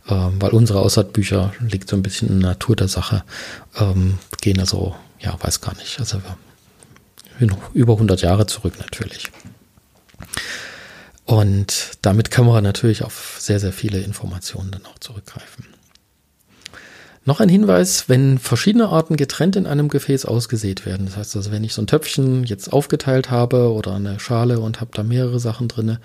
ähm, 0.07 0.41
weil 0.41 0.49
unsere 0.49 0.79
Aussaatbücher 0.79 1.53
liegt 1.59 1.87
so 1.87 1.95
ein 1.95 2.01
bisschen 2.01 2.29
in 2.29 2.39
der 2.39 2.49
Natur 2.49 2.75
der 2.75 2.87
Sache, 2.87 3.23
gehen 4.41 4.59
also, 4.59 4.95
ja, 5.19 5.37
weiß 5.39 5.61
gar 5.61 5.75
nicht, 5.75 5.99
also 5.99 6.19
über 7.73 7.93
100 7.93 8.23
Jahre 8.23 8.47
zurück 8.47 8.73
natürlich. 8.79 9.31
Und 11.29 11.91
damit 12.01 12.31
kann 12.31 12.47
man 12.47 12.63
natürlich 12.63 13.03
auf 13.03 13.37
sehr, 13.37 13.59
sehr 13.59 13.71
viele 13.71 13.99
Informationen 13.99 14.71
dann 14.71 14.87
auch 14.87 14.97
zurückgreifen. 14.97 15.63
Noch 17.23 17.39
ein 17.39 17.49
Hinweis, 17.49 18.09
wenn 18.09 18.39
verschiedene 18.39 18.89
Arten 18.89 19.15
getrennt 19.15 19.55
in 19.55 19.67
einem 19.67 19.89
Gefäß 19.89 20.25
ausgesät 20.25 20.87
werden. 20.87 21.05
Das 21.05 21.17
heißt 21.17 21.35
also, 21.35 21.51
wenn 21.51 21.63
ich 21.63 21.75
so 21.75 21.83
ein 21.83 21.87
Töpfchen 21.87 22.45
jetzt 22.45 22.73
aufgeteilt 22.73 23.29
habe 23.29 23.71
oder 23.71 23.93
eine 23.93 24.19
Schale 24.19 24.59
und 24.59 24.81
habe 24.81 24.89
da 24.91 25.03
mehrere 25.03 25.39
Sachen 25.39 25.67
drinne, 25.67 25.99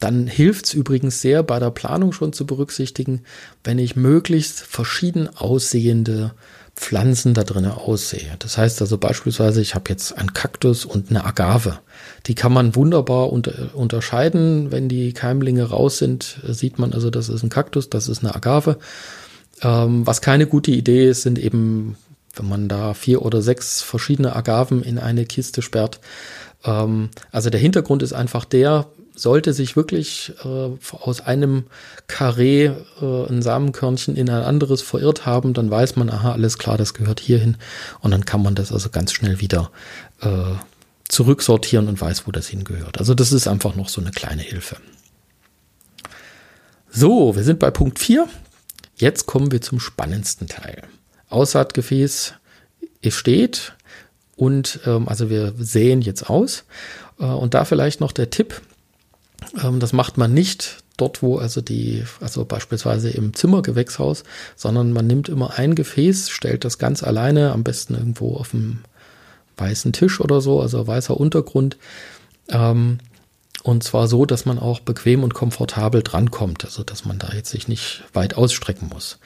dann 0.00 0.26
hilft 0.26 0.66
es 0.66 0.74
übrigens 0.74 1.22
sehr 1.22 1.42
bei 1.42 1.58
der 1.58 1.70
Planung 1.70 2.12
schon 2.12 2.34
zu 2.34 2.44
berücksichtigen, 2.44 3.22
wenn 3.64 3.78
ich 3.78 3.96
möglichst 3.96 4.60
verschieden 4.60 5.34
aussehende 5.34 6.34
Pflanzen 6.78 7.34
da 7.34 7.42
drinnen 7.42 7.72
aussehe. 7.72 8.36
Das 8.38 8.56
heißt 8.56 8.80
also 8.80 8.98
beispielsweise, 8.98 9.60
ich 9.60 9.74
habe 9.74 9.90
jetzt 9.90 10.16
einen 10.16 10.32
Kaktus 10.32 10.84
und 10.84 11.10
eine 11.10 11.24
Agave. 11.24 11.80
Die 12.26 12.36
kann 12.36 12.52
man 12.52 12.76
wunderbar 12.76 13.32
unter, 13.32 13.74
unterscheiden. 13.74 14.70
Wenn 14.70 14.88
die 14.88 15.12
Keimlinge 15.12 15.64
raus 15.64 15.98
sind, 15.98 16.38
sieht 16.46 16.78
man 16.78 16.94
also, 16.94 17.10
das 17.10 17.28
ist 17.28 17.42
ein 17.42 17.50
Kaktus, 17.50 17.90
das 17.90 18.08
ist 18.08 18.22
eine 18.24 18.34
Agave. 18.34 18.78
Ähm, 19.60 20.06
was 20.06 20.20
keine 20.20 20.46
gute 20.46 20.70
Idee 20.70 21.08
ist, 21.08 21.22
sind 21.22 21.40
eben, 21.40 21.96
wenn 22.36 22.48
man 22.48 22.68
da 22.68 22.94
vier 22.94 23.22
oder 23.22 23.42
sechs 23.42 23.82
verschiedene 23.82 24.36
Agaven 24.36 24.82
in 24.82 25.00
eine 25.00 25.26
Kiste 25.26 25.62
sperrt. 25.62 25.98
Ähm, 26.64 27.10
also 27.32 27.50
der 27.50 27.60
Hintergrund 27.60 28.04
ist 28.04 28.12
einfach 28.12 28.44
der, 28.44 28.86
sollte 29.18 29.52
sich 29.52 29.76
wirklich 29.76 30.32
äh, 30.44 30.70
aus 30.92 31.20
einem 31.20 31.64
Karree 32.06 32.66
äh, 33.00 33.26
ein 33.28 33.42
Samenkörnchen 33.42 34.16
in 34.16 34.30
ein 34.30 34.42
anderes 34.42 34.82
verirrt 34.82 35.26
haben, 35.26 35.54
dann 35.54 35.70
weiß 35.70 35.96
man, 35.96 36.10
aha, 36.10 36.32
alles 36.32 36.58
klar, 36.58 36.78
das 36.78 36.94
gehört 36.94 37.20
hierhin. 37.20 37.56
Und 38.00 38.10
dann 38.10 38.24
kann 38.24 38.42
man 38.42 38.54
das 38.54 38.72
also 38.72 38.90
ganz 38.90 39.12
schnell 39.12 39.40
wieder 39.40 39.70
äh, 40.20 40.54
zurücksortieren 41.08 41.88
und 41.88 42.00
weiß, 42.00 42.26
wo 42.26 42.32
das 42.32 42.48
hingehört. 42.48 42.98
Also 42.98 43.14
das 43.14 43.32
ist 43.32 43.48
einfach 43.48 43.74
noch 43.74 43.88
so 43.88 44.00
eine 44.00 44.10
kleine 44.10 44.42
Hilfe. 44.42 44.76
So, 46.90 47.36
wir 47.36 47.44
sind 47.44 47.58
bei 47.58 47.70
Punkt 47.70 47.98
4. 47.98 48.28
Jetzt 48.96 49.26
kommen 49.26 49.52
wir 49.52 49.60
zum 49.60 49.80
spannendsten 49.80 50.48
Teil. 50.48 50.82
Aussaatgefäß 51.28 52.34
steht 53.08 53.74
und 54.36 54.80
ähm, 54.86 55.08
also 55.08 55.30
wir 55.30 55.52
säen 55.58 56.00
jetzt 56.00 56.28
aus. 56.28 56.64
Äh, 57.18 57.24
und 57.24 57.54
da 57.54 57.64
vielleicht 57.64 58.00
noch 58.00 58.12
der 58.12 58.30
Tipp, 58.30 58.60
ähm, 59.62 59.80
das 59.80 59.92
macht 59.92 60.18
man 60.18 60.34
nicht 60.34 60.82
dort, 60.96 61.22
wo 61.22 61.38
also 61.38 61.60
die, 61.60 62.04
also 62.20 62.44
beispielsweise 62.44 63.10
im 63.10 63.34
Zimmergewächshaus, 63.34 64.24
sondern 64.56 64.92
man 64.92 65.06
nimmt 65.06 65.28
immer 65.28 65.58
ein 65.58 65.74
Gefäß, 65.74 66.30
stellt 66.30 66.64
das 66.64 66.78
ganz 66.78 67.02
alleine, 67.02 67.52
am 67.52 67.64
besten 67.64 67.94
irgendwo 67.94 68.36
auf 68.36 68.50
dem 68.50 68.80
weißen 69.56 69.92
Tisch 69.92 70.20
oder 70.20 70.40
so, 70.40 70.60
also 70.60 70.86
weißer 70.86 71.18
Untergrund. 71.18 71.76
Ähm, 72.48 72.98
und 73.62 73.82
zwar 73.82 74.08
so, 74.08 74.24
dass 74.24 74.46
man 74.46 74.58
auch 74.58 74.80
bequem 74.80 75.22
und 75.22 75.34
komfortabel 75.34 76.02
drankommt, 76.02 76.64
also 76.64 76.82
dass 76.84 77.04
man 77.04 77.18
da 77.18 77.32
jetzt 77.32 77.50
sich 77.50 77.68
nicht 77.68 78.04
weit 78.12 78.34
ausstrecken 78.34 78.88
muss. 78.92 79.18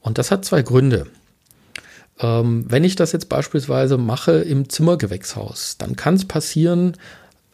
Und 0.00 0.18
das 0.18 0.30
hat 0.30 0.44
zwei 0.44 0.62
Gründe. 0.62 1.06
Ähm, 2.18 2.64
wenn 2.68 2.84
ich 2.84 2.96
das 2.96 3.12
jetzt 3.12 3.28
beispielsweise 3.28 3.98
mache 3.98 4.32
im 4.32 4.68
Zimmergewächshaus, 4.68 5.76
dann 5.78 5.96
kann 5.96 6.14
es 6.14 6.26
passieren, 6.26 6.96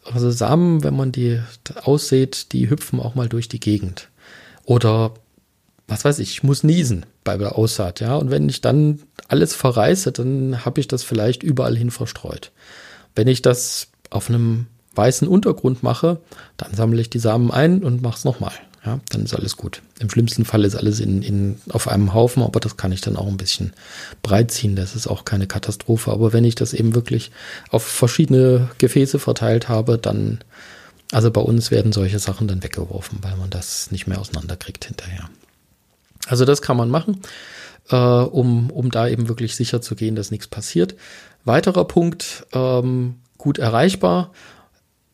also 0.04 0.30
Samen, 0.30 0.84
wenn 0.84 0.96
man 0.96 1.12
die 1.12 1.40
aussät, 1.82 2.52
die 2.52 2.70
hüpfen 2.70 3.00
auch 3.00 3.14
mal 3.14 3.28
durch 3.28 3.48
die 3.48 3.60
Gegend. 3.60 4.08
Oder 4.64 5.12
was 5.86 6.04
weiß 6.04 6.18
ich, 6.18 6.30
ich 6.30 6.42
muss 6.42 6.62
niesen 6.62 7.06
bei 7.24 7.36
der 7.36 7.56
Aussaat, 7.56 8.00
ja. 8.00 8.16
Und 8.16 8.30
wenn 8.30 8.48
ich 8.48 8.60
dann 8.60 9.00
alles 9.28 9.54
verreiße, 9.54 10.12
dann 10.12 10.64
habe 10.64 10.80
ich 10.80 10.88
das 10.88 11.02
vielleicht 11.02 11.42
überall 11.42 11.76
hin 11.76 11.90
verstreut. 11.90 12.52
Wenn 13.14 13.28
ich 13.28 13.42
das 13.42 13.88
auf 14.10 14.28
einem 14.28 14.66
weißen 14.94 15.26
Untergrund 15.26 15.82
mache, 15.82 16.20
dann 16.56 16.74
sammle 16.74 17.00
ich 17.00 17.10
die 17.10 17.18
Samen 17.18 17.50
ein 17.50 17.82
und 17.82 18.02
mache 18.02 18.18
es 18.18 18.24
nochmal. 18.24 18.52
Ja, 18.84 19.00
dann 19.10 19.24
ist 19.24 19.34
alles 19.34 19.56
gut. 19.56 19.82
Im 19.98 20.08
schlimmsten 20.08 20.44
Fall 20.44 20.64
ist 20.64 20.76
alles 20.76 21.00
in, 21.00 21.22
in, 21.22 21.60
auf 21.70 21.88
einem 21.88 22.14
Haufen, 22.14 22.42
aber 22.42 22.60
das 22.60 22.76
kann 22.76 22.92
ich 22.92 23.00
dann 23.00 23.16
auch 23.16 23.26
ein 23.26 23.36
bisschen 23.36 23.72
breit 24.22 24.50
ziehen. 24.50 24.76
Das 24.76 24.94
ist 24.94 25.08
auch 25.08 25.24
keine 25.24 25.46
Katastrophe. 25.46 26.12
Aber 26.12 26.32
wenn 26.32 26.44
ich 26.44 26.54
das 26.54 26.72
eben 26.74 26.94
wirklich 26.94 27.32
auf 27.70 27.82
verschiedene 27.82 28.70
Gefäße 28.78 29.18
verteilt 29.18 29.68
habe, 29.68 29.98
dann, 29.98 30.38
also 31.10 31.30
bei 31.30 31.40
uns 31.40 31.70
werden 31.70 31.92
solche 31.92 32.20
Sachen 32.20 32.46
dann 32.46 32.62
weggeworfen, 32.62 33.18
weil 33.22 33.36
man 33.36 33.50
das 33.50 33.90
nicht 33.90 34.06
mehr 34.06 34.20
auseinanderkriegt 34.20 34.84
hinterher. 34.84 35.28
Also 36.28 36.44
das 36.44 36.62
kann 36.62 36.76
man 36.76 36.88
machen, 36.88 37.20
äh, 37.90 37.96
um, 37.96 38.70
um 38.70 38.90
da 38.90 39.08
eben 39.08 39.28
wirklich 39.28 39.56
sicher 39.56 39.82
zu 39.82 39.96
gehen, 39.96 40.14
dass 40.14 40.30
nichts 40.30 40.46
passiert. 40.46 40.94
Weiterer 41.44 41.84
Punkt, 41.84 42.46
ähm, 42.52 43.16
gut 43.38 43.58
erreichbar 43.58 44.32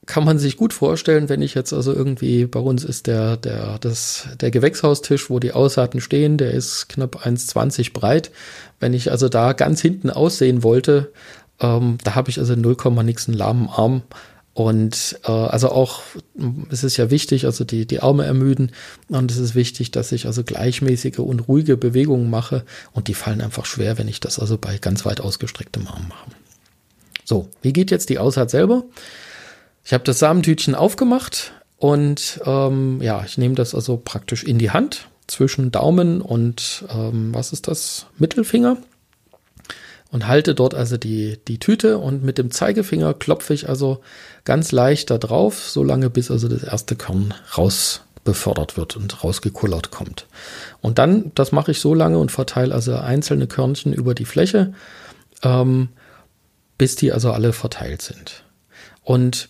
kann 0.06 0.24
man 0.24 0.38
sich 0.38 0.56
gut 0.56 0.72
vorstellen, 0.72 1.28
wenn 1.28 1.42
ich 1.42 1.54
jetzt 1.54 1.72
also 1.72 1.92
irgendwie, 1.92 2.46
bei 2.46 2.60
uns 2.60 2.84
ist 2.84 3.06
der, 3.06 3.36
der, 3.36 3.78
das, 3.78 4.28
der 4.40 4.50
Gewächshaustisch, 4.50 5.30
wo 5.30 5.38
die 5.38 5.52
Aussaaten 5.52 6.00
stehen, 6.00 6.36
der 6.36 6.52
ist 6.52 6.88
knapp 6.88 7.24
1,20 7.26 7.92
breit. 7.92 8.30
Wenn 8.80 8.92
ich 8.92 9.10
also 9.10 9.28
da 9.28 9.52
ganz 9.52 9.80
hinten 9.80 10.10
aussehen 10.10 10.62
wollte, 10.62 11.12
ähm, 11.60 11.98
da 12.04 12.14
habe 12.14 12.30
ich 12.30 12.38
also 12.38 12.54
0, 12.54 12.76
nix 13.04 13.28
einen 13.28 13.36
lahmen 13.36 13.68
Arm. 13.68 14.02
Und 14.52 15.18
äh, 15.24 15.32
also 15.32 15.70
auch, 15.70 16.02
es 16.70 16.84
ist 16.84 16.96
ja 16.96 17.10
wichtig, 17.10 17.44
also 17.44 17.64
die, 17.64 17.86
die 17.86 18.00
Arme 18.00 18.24
ermüden 18.24 18.70
und 19.08 19.32
es 19.32 19.38
ist 19.38 19.56
wichtig, 19.56 19.90
dass 19.90 20.12
ich 20.12 20.26
also 20.26 20.44
gleichmäßige 20.44 21.18
und 21.18 21.48
ruhige 21.48 21.76
Bewegungen 21.76 22.30
mache 22.30 22.64
und 22.92 23.08
die 23.08 23.14
fallen 23.14 23.40
einfach 23.40 23.66
schwer, 23.66 23.98
wenn 23.98 24.06
ich 24.06 24.20
das 24.20 24.38
also 24.38 24.56
bei 24.56 24.78
ganz 24.78 25.04
weit 25.04 25.20
ausgestrecktem 25.20 25.88
Arm 25.88 26.06
mache. 26.08 26.30
So, 27.24 27.48
wie 27.62 27.72
geht 27.72 27.90
jetzt 27.90 28.10
die 28.10 28.18
Aussaat 28.18 28.50
selber? 28.50 28.84
Ich 29.84 29.92
habe 29.92 30.04
das 30.04 30.18
Samentütchen 30.18 30.74
aufgemacht 30.74 31.52
und 31.76 32.40
ähm, 32.46 33.00
ja, 33.02 33.22
ich 33.24 33.36
nehme 33.36 33.54
das 33.54 33.74
also 33.74 34.00
praktisch 34.02 34.42
in 34.42 34.58
die 34.58 34.70
Hand 34.70 35.08
zwischen 35.26 35.70
Daumen 35.70 36.22
und 36.22 36.84
ähm, 36.90 37.34
was 37.34 37.52
ist 37.52 37.68
das? 37.68 38.06
Mittelfinger 38.18 38.78
und 40.10 40.28
halte 40.28 40.54
dort 40.54 40.74
also 40.74 40.96
die, 40.96 41.38
die 41.48 41.58
Tüte 41.58 41.98
und 41.98 42.22
mit 42.22 42.38
dem 42.38 42.50
Zeigefinger 42.50 43.14
klopfe 43.14 43.52
ich 43.52 43.68
also 43.68 44.00
ganz 44.44 44.72
leicht 44.72 45.10
da 45.10 45.18
drauf, 45.18 45.68
solange 45.68 46.08
bis 46.08 46.30
also 46.30 46.48
das 46.48 46.62
erste 46.62 46.96
Korn 46.96 47.34
raus 47.58 48.02
befördert 48.22 48.76
wird 48.76 48.96
und 48.96 49.22
rausgekullert 49.22 49.90
kommt. 49.90 50.26
Und 50.80 50.98
dann, 50.98 51.32
das 51.34 51.52
mache 51.52 51.72
ich 51.72 51.80
so 51.80 51.94
lange 51.94 52.18
und 52.18 52.32
verteile 52.32 52.74
also 52.74 52.96
einzelne 52.96 53.46
Körnchen 53.46 53.92
über 53.92 54.14
die 54.14 54.24
Fläche, 54.24 54.72
ähm, 55.42 55.88
bis 56.78 56.96
die 56.96 57.12
also 57.12 57.32
alle 57.32 57.52
verteilt 57.52 58.00
sind. 58.00 58.44
Und 59.02 59.48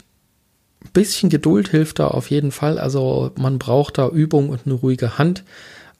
bisschen 0.92 1.30
Geduld 1.30 1.68
hilft 1.68 1.98
da 1.98 2.08
auf 2.08 2.30
jeden 2.30 2.52
Fall. 2.52 2.78
Also 2.78 3.32
man 3.36 3.58
braucht 3.58 3.98
da 3.98 4.08
Übung 4.08 4.50
und 4.50 4.60
eine 4.66 4.74
ruhige 4.74 5.18
Hand. 5.18 5.44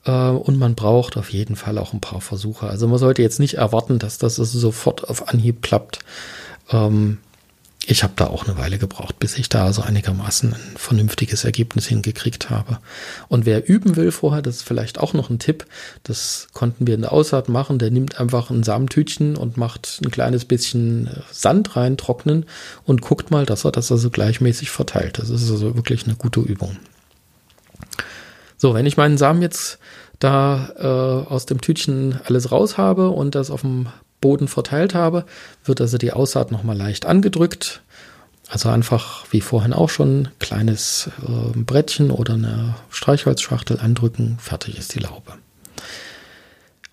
Äh, 0.05 0.11
und 0.11 0.59
man 0.59 0.74
braucht 0.74 1.16
auf 1.16 1.30
jeden 1.30 1.57
Fall 1.57 1.78
auch 1.78 1.93
ein 1.93 2.01
paar 2.01 2.20
Versuche. 2.20 2.66
Also 2.66 2.87
man 2.89 2.99
sollte 2.99 3.22
jetzt 3.22 3.41
nicht 3.41 3.55
erwarten, 3.55 3.99
dass 3.99 4.18
das 4.18 4.37
sofort 4.37 5.09
auf 5.09 5.28
Anhieb 5.28 5.62
klappt. 5.62 6.01
Ähm, 6.70 7.18
ich 7.87 8.03
habe 8.03 8.14
da 8.16 8.26
auch 8.26 8.47
eine 8.47 8.57
Weile 8.57 8.78
gebraucht, 8.78 9.18
bis 9.18 9.37
ich 9.37 9.49
da 9.49 9.72
so 9.72 9.82
einigermaßen 9.82 10.55
ein 10.55 10.76
vernünftiges 10.76 11.45
Ergebnis 11.45 11.87
hingekriegt 11.87 12.51
habe. 12.51 12.78
Und 13.28 13.47
wer 13.47 13.68
üben 13.68 13.97
will 13.97 14.11
vorher, 14.11 14.43
das 14.43 14.57
ist 14.57 14.62
vielleicht 14.62 14.99
auch 14.99 15.12
noch 15.12 15.30
ein 15.30 15.39
Tipp, 15.39 15.66
das 16.03 16.49
konnten 16.53 16.87
wir 16.87 16.95
in 16.95 17.03
der 17.03 17.12
Aussaat 17.12 17.49
machen, 17.49 17.78
der 17.78 17.91
nimmt 17.91 18.18
einfach 18.18 18.51
ein 18.51 18.62
Samentütchen 18.62 19.37
und 19.37 19.57
macht 19.57 20.01
ein 20.05 20.11
kleines 20.11 20.45
bisschen 20.45 21.09
äh, 21.09 21.20
Sand 21.30 21.76
rein, 21.76 21.97
trocknen 21.97 22.47
und 22.85 23.03
guckt 23.03 23.30
mal, 23.30 23.47
dass 23.47 23.64
er 23.64 23.72
das 23.72 23.93
also 23.93 24.11
gleichmäßig 24.11 24.70
verteilt. 24.70 25.18
Das 25.18 25.30
ist 25.30 25.51
also 25.51 25.74
wirklich 25.74 26.05
eine 26.05 26.16
gute 26.16 26.41
Übung. 26.41 26.76
So, 28.57 28.74
wenn 28.74 28.87
ich 28.87 28.97
meinen 28.97 29.18
Samen 29.18 29.43
jetzt 29.43 29.78
da 30.18 30.70
äh, 30.78 31.30
aus 31.30 31.45
dem 31.47 31.61
Tütchen 31.61 32.18
alles 32.24 32.51
raus 32.51 32.78
habe 32.78 33.11
und 33.11 33.35
das 33.35 33.51
auf 33.51 33.61
dem 33.61 33.89
Boden 34.25 34.49
verteilt 34.49 34.95
habe, 34.95 35.27
wird 35.66 35.83
also 35.83 35.99
die 35.99 36.14
Aussaat 36.14 36.51
nochmal 36.51 36.79
leicht 36.79 37.05
angedrückt. 37.05 37.83
Also 38.49 38.70
einfach 38.70 39.27
wie 39.31 39.43
vorhin 39.43 39.75
auch 39.75 39.91
schon, 39.91 40.29
kleines 40.39 41.11
äh, 41.29 41.59
Brettchen 41.59 42.11
oder 42.11 42.35
eine 42.35 42.75
Streichholzschachtel 42.89 43.81
andrücken, 43.81 44.39
fertig 44.39 44.79
ist 44.79 44.95
die 44.95 45.01
Laube. 45.01 45.35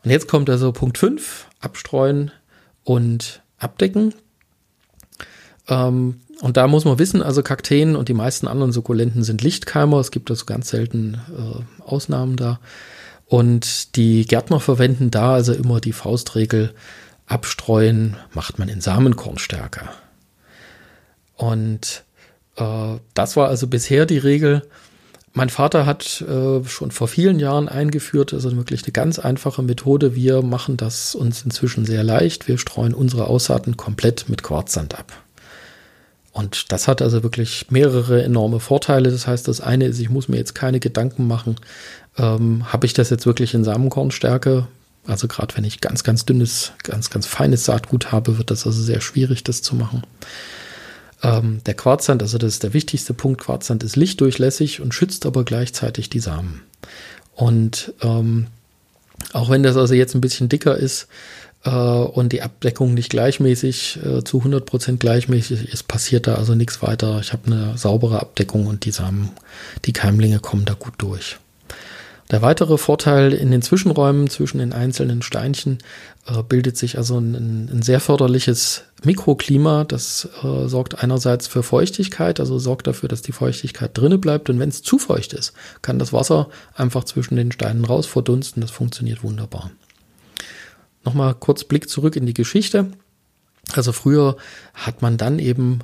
Und 0.04 0.12
jetzt 0.12 0.28
kommt 0.28 0.50
also 0.50 0.74
Punkt 0.74 0.98
5, 0.98 1.48
abstreuen 1.62 2.32
und 2.84 3.42
abdecken. 3.58 4.14
Ähm, 5.70 6.20
und 6.42 6.58
da 6.58 6.68
muss 6.68 6.84
man 6.84 7.00
wissen, 7.00 7.24
also 7.24 7.44
Kakteen 7.44 7.96
und 7.96 8.10
die 8.10 8.14
meisten 8.14 8.50
anderen 8.50 8.74
Sukkulenten 8.74 9.24
sind 9.24 9.42
Lichtkeimer. 9.42 10.00
Es 10.00 10.12
gibt 10.12 10.30
also 10.30 10.44
ganz 10.46 10.68
selten 10.68 11.22
äh, 11.38 11.82
Ausnahmen 11.84 12.36
da. 12.36 12.60
Und 13.26 13.96
die 13.96 14.26
Gärtner 14.26 14.60
verwenden 14.60 15.12
da 15.12 15.36
also 15.36 15.54
immer 15.54 15.80
die 15.80 15.94
Faustregel, 15.94 16.74
abstreuen 17.32 18.18
macht 18.34 18.60
man 18.60 18.70
in 18.70 18.82
Samenkornstärke. 18.82 19.90
Und 21.36 22.04
äh, 22.58 22.98
das 23.14 23.38
war 23.38 23.48
also 23.48 23.68
bisher 23.68 24.06
die 24.06 24.18
Regel. 24.18 24.64
Mein 25.34 25.50
Vater 25.50 25.86
hat 25.86 26.22
äh, 26.22 26.64
schon 26.66 26.92
vor 26.92 27.08
vielen 27.08 27.40
Jahren 27.40 27.70
eingeführt, 27.70 28.34
also 28.34 28.54
wirklich 28.58 28.84
eine 28.84 28.92
ganz 28.92 29.18
einfache 29.18 29.64
Methode. 29.64 30.14
Wir 30.14 30.42
machen 30.42 30.76
das 30.76 31.16
uns 31.16 31.44
inzwischen 31.44 31.86
sehr 31.86 32.04
leicht. 32.04 32.50
Wir 32.50 32.58
streuen 32.58 32.94
unsere 32.94 33.28
Aussaaten 33.28 33.78
komplett 33.78 34.28
mit 34.28 34.44
Quarzsand 34.44 35.00
ab. 35.00 35.14
Und 36.34 36.72
das 36.74 36.88
hat 36.90 37.02
also 37.02 37.24
wirklich 37.24 37.72
mehrere 37.72 38.24
enorme 38.24 38.60
Vorteile. 38.60 39.10
Das 39.10 39.26
heißt, 39.26 39.48
das 39.48 39.62
eine 39.62 39.86
ist, 39.86 40.00
ich 40.00 40.10
muss 40.10 40.28
mir 40.28 40.38
jetzt 40.38 40.54
keine 40.54 40.82
Gedanken 40.82 41.28
machen, 41.28 41.56
ähm, 42.18 42.72
habe 42.72 42.86
ich 42.86 42.94
das 42.94 43.10
jetzt 43.10 43.26
wirklich 43.26 43.54
in 43.54 43.64
Samenkornstärke? 43.64 44.68
Also 45.08 45.28
gerade 45.28 45.56
wenn 45.58 45.64
ich 45.64 45.82
ganz, 45.82 46.04
ganz 46.04 46.26
dünnes, 46.26 46.74
ganz, 46.84 47.10
ganz 47.10 47.26
feines 47.26 47.66
Saatgut 47.66 48.12
habe, 48.12 48.38
wird 48.38 48.52
das 48.52 48.66
also 48.66 48.82
sehr 48.82 49.02
schwierig, 49.02 49.44
das 49.44 49.62
zu 49.62 49.76
machen. 49.76 50.04
Ähm, 51.24 51.62
der 51.66 51.74
Quarzsand, 51.74 52.22
also 52.22 52.38
das 52.38 52.54
ist 52.54 52.64
der 52.64 52.74
wichtigste 52.74 53.14
Punkt, 53.14 53.42
Quarzsand 53.42 53.84
ist 53.84 53.96
lichtdurchlässig 53.96 54.82
und 54.82 54.94
schützt 54.94 55.26
aber 55.26 55.44
gleichzeitig 55.44 56.10
die 56.10 56.20
Samen. 56.20 56.62
Und 57.36 57.94
ähm, 58.02 58.48
auch 59.34 59.50
wenn 59.50 59.64
das 59.64 59.78
also 59.78 59.94
jetzt 59.94 60.16
ein 60.16 60.22
bisschen 60.22 60.50
dicker 60.50 60.78
ist 60.78 61.08
äh, 61.64 61.70
und 61.70 62.32
die 62.32 62.42
Abdeckung 62.42 62.94
nicht 62.94 63.10
gleichmäßig 63.10 64.00
äh, 64.04 64.24
zu 64.24 64.42
100% 64.42 64.98
gleichmäßig 64.98 65.70
ist, 65.72 65.88
passiert 65.88 66.28
da 66.28 66.36
also 66.36 66.56
nichts 66.56 66.82
weiter. 66.82 67.20
Ich 67.20 67.34
habe 67.34 67.48
eine 67.48 67.78
saubere 67.78 68.20
Abdeckung 68.20 68.68
und 68.68 68.86
die 68.86 68.92
Samen, 68.92 69.30
die 69.86 69.94
Keimlinge 69.94 70.40
kommen 70.40 70.66
da 70.66 70.74
gut 70.74 70.94
durch. 70.98 71.38
Der 72.32 72.42
weitere 72.42 72.78
Vorteil 72.78 73.34
in 73.34 73.52
den 73.52 73.62
Zwischenräumen 73.62 74.30
zwischen 74.30 74.60
den 74.60 74.72
einzelnen 74.72 75.22
Steinchen 75.22 75.80
äh, 76.26 76.42
bildet 76.44 76.78
sich 76.78 76.98
also 76.98 77.18
ein, 77.18 77.70
ein, 77.70 77.82
sehr 77.82 78.00
förderliches 78.00 78.84
Mikroklima. 79.04 79.84
Das 79.84 80.30
äh, 80.42 80.68
sorgt 80.70 81.04
einerseits 81.04 81.48
für 81.48 81.62
Feuchtigkeit, 81.62 82.40
also 82.40 82.58
sorgt 82.58 82.88
dafür, 82.88 83.10
dass 83.10 83.22
die 83.22 83.34
Feuchtigkeit 83.34 83.92
drinne 83.98 84.18
bleibt. 84.18 84.50
Und 84.50 84.60
wenn 84.60 84.70
es 84.70 84.82
zu 84.82 84.98
feucht 84.98 85.34
ist, 85.34 85.52
kann 85.82 86.00
das 86.00 86.14
Wasser 86.14 86.50
einfach 86.74 87.04
zwischen 87.04 87.36
den 87.36 87.52
Steinen 87.52 87.84
raus 87.84 88.08
verdunsten. 88.08 88.62
Das 88.62 88.72
funktioniert 88.72 89.24
wunderbar. 89.24 89.70
Nochmal 91.04 91.36
kurz 91.36 91.66
Blick 91.66 91.90
zurück 91.90 92.16
in 92.16 92.26
die 92.26 92.34
Geschichte. 92.34 92.92
Also 93.74 93.92
früher 93.92 94.38
hat 94.74 95.02
man 95.02 95.18
dann 95.18 95.38
eben 95.38 95.80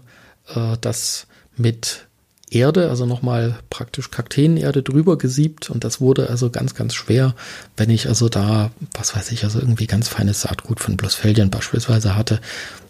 äh, 0.56 0.78
das 0.80 1.28
mit 1.58 2.07
Erde, 2.50 2.90
also 2.90 3.06
nochmal 3.06 3.60
praktisch 3.70 4.10
Kakteenerde 4.10 4.82
drüber 4.82 5.18
gesiebt 5.18 5.70
und 5.70 5.84
das 5.84 6.00
wurde 6.00 6.30
also 6.30 6.50
ganz, 6.50 6.76
ganz 6.76 6.96
schwer, 6.96 7.36
wenn 7.76 7.90
ich 7.90 8.08
also 8.08 8.30
da, 8.30 8.72
was 8.94 9.16
weiß 9.16 9.32
ich, 9.32 9.44
also 9.44 9.60
irgendwie 9.60 9.88
ganz 9.88 10.08
feines 10.08 10.42
Saatgut 10.42 10.80
von 10.80 10.96
Blossfeldien 10.96 11.50
beispielsweise 11.50 12.16
hatte. 12.16 12.40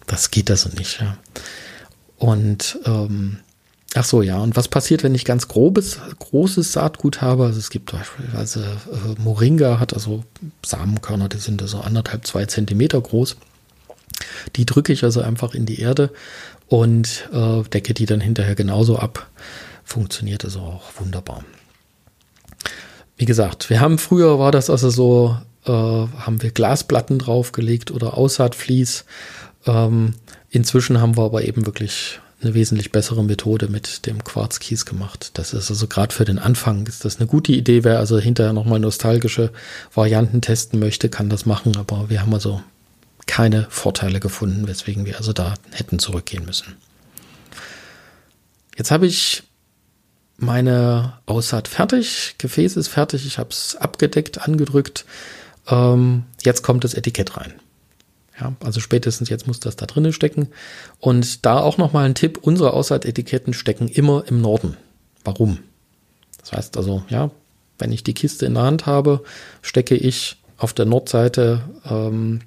Das 0.06 0.30
geht 0.30 0.52
also 0.52 0.70
nicht, 0.78 1.02
ja. 1.02 1.18
Und 2.18 2.80
ähm, 2.86 3.38
ach 3.96 4.06
so, 4.06 4.22
ja, 4.22 4.38
und 4.38 4.56
was 4.56 4.68
passiert, 4.68 5.04
wenn 5.04 5.16
ich 5.16 5.26
ganz 5.26 5.48
grobes, 5.48 6.00
großes 6.20 6.74
Saatgut 6.74 7.22
habe? 7.22 7.46
Also 7.46 7.58
es 7.58 7.72
gibt 7.72 7.92
beispielsweise 7.92 8.64
äh, 8.64 9.20
Moringa 9.22 9.80
hat 9.80 9.94
also 9.94 10.24
Samenkörner, 10.64 11.30
die 11.30 11.38
sind 11.38 11.62
so 11.68 11.80
anderthalb, 11.80 12.28
zwei 12.28 12.46
Zentimeter 12.46 13.02
groß. 13.02 13.38
Die 14.56 14.66
drücke 14.66 14.94
ich 14.94 15.04
also 15.04 15.22
einfach 15.22 15.54
in 15.54 15.66
die 15.66 15.80
Erde 15.80 16.12
und 16.68 17.30
äh, 17.32 17.64
decke 17.64 17.94
die 17.94 18.06
dann 18.06 18.22
hinterher 18.22 18.56
genauso 18.56 18.98
ab. 18.98 19.30
Funktioniert 19.84 20.44
also 20.44 20.60
auch 20.60 20.84
wunderbar. 21.00 21.44
Wie 23.16 23.26
gesagt, 23.26 23.70
wir 23.70 23.80
haben 23.80 23.98
früher 23.98 24.38
war 24.38 24.52
das 24.52 24.70
also 24.70 24.90
so, 24.90 25.38
äh, 25.66 25.72
haben 25.72 26.42
wir 26.42 26.52
Glasplatten 26.52 27.20
draufgelegt 27.20 27.92
oder 27.92 28.18
Aussaatflies. 28.18 29.06
Ähm, 29.66 30.14
inzwischen 30.50 31.02
haben 31.02 31.18
wir 31.18 31.24
aber 31.24 31.44
eben 31.44 31.66
wirklich 31.66 32.20
eine 32.42 32.54
wesentlich 32.54 32.92
bessere 32.92 33.24
Methode 33.24 33.68
mit 33.68 34.06
dem 34.06 34.24
Quarzkies 34.24 34.86
gemacht. 34.86 35.32
Das 35.34 35.54
ist 35.54 35.72
also 35.72 35.88
gerade 35.88 36.14
für 36.14 36.26
den 36.26 36.38
Anfang 36.38 36.86
ist 36.86 37.04
das 37.04 37.18
eine 37.18 37.26
gute 37.26 37.52
Idee. 37.52 37.84
Wer 37.84 37.98
also 37.98 38.20
hinterher 38.20 38.54
nochmal 38.54 38.80
nostalgische 38.80 39.52
Varianten 39.94 40.42
testen 40.42 40.80
möchte, 40.80 41.10
kann 41.10 41.30
das 41.30 41.48
machen. 41.48 41.76
Aber 41.78 42.10
wir 42.10 42.22
haben 42.22 42.34
also 42.34 42.62
keine 43.28 43.68
Vorteile 43.70 44.20
gefunden, 44.20 44.68
weswegen 44.68 45.06
wir 45.06 45.18
also 45.18 45.34
da 45.34 45.54
hätten 45.72 46.00
zurückgehen 46.00 46.46
müssen. 46.46 46.76
jetzt 48.76 48.92
habe 48.92 49.06
ich 49.06 49.44
meine 50.38 51.14
Aussaat 51.26 51.68
fertig, 51.68 52.36
Gefäß 52.38 52.78
ist 52.78 52.88
fertig, 52.88 53.26
ich 53.26 53.38
habe 53.38 53.50
es 53.50 53.76
abgedeckt, 53.76 54.42
angedrückt. 54.42 55.06
Ähm, 55.68 56.24
jetzt 56.44 56.64
kommt 56.64 56.84
das 56.84 56.94
Etikett 56.94 57.38
rein. 57.38 57.54
Ja, 58.40 58.54
also 58.64 58.80
spätestens 58.80 59.30
jetzt 59.30 59.48
muss 59.48 59.60
das 59.60 59.76
da 59.76 59.88
drinnen 59.88 60.14
stecken. 60.14 60.50
Und 61.00 61.46
da 61.46 61.60
auch 61.60 61.78
nochmal 61.78 62.06
ein 62.06 62.16
Tipp, 62.16 62.40
unsere 62.42 62.74
Aussaatetiketten 62.74 63.54
stecken 63.54 63.88
immer 63.88 64.24
im 64.28 64.42
Norden. 64.42 64.78
Warum? 65.24 65.60
Das 66.40 66.52
heißt 66.52 66.78
also, 66.78 67.04
ja, 67.10 67.32
wenn 67.80 67.92
ich 67.92 68.04
die 68.04 68.14
Kiste 68.14 68.46
in 68.46 68.54
der 68.54 68.64
Hand 68.64 68.86
habe, 68.86 69.24
stecke 69.62 69.96
ich 69.96 70.38
auf 70.58 70.74
der 70.74 70.86
Nordseite 70.86 71.62
ähm, 71.90 72.42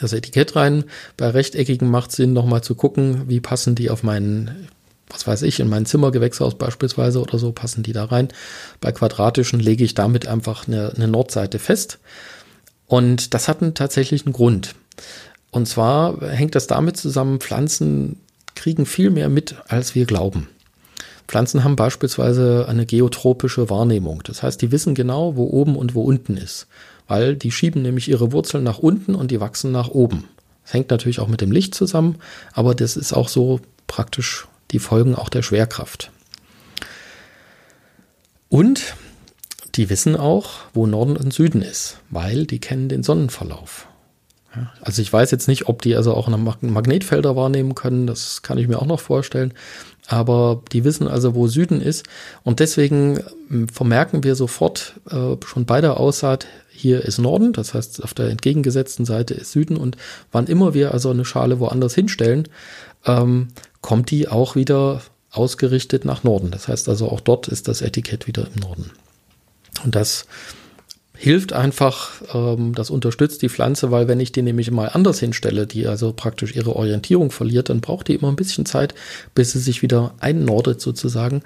das 0.00 0.12
Etikett 0.12 0.56
rein. 0.56 0.84
Bei 1.16 1.28
rechteckigen 1.28 1.90
macht 1.90 2.12
Sinn, 2.12 2.32
nochmal 2.32 2.62
zu 2.62 2.74
gucken, 2.74 3.28
wie 3.28 3.40
passen 3.40 3.74
die 3.74 3.90
auf 3.90 4.02
meinen, 4.02 4.68
was 5.08 5.26
weiß 5.26 5.42
ich, 5.42 5.60
in 5.60 5.68
mein 5.68 5.86
Zimmergewächshaus 5.86 6.56
beispielsweise 6.56 7.20
oder 7.20 7.38
so, 7.38 7.52
passen 7.52 7.82
die 7.82 7.92
da 7.92 8.04
rein. 8.04 8.28
Bei 8.80 8.92
quadratischen 8.92 9.60
lege 9.60 9.84
ich 9.84 9.94
damit 9.94 10.26
einfach 10.26 10.68
eine, 10.68 10.92
eine 10.94 11.08
Nordseite 11.08 11.58
fest. 11.58 11.98
Und 12.86 13.34
das 13.34 13.48
hat 13.48 13.62
einen 13.62 13.74
tatsächlichen 13.74 14.32
Grund. 14.32 14.74
Und 15.50 15.66
zwar 15.66 16.20
hängt 16.28 16.54
das 16.54 16.66
damit 16.66 16.96
zusammen, 16.96 17.40
Pflanzen 17.40 18.20
kriegen 18.54 18.86
viel 18.86 19.10
mehr 19.10 19.28
mit, 19.28 19.56
als 19.68 19.94
wir 19.94 20.04
glauben. 20.04 20.48
Pflanzen 21.28 21.62
haben 21.62 21.76
beispielsweise 21.76 22.66
eine 22.68 22.86
geotropische 22.86 23.68
Wahrnehmung. 23.68 24.22
Das 24.24 24.42
heißt, 24.42 24.60
die 24.62 24.72
wissen 24.72 24.94
genau, 24.94 25.36
wo 25.36 25.44
oben 25.44 25.76
und 25.76 25.94
wo 25.94 26.02
unten 26.02 26.36
ist. 26.36 26.66
Weil 27.08 27.34
die 27.34 27.50
schieben 27.50 27.82
nämlich 27.82 28.08
ihre 28.08 28.30
Wurzeln 28.32 28.62
nach 28.62 28.78
unten 28.78 29.16
und 29.16 29.30
die 29.30 29.40
wachsen 29.40 29.72
nach 29.72 29.88
oben. 29.88 30.24
Das 30.62 30.74
hängt 30.74 30.90
natürlich 30.90 31.18
auch 31.18 31.28
mit 31.28 31.40
dem 31.40 31.50
Licht 31.50 31.74
zusammen, 31.74 32.16
aber 32.52 32.74
das 32.74 32.96
ist 32.96 33.12
auch 33.12 33.28
so 33.28 33.60
praktisch 33.86 34.46
die 34.70 34.78
Folgen 34.78 35.14
auch 35.16 35.30
der 35.30 35.42
Schwerkraft. 35.42 36.12
Und 38.48 38.94
die 39.74 39.90
wissen 39.90 40.16
auch, 40.16 40.50
wo 40.74 40.86
Norden 40.86 41.16
und 41.16 41.32
Süden 41.32 41.62
ist, 41.62 41.98
weil 42.10 42.46
die 42.46 42.60
kennen 42.60 42.88
den 42.88 43.02
Sonnenverlauf. 43.02 43.87
Also 44.80 45.02
ich 45.02 45.12
weiß 45.12 45.30
jetzt 45.30 45.48
nicht, 45.48 45.68
ob 45.68 45.82
die 45.82 45.94
also 45.94 46.14
auch 46.14 46.28
Magnetfelder 46.28 47.36
wahrnehmen 47.36 47.74
können, 47.74 48.06
das 48.06 48.42
kann 48.42 48.58
ich 48.58 48.68
mir 48.68 48.78
auch 48.78 48.86
noch 48.86 49.00
vorstellen. 49.00 49.52
Aber 50.06 50.62
die 50.72 50.84
wissen 50.84 51.06
also, 51.06 51.34
wo 51.34 51.48
Süden 51.48 51.82
ist. 51.82 52.06
Und 52.42 52.60
deswegen 52.60 53.20
ähm, 53.50 53.68
vermerken 53.68 54.24
wir 54.24 54.34
sofort 54.36 54.94
äh, 55.10 55.36
schon 55.44 55.66
bei 55.66 55.82
der 55.82 55.98
Aussaat, 55.98 56.46
hier 56.70 57.04
ist 57.04 57.18
Norden, 57.18 57.52
das 57.52 57.74
heißt 57.74 58.04
auf 58.04 58.14
der 58.14 58.30
entgegengesetzten 58.30 59.04
Seite 59.04 59.34
ist 59.34 59.52
Süden. 59.52 59.76
Und 59.76 59.96
wann 60.32 60.46
immer 60.46 60.74
wir 60.74 60.94
also 60.94 61.10
eine 61.10 61.24
Schale 61.24 61.60
woanders 61.60 61.94
hinstellen, 61.94 62.48
ähm, 63.04 63.48
kommt 63.80 64.10
die 64.10 64.28
auch 64.28 64.54
wieder 64.56 65.02
ausgerichtet 65.30 66.04
nach 66.04 66.24
Norden. 66.24 66.50
Das 66.50 66.68
heißt 66.68 66.88
also 66.88 67.10
auch 67.10 67.20
dort 67.20 67.48
ist 67.48 67.68
das 67.68 67.82
Etikett 67.82 68.26
wieder 68.26 68.46
im 68.54 68.62
Norden. 68.62 68.90
Und 69.84 69.94
das 69.94 70.26
hilft 71.18 71.52
einfach, 71.52 72.22
ähm, 72.32 72.74
das 72.76 72.90
unterstützt 72.90 73.42
die 73.42 73.48
Pflanze, 73.48 73.90
weil 73.90 74.06
wenn 74.06 74.20
ich 74.20 74.30
die 74.30 74.42
nämlich 74.42 74.70
mal 74.70 74.88
anders 74.88 75.18
hinstelle, 75.18 75.66
die 75.66 75.88
also 75.88 76.12
praktisch 76.12 76.54
ihre 76.54 76.76
Orientierung 76.76 77.32
verliert, 77.32 77.70
dann 77.70 77.80
braucht 77.80 78.06
die 78.06 78.14
immer 78.14 78.28
ein 78.28 78.36
bisschen 78.36 78.64
Zeit, 78.64 78.94
bis 79.34 79.50
sie 79.50 79.58
sich 79.58 79.82
wieder 79.82 80.14
einnordet 80.20 80.80
sozusagen. 80.80 81.42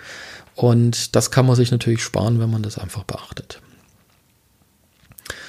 Und 0.55 1.17
das 1.17 1.31
kann 1.31 1.47
man 1.47 1.57
sich 1.57 1.71
natürlich 1.71 2.03
sparen, 2.03 2.39
wenn 2.39 2.51
man 2.51 2.63
das 2.63 2.77
einfach 2.77 3.05
beachtet. 3.05 3.61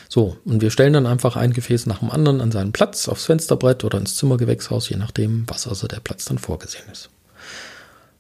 So, 0.08 0.38
und 0.46 0.62
wir 0.62 0.72
stellen 0.72 0.94
dann 0.94 1.06
einfach 1.06 1.36
ein 1.36 1.52
Gefäß 1.52 1.86
nach 1.88 2.00
dem 2.00 2.10
anderen 2.10 2.40
an 2.40 2.52
seinen 2.52 2.72
Platz, 2.72 3.10
aufs 3.10 3.26
Fensterbrett 3.26 3.84
oder 3.84 3.98
ins 3.98 4.16
Zimmergewächshaus, 4.16 4.88
je 4.88 4.96
nachdem, 4.96 5.44
was 5.48 5.68
also 5.68 5.88
der 5.88 6.00
Platz 6.00 6.24
dann 6.26 6.38
vorgesehen 6.38 6.86
ist. 6.90 7.10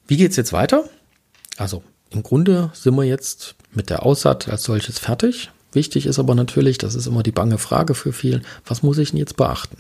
Wie 0.06 0.18
geht's 0.18 0.36
jetzt 0.36 0.52
weiter? 0.52 0.84
Also 1.56 1.82
im 2.10 2.24
Grunde 2.24 2.72
sind 2.74 2.96
wir 2.96 3.06
jetzt 3.06 3.56
mit 3.72 3.90
der 3.90 4.04
Aussaat 4.04 4.50
als 4.50 4.64
solches 4.64 5.00
fertig. 5.00 5.50
Wichtig 5.74 6.06
ist 6.06 6.20
aber 6.20 6.36
natürlich, 6.36 6.78
das 6.78 6.96
ist 6.96 7.08
immer 7.08 7.24
die 7.24 7.32
bange 7.32 7.58
Frage 7.58 7.96
für 7.96 8.14
vielen, 8.14 8.44
was 8.66 8.84
muss 8.84 8.98
ich 8.98 9.12
denn 9.12 9.20
jetzt 9.20 9.38
beachten? 9.38 9.78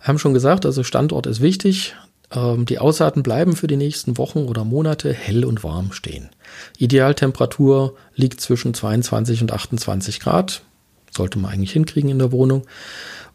Wir 0.00 0.08
haben 0.08 0.18
schon 0.18 0.34
gesagt, 0.34 0.64
also 0.64 0.82
Standort 0.82 1.26
ist 1.26 1.40
wichtig. 1.40 1.94
Ähm, 2.30 2.66
die 2.66 2.78
Aussaaten 2.78 3.22
bleiben 3.22 3.56
für 3.56 3.66
die 3.66 3.76
nächsten 3.76 4.18
Wochen 4.18 4.40
oder 4.40 4.64
Monate 4.64 5.12
hell 5.12 5.44
und 5.44 5.64
warm 5.64 5.92
stehen. 5.92 6.28
Idealtemperatur 6.76 7.96
liegt 8.14 8.40
zwischen 8.40 8.74
22 8.74 9.42
und 9.42 9.52
28 9.52 10.20
Grad. 10.20 10.62
Sollte 11.10 11.38
man 11.38 11.52
eigentlich 11.52 11.72
hinkriegen 11.72 12.10
in 12.10 12.18
der 12.18 12.32
Wohnung. 12.32 12.64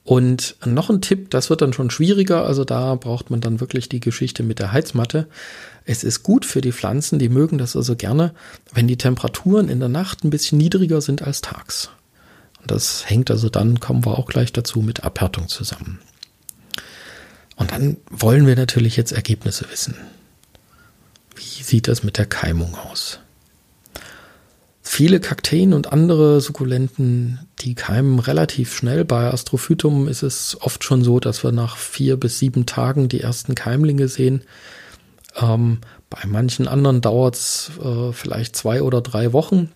Und 0.04 0.58
noch 0.66 0.90
ein 0.90 1.02
Tipp, 1.02 1.30
das 1.30 1.50
wird 1.50 1.62
dann 1.62 1.72
schon 1.72 1.90
schwieriger, 1.90 2.46
also 2.46 2.66
da 2.66 2.96
braucht 2.96 3.30
man 3.30 3.40
dann 3.40 3.62
wirklich 3.62 3.88
die 3.88 4.02
Geschichte 4.02 4.44
mit 4.44 4.60
der 4.60 4.74
Heizmatte. 4.74 5.28
Es 5.86 6.04
ist 6.04 6.24
gut 6.24 6.46
für 6.46 6.62
die 6.62 6.72
Pflanzen, 6.72 7.20
die 7.20 7.30
mögen 7.30 7.58
das 7.58 7.76
also 7.76 7.96
gerne, 7.96 8.34
wenn 8.74 8.88
die 8.88 8.98
Temperaturen 8.98 9.70
in 9.70 9.80
der 9.80 9.90
Nacht 9.90 10.24
ein 10.24 10.30
bisschen 10.30 10.58
niedriger 10.58 11.02
sind 11.02 11.22
als 11.22 11.42
tags. 11.42 11.90
Und 12.62 12.72
das 12.72 13.10
hängt 13.10 13.30
also 13.30 13.50
dann, 13.50 13.80
kommen 13.80 14.06
wir 14.06 14.18
auch 14.18 14.28
gleich 14.28 14.54
dazu, 14.54 14.82
mit 14.82 15.04
Abhärtung 15.04 15.50
zusammen. 15.50 16.00
Und 17.56 17.72
dann 17.72 17.98
wollen 18.10 18.48
wir 18.48 18.56
natürlich 18.56 18.96
jetzt 18.96 19.12
Ergebnisse 19.12 19.70
wissen. 19.70 19.96
Wie 21.36 21.64
sieht 21.64 21.88
das 21.88 22.04
mit 22.04 22.18
der 22.18 22.26
Keimung 22.26 22.76
aus? 22.76 23.20
Viele 24.82 25.20
Kakteen 25.20 25.74
und 25.74 25.92
andere 25.92 26.40
Sukkulenten, 26.42 27.40
die 27.60 27.74
keimen 27.74 28.20
relativ 28.20 28.76
schnell. 28.76 29.06
Bei 29.06 29.32
Astrophytum 29.32 30.08
ist 30.08 30.24
es 30.24 30.58
oft 30.62 30.84
schon 30.84 31.04
so, 31.04 31.20
dass 31.20 31.44
wir 31.44 31.52
nach 31.52 31.78
vier 31.78 32.18
bis 32.18 32.38
sieben 32.40 32.66
Tagen 32.66 33.08
die 33.08 33.22
ersten 33.22 33.56
Keimlinge 33.56 34.08
sehen. 34.08 34.44
Ähm, 35.36 35.80
bei 36.10 36.28
manchen 36.28 36.68
anderen 36.68 37.02
dauert 37.02 37.36
es 37.36 37.72
äh, 37.84 38.12
vielleicht 38.12 38.56
zwei 38.56 38.82
oder 38.82 39.02
drei 39.02 39.34
Wochen. 39.34 39.72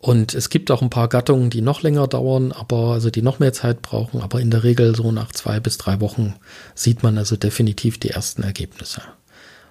Und 0.00 0.34
es 0.34 0.50
gibt 0.50 0.70
auch 0.70 0.82
ein 0.82 0.90
paar 0.90 1.08
Gattungen, 1.08 1.50
die 1.50 1.62
noch 1.62 1.82
länger 1.82 2.06
dauern, 2.06 2.52
aber 2.52 2.92
also 2.92 3.10
die 3.10 3.22
noch 3.22 3.40
mehr 3.40 3.52
Zeit 3.52 3.82
brauchen. 3.82 4.20
Aber 4.20 4.40
in 4.40 4.50
der 4.50 4.62
Regel 4.62 4.94
so 4.94 5.10
nach 5.10 5.32
zwei 5.32 5.58
bis 5.58 5.78
drei 5.78 6.00
Wochen 6.00 6.34
sieht 6.74 7.02
man 7.02 7.18
also 7.18 7.36
definitiv 7.36 7.98
die 7.98 8.10
ersten 8.10 8.42
Ergebnisse. 8.42 9.02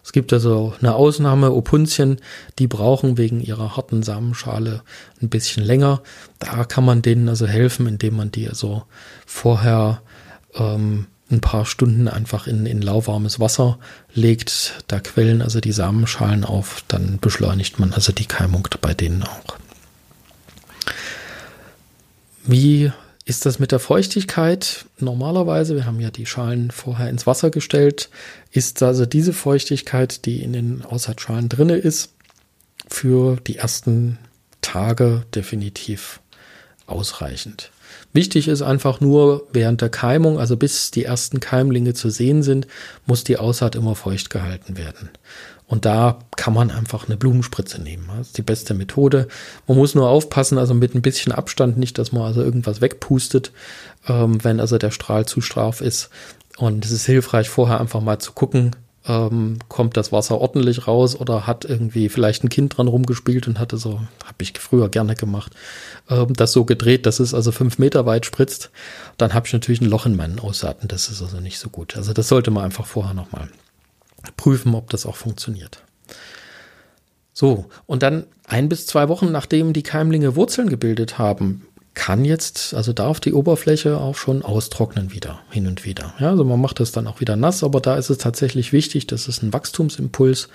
Es 0.03 0.11
gibt 0.11 0.33
also 0.33 0.73
eine 0.79 0.93
Ausnahme, 0.93 1.51
Opunzien, 1.51 2.17
die 2.59 2.67
brauchen 2.67 3.17
wegen 3.17 3.39
ihrer 3.41 3.75
harten 3.75 4.03
Samenschale 4.03 4.83
ein 5.19 5.29
bisschen 5.29 5.63
länger. 5.63 6.01
Da 6.37 6.63
kann 6.65 6.85
man 6.85 7.01
denen 7.01 7.27
also 7.27 7.47
helfen, 7.47 7.87
indem 7.87 8.17
man 8.17 8.29
die 8.29 8.47
also 8.47 8.83
vorher 9.25 10.01
ähm, 10.53 11.07
ein 11.31 11.41
paar 11.41 11.65
Stunden 11.65 12.07
einfach 12.07 12.47
in, 12.47 12.65
in 12.65 12.81
lauwarmes 12.81 13.39
Wasser 13.39 13.79
legt. 14.13 14.83
Da 14.87 14.99
quellen 14.99 15.41
also 15.41 15.59
die 15.59 15.71
Samenschalen 15.71 16.43
auf, 16.43 16.83
dann 16.87 17.19
beschleunigt 17.19 17.79
man 17.79 17.93
also 17.93 18.11
die 18.11 18.27
Keimung 18.27 18.67
bei 18.81 18.93
denen 18.93 19.23
auch. 19.23 19.57
Wie 22.43 22.91
ist 23.25 23.47
das 23.47 23.57
mit 23.57 23.71
der 23.71 23.79
Feuchtigkeit? 23.79 24.85
Normalerweise, 24.99 25.75
wir 25.75 25.87
haben 25.87 25.99
ja 25.99 26.11
die 26.11 26.27
Schalen 26.27 26.69
vorher 26.69 27.09
ins 27.09 27.25
Wasser 27.25 27.49
gestellt, 27.49 28.09
ist 28.51 28.83
also 28.83 29.07
diese 29.07 29.33
Feuchtigkeit, 29.33 30.25
die 30.27 30.43
in 30.43 30.53
den 30.53 30.85
Aussaatschalen 30.85 31.49
drinne 31.49 31.75
ist, 31.75 32.13
für 32.87 33.37
die 33.37 33.57
ersten 33.57 34.19
Tage 34.61 35.25
definitiv 35.33 36.21
ausreichend. 36.85 37.71
Wichtig 38.15 38.47
ist 38.47 38.61
einfach 38.61 39.01
nur, 39.01 39.45
während 39.51 39.81
der 39.81 39.89
Keimung, 39.89 40.39
also 40.39 40.55
bis 40.55 40.89
die 40.89 41.03
ersten 41.03 41.41
Keimlinge 41.41 41.93
zu 41.93 42.09
sehen 42.09 42.43
sind, 42.43 42.65
muss 43.05 43.25
die 43.25 43.37
Aussaat 43.37 43.75
immer 43.75 43.93
feucht 43.93 44.29
gehalten 44.29 44.77
werden. 44.77 45.09
Und 45.67 45.83
da 45.83 46.19
kann 46.37 46.53
man 46.53 46.71
einfach 46.71 47.07
eine 47.07 47.17
Blumenspritze 47.17 47.81
nehmen. 47.81 48.09
Das 48.17 48.27
ist 48.27 48.37
die 48.37 48.41
beste 48.41 48.73
Methode. 48.73 49.27
Man 49.67 49.77
muss 49.77 49.95
nur 49.95 50.07
aufpassen, 50.07 50.57
also 50.57 50.73
mit 50.73 50.95
ein 50.95 51.01
bisschen 51.01 51.33
Abstand, 51.33 51.77
nicht, 51.77 51.97
dass 51.97 52.13
man 52.13 52.23
also 52.23 52.41
irgendwas 52.41 52.79
wegpustet, 52.79 53.51
ähm, 54.07 54.41
wenn 54.45 54.61
also 54.61 54.77
der 54.77 54.91
Strahl 54.91 55.25
zu 55.25 55.41
straff 55.41 55.81
ist. 55.81 56.09
Und 56.55 56.85
es 56.85 56.91
ist 56.91 57.05
hilfreich, 57.05 57.49
vorher 57.49 57.81
einfach 57.81 57.99
mal 57.99 58.19
zu 58.19 58.31
gucken, 58.31 58.77
ähm, 59.07 59.59
kommt 59.69 59.97
das 59.97 60.11
Wasser 60.11 60.39
ordentlich 60.39 60.87
raus 60.87 61.15
oder 61.15 61.45
hat 61.45 61.65
irgendwie 61.65 62.09
vielleicht 62.09 62.43
ein 62.43 62.49
Kind 62.49 62.75
dran 62.77 62.87
rumgespielt 62.87 63.47
und 63.47 63.59
hatte 63.59 63.77
so, 63.77 64.01
habe 64.23 64.41
ich 64.41 64.57
früher 64.59 64.89
gerne 64.89 65.15
gemacht, 65.15 65.53
ähm, 66.09 66.33
das 66.33 66.51
so 66.51 66.65
gedreht, 66.65 67.05
dass 67.05 67.19
es 67.19 67.33
also 67.33 67.51
fünf 67.51 67.77
Meter 67.77 68.05
weit 68.05 68.25
spritzt. 68.25 68.71
Dann 69.17 69.33
habe 69.33 69.47
ich 69.47 69.53
natürlich 69.53 69.81
ein 69.81 69.89
Loch 69.89 70.05
in 70.05 70.15
meinen 70.15 70.39
Aussaaten. 70.39 70.87
Das 70.87 71.09
ist 71.09 71.21
also 71.21 71.39
nicht 71.39 71.59
so 71.59 71.69
gut. 71.69 71.95
Also 71.97 72.13
das 72.13 72.27
sollte 72.27 72.51
man 72.51 72.65
einfach 72.65 72.85
vorher 72.85 73.13
nochmal 73.13 73.49
prüfen, 74.37 74.73
ob 74.73 74.89
das 74.89 75.05
auch 75.05 75.15
funktioniert. 75.15 75.83
So, 77.33 77.65
und 77.85 78.01
dann 78.01 78.25
ein 78.47 78.69
bis 78.69 78.87
zwei 78.87 79.09
Wochen 79.09 79.31
nachdem 79.31 79.73
die 79.73 79.83
Keimlinge 79.83 80.35
Wurzeln 80.35 80.69
gebildet 80.69 81.17
haben, 81.17 81.67
kann 81.95 82.25
jetzt, 82.25 82.73
also 82.73 82.93
darf 82.93 83.19
die 83.19 83.33
Oberfläche 83.33 83.97
auch 83.97 84.15
schon 84.15 84.43
austrocknen 84.43 85.11
wieder, 85.11 85.39
hin 85.49 85.65
und 85.65 85.85
wieder. 85.85 86.13
Ja, 86.19 86.29
also 86.29 86.43
man 86.43 86.61
macht 86.61 86.79
das 86.79 86.91
dann 86.91 87.07
auch 87.07 87.21
wieder 87.21 87.35
nass, 87.35 87.63
aber 87.63 87.81
da 87.81 87.95
ist 87.95 88.09
es 88.09 88.17
tatsächlich 88.17 88.73
wichtig, 88.73 89.07
das 89.07 89.27
ist 89.27 89.41
ein 89.41 89.53
Wachstumsimpuls, 89.53 90.49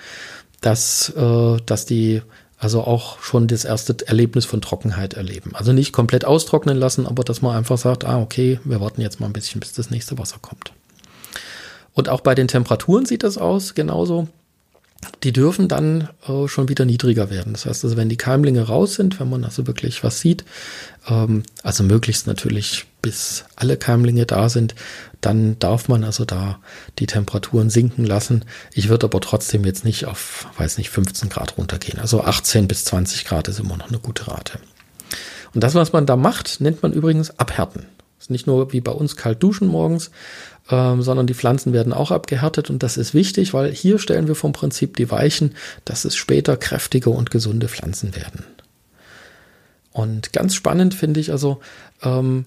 dass, 0.61 1.09
äh, 1.17 1.57
dass 1.65 1.87
die 1.87 2.23
also 2.59 2.83
auch 2.83 3.21
schon 3.23 3.49
das 3.49 3.65
erste 3.65 3.97
Erlebnis 4.07 4.45
von 4.45 4.61
Trockenheit 4.61 5.15
erleben. 5.15 5.53
Also 5.55 5.73
nicht 5.73 5.93
komplett 5.93 6.27
austrocknen 6.27 6.77
lassen, 6.77 7.07
aber 7.07 7.25
dass 7.25 7.41
man 7.41 7.57
einfach 7.57 7.79
sagt, 7.79 8.05
ah, 8.05 8.21
okay, 8.21 8.61
wir 8.65 8.83
warten 8.83 9.01
jetzt 9.01 9.19
mal 9.19 9.27
ein 9.27 9.33
bisschen, 9.33 9.61
bis 9.61 9.73
das 9.73 9.91
nächste 9.91 10.19
Wasser 10.19 10.37
kommt. 10.43 10.73
Und 11.95 12.11
auch 12.11 12.21
bei 12.21 12.35
den 12.35 12.49
Temperaturen 12.49 13.07
sieht 13.07 13.23
das 13.23 13.39
aus, 13.39 13.75
genauso. 13.75 14.29
Die 15.23 15.33
dürfen 15.33 15.69
dann 15.69 16.09
äh, 16.27 16.47
schon 16.47 16.69
wieder 16.69 16.85
niedriger 16.85 17.31
werden. 17.31 17.53
Das 17.53 17.67
heißt 17.67 17.85
also, 17.85 17.97
wenn 17.97 18.09
die 18.09 18.17
Keimlinge 18.17 18.63
raus 18.63 18.95
sind, 18.95 19.19
wenn 19.21 19.31
man 19.31 19.45
also 19.45 19.67
wirklich 19.67 20.05
was 20.05 20.21
sieht, 20.21 20.45
ähm, 21.09 21.43
also 21.63 21.85
möglichst 21.85 22.27
natürlich 22.27 22.87
bis 23.03 23.45
alle 23.57 23.77
Keimlinge 23.77 24.27
da 24.27 24.49
sind, 24.49 24.75
dann 25.21 25.59
darf 25.59 25.89
man 25.89 26.05
also 26.05 26.25
da 26.25 26.59
die 26.99 27.07
Temperaturen 27.07 27.71
sinken 27.71 28.05
lassen. 28.05 28.45
Ich 28.75 28.89
würde 28.89 29.07
aber 29.07 29.21
trotzdem 29.21 29.65
jetzt 29.65 29.85
nicht 29.85 30.05
auf, 30.07 30.47
weiß 30.59 30.79
nicht, 30.79 30.91
15 30.91 31.31
Grad 31.31 31.57
runtergehen. 31.57 31.99
Also 31.99 32.23
18 32.23 32.69
bis 32.69 32.85
20 32.85 33.25
Grad 33.25 33.49
ist 33.49 33.61
immer 33.61 33.77
noch 33.77 33.89
eine 33.89 33.99
gute 33.99 34.29
Rate. 34.29 34.59
Und 35.55 35.65
das, 35.65 35.75
was 35.75 35.93
man 35.93 36.07
da 36.07 36.17
macht, 36.17 36.61
nennt 36.61 36.83
man 36.83 36.93
übrigens 36.93 37.39
Abhärten. 37.39 37.87
Ist 38.21 38.31
nicht 38.31 38.47
nur 38.47 38.73
wie 38.73 38.83
bei 38.83 38.93
uns 38.93 39.17
kalt 39.17 39.43
duschen 39.43 39.67
morgens, 39.67 40.11
ähm, 40.71 41.03
sondern 41.03 41.27
die 41.27 41.35
Pflanzen 41.35 41.73
werden 41.73 41.93
auch 41.93 42.11
abgehärtet 42.11 42.71
und 42.71 42.83
das 42.83 42.97
ist 42.97 43.15
wichtig, 43.15 43.53
weil 43.55 43.73
hier 43.73 43.99
stellen 43.99 44.29
wir 44.29 44.35
vom 44.35 44.53
Prinzip 44.53 44.97
die 44.97 45.11
Weichen, 45.11 45.55
dass 45.85 46.05
es 46.05 46.17
später 46.17 46.57
kräftige 46.57 47.11
und 47.11 47.31
gesunde 47.31 47.69
Pflanzen 47.69 48.15
werden. 48.15 48.45
Und 49.93 50.33
ganz 50.33 50.55
spannend 50.55 50.95
finde 50.95 51.21
ich 51.21 51.33
also 51.33 51.61
ähm, 52.03 52.45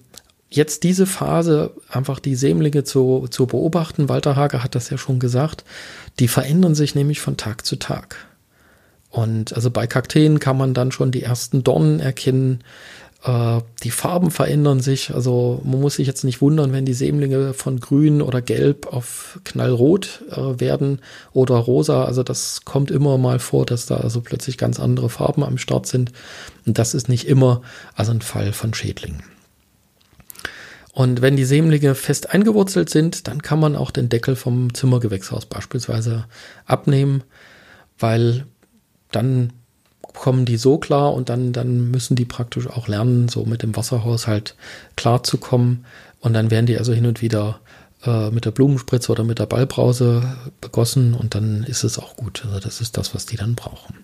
jetzt 0.50 0.82
diese 0.82 1.06
Phase, 1.06 1.72
einfach 1.90 2.18
die 2.20 2.36
Sämlinge 2.36 2.84
zu, 2.84 3.26
zu 3.30 3.46
beobachten. 3.46 4.08
Walter 4.08 4.36
Hager 4.36 4.62
hat 4.62 4.74
das 4.74 4.90
ja 4.90 4.98
schon 4.98 5.18
gesagt. 5.18 5.64
Die 6.18 6.28
verändern 6.28 6.74
sich 6.74 6.94
nämlich 6.94 7.20
von 7.20 7.36
Tag 7.36 7.66
zu 7.66 7.76
Tag. 7.76 8.16
Und 9.10 9.52
also 9.52 9.70
bei 9.70 9.86
Kakteen 9.86 10.40
kann 10.40 10.56
man 10.56 10.74
dann 10.74 10.90
schon 10.90 11.12
die 11.12 11.22
ersten 11.22 11.62
Dornen 11.62 12.00
erkennen. 12.00 12.64
Äh, 13.24 13.62
die 13.82 13.90
Farben 13.90 14.30
verändern 14.30 14.80
sich. 14.80 15.14
Also 15.14 15.60
man 15.64 15.80
muss 15.80 15.96
sich 15.96 16.06
jetzt 16.06 16.24
nicht 16.24 16.40
wundern, 16.40 16.72
wenn 16.72 16.84
die 16.84 16.92
Sämlinge 16.92 17.54
von 17.54 17.80
grün 17.80 18.20
oder 18.20 18.42
gelb 18.42 18.86
auf 18.92 19.40
knallrot 19.44 20.22
äh, 20.30 20.60
werden 20.60 21.00
oder 21.32 21.56
rosa. 21.56 22.04
Also 22.04 22.22
das 22.22 22.64
kommt 22.64 22.90
immer 22.90 23.16
mal 23.18 23.38
vor, 23.38 23.64
dass 23.64 23.86
da 23.86 23.96
also 23.96 24.20
plötzlich 24.20 24.58
ganz 24.58 24.78
andere 24.78 25.08
Farben 25.08 25.42
am 25.42 25.58
Start 25.58 25.86
sind. 25.86 26.12
Und 26.66 26.78
das 26.78 26.94
ist 26.94 27.08
nicht 27.08 27.26
immer 27.26 27.62
also 27.94 28.12
ein 28.12 28.20
Fall 28.20 28.52
von 28.52 28.74
Schädlingen. 28.74 29.22
Und 30.92 31.22
wenn 31.22 31.34
die 31.34 31.44
Sämlinge 31.44 31.96
fest 31.96 32.30
eingewurzelt 32.30 32.88
sind, 32.88 33.26
dann 33.26 33.42
kann 33.42 33.58
man 33.58 33.74
auch 33.74 33.90
den 33.90 34.08
Deckel 34.08 34.36
vom 34.36 34.72
Zimmergewächshaus 34.74 35.46
beispielsweise 35.46 36.26
abnehmen, 36.66 37.24
weil 37.98 38.44
dann 39.10 39.52
kommen 40.14 40.44
die 40.46 40.56
so 40.56 40.78
klar 40.78 41.12
und 41.12 41.28
dann, 41.28 41.52
dann 41.52 41.90
müssen 41.90 42.16
die 42.16 42.24
praktisch 42.24 42.68
auch 42.68 42.88
lernen, 42.88 43.28
so 43.28 43.44
mit 43.44 43.62
dem 43.62 43.76
Wasserhaushalt 43.76 44.54
klarzukommen. 44.96 45.84
Und 46.20 46.32
dann 46.32 46.50
werden 46.50 46.66
die 46.66 46.78
also 46.78 46.94
hin 46.94 47.06
und 47.06 47.20
wieder 47.20 47.60
äh, 48.06 48.30
mit 48.30 48.44
der 48.44 48.50
Blumenspritze 48.50 49.12
oder 49.12 49.24
mit 49.24 49.38
der 49.38 49.46
Ballbrause 49.46 50.36
begossen 50.60 51.14
und 51.14 51.34
dann 51.34 51.64
ist 51.64 51.84
es 51.84 51.98
auch 51.98 52.16
gut. 52.16 52.44
Also 52.46 52.60
das 52.60 52.80
ist 52.80 52.96
das, 52.96 53.14
was 53.14 53.26
die 53.26 53.36
dann 53.36 53.54
brauchen. 53.54 53.96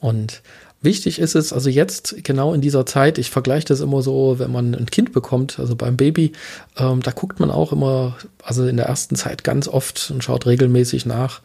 Und 0.00 0.42
wichtig 0.80 1.18
ist 1.18 1.34
es, 1.34 1.52
also 1.52 1.70
jetzt 1.70 2.24
genau 2.24 2.52
in 2.52 2.60
dieser 2.60 2.84
Zeit, 2.86 3.18
ich 3.18 3.30
vergleiche 3.30 3.66
das 3.66 3.80
immer 3.80 4.02
so, 4.02 4.38
wenn 4.38 4.52
man 4.52 4.74
ein 4.74 4.86
Kind 4.86 5.12
bekommt, 5.12 5.58
also 5.58 5.76
beim 5.76 5.96
Baby, 5.96 6.32
ähm, 6.76 7.02
da 7.02 7.10
guckt 7.10 7.40
man 7.40 7.50
auch 7.50 7.72
immer, 7.72 8.16
also 8.42 8.66
in 8.66 8.76
der 8.76 8.86
ersten 8.86 9.16
Zeit 9.16 9.44
ganz 9.44 9.68
oft 9.68 10.10
und 10.10 10.22
schaut 10.22 10.46
regelmäßig 10.46 11.06
nach, 11.06 11.40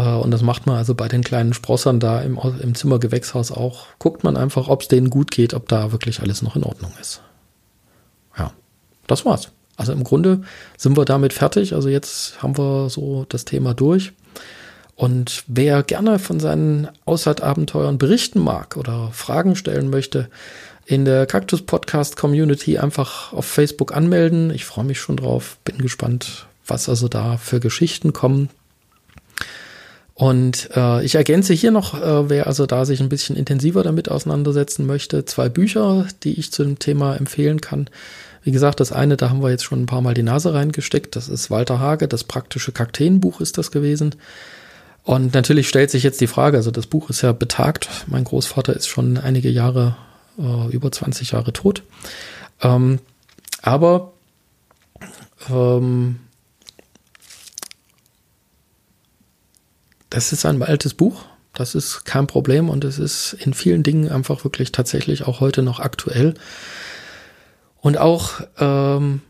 und 0.00 0.30
das 0.30 0.42
macht 0.42 0.66
man 0.66 0.76
also 0.76 0.94
bei 0.94 1.08
den 1.08 1.22
kleinen 1.22 1.52
Sprossern 1.52 2.00
da 2.00 2.20
im, 2.20 2.38
im 2.60 2.74
Zimmergewächshaus 2.74 3.52
auch. 3.52 3.86
Guckt 3.98 4.24
man 4.24 4.36
einfach, 4.36 4.68
ob 4.68 4.82
es 4.82 4.88
denen 4.88 5.10
gut 5.10 5.30
geht, 5.30 5.52
ob 5.52 5.68
da 5.68 5.92
wirklich 5.92 6.20
alles 6.20 6.40
noch 6.42 6.56
in 6.56 6.64
Ordnung 6.64 6.92
ist. 7.00 7.20
Ja, 8.38 8.52
das 9.06 9.24
war's. 9.26 9.50
Also 9.76 9.92
im 9.92 10.04
Grunde 10.04 10.42
sind 10.78 10.96
wir 10.96 11.04
damit 11.04 11.32
fertig. 11.32 11.74
Also 11.74 11.88
jetzt 11.88 12.42
haben 12.42 12.56
wir 12.56 12.88
so 12.88 13.26
das 13.28 13.44
Thema 13.44 13.74
durch. 13.74 14.12
Und 14.94 15.44
wer 15.46 15.82
gerne 15.82 16.18
von 16.18 16.40
seinen 16.40 16.88
Aushaltabenteuern 17.04 17.98
berichten 17.98 18.38
mag 18.38 18.76
oder 18.76 19.10
Fragen 19.12 19.56
stellen 19.56 19.90
möchte, 19.90 20.28
in 20.86 21.04
der 21.04 21.26
Cactus 21.26 21.62
Podcast 21.62 22.16
Community 22.16 22.78
einfach 22.78 23.32
auf 23.32 23.46
Facebook 23.46 23.94
anmelden. 23.94 24.50
Ich 24.50 24.64
freue 24.64 24.84
mich 24.84 25.00
schon 25.00 25.16
drauf, 25.16 25.58
bin 25.64 25.78
gespannt, 25.78 26.46
was 26.66 26.88
also 26.88 27.08
da 27.08 27.36
für 27.36 27.60
Geschichten 27.60 28.12
kommen. 28.12 28.50
Und 30.14 30.68
äh, 30.76 31.04
ich 31.04 31.14
ergänze 31.14 31.54
hier 31.54 31.70
noch, 31.70 31.94
äh, 32.00 32.28
wer 32.28 32.46
also 32.46 32.66
da 32.66 32.84
sich 32.84 33.00
ein 33.00 33.08
bisschen 33.08 33.36
intensiver 33.36 33.82
damit 33.82 34.10
auseinandersetzen 34.10 34.86
möchte, 34.86 35.24
zwei 35.24 35.48
Bücher, 35.48 36.06
die 36.22 36.38
ich 36.38 36.52
zu 36.52 36.64
dem 36.64 36.78
Thema 36.78 37.16
empfehlen 37.16 37.60
kann. 37.60 37.88
Wie 38.44 38.50
gesagt, 38.50 38.80
das 38.80 38.92
eine, 38.92 39.16
da 39.16 39.30
haben 39.30 39.42
wir 39.42 39.50
jetzt 39.50 39.64
schon 39.64 39.82
ein 39.82 39.86
paar 39.86 40.02
Mal 40.02 40.14
die 40.14 40.22
Nase 40.22 40.52
reingesteckt. 40.52 41.16
Das 41.16 41.28
ist 41.28 41.50
Walter 41.50 41.80
Hage, 41.80 42.08
das 42.08 42.24
praktische 42.24 42.72
Kakteenbuch 42.72 43.40
ist 43.40 43.56
das 43.56 43.70
gewesen. 43.70 44.16
Und 45.04 45.34
natürlich 45.34 45.68
stellt 45.68 45.90
sich 45.90 46.02
jetzt 46.02 46.20
die 46.20 46.26
Frage, 46.26 46.56
also 46.56 46.70
das 46.70 46.86
Buch 46.86 47.08
ist 47.08 47.22
ja 47.22 47.32
betagt. 47.32 47.88
Mein 48.06 48.24
Großvater 48.24 48.74
ist 48.74 48.88
schon 48.88 49.16
einige 49.16 49.48
Jahre, 49.48 49.96
äh, 50.38 50.72
über 50.72 50.92
20 50.92 51.32
Jahre 51.32 51.52
tot. 51.52 51.82
Ähm, 52.60 52.98
aber 53.62 54.12
ähm, 55.50 56.20
das 60.12 60.32
ist 60.32 60.44
ein 60.44 60.62
altes 60.62 60.92
Buch. 60.92 61.24
Das 61.54 61.74
ist 61.74 62.04
kein 62.04 62.26
Problem 62.26 62.68
und 62.68 62.84
es 62.84 62.98
ist 62.98 63.34
in 63.34 63.54
vielen 63.54 63.82
Dingen 63.82 64.10
einfach 64.10 64.44
wirklich 64.44 64.72
tatsächlich 64.72 65.26
auch 65.26 65.40
heute 65.40 65.62
noch 65.62 65.80
aktuell. 65.80 66.34
Und 67.80 67.98
auch 67.98 68.40
ähm, 68.58 69.22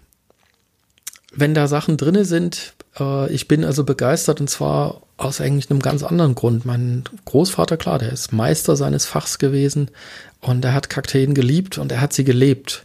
wenn 1.33 1.55
da 1.55 1.69
Sachen 1.69 1.97
drinne 1.97 2.25
sind, 2.25 2.75
äh, 2.99 3.33
ich 3.33 3.49
bin 3.49 3.65
also 3.65 3.85
begeistert 3.85 4.41
und 4.41 4.51
zwar 4.51 5.03
aus 5.17 5.41
eigentlich 5.41 5.71
einem 5.71 5.81
ganz 5.81 6.03
anderen 6.03 6.35
Grund. 6.35 6.65
Mein 6.65 7.05
Großvater, 7.25 7.77
klar, 7.77 7.99
der 7.99 8.13
ist 8.13 8.33
Meister 8.33 8.77
seines 8.77 9.07
Fachs 9.07 9.39
gewesen 9.39 9.91
und 10.41 10.65
er 10.65 10.75
hat 10.75 10.91
Kakteen 10.91 11.33
geliebt 11.35 11.79
und 11.79 11.93
er 11.93 12.01
hat 12.01 12.13
sie 12.13 12.25
gelebt. 12.25 12.85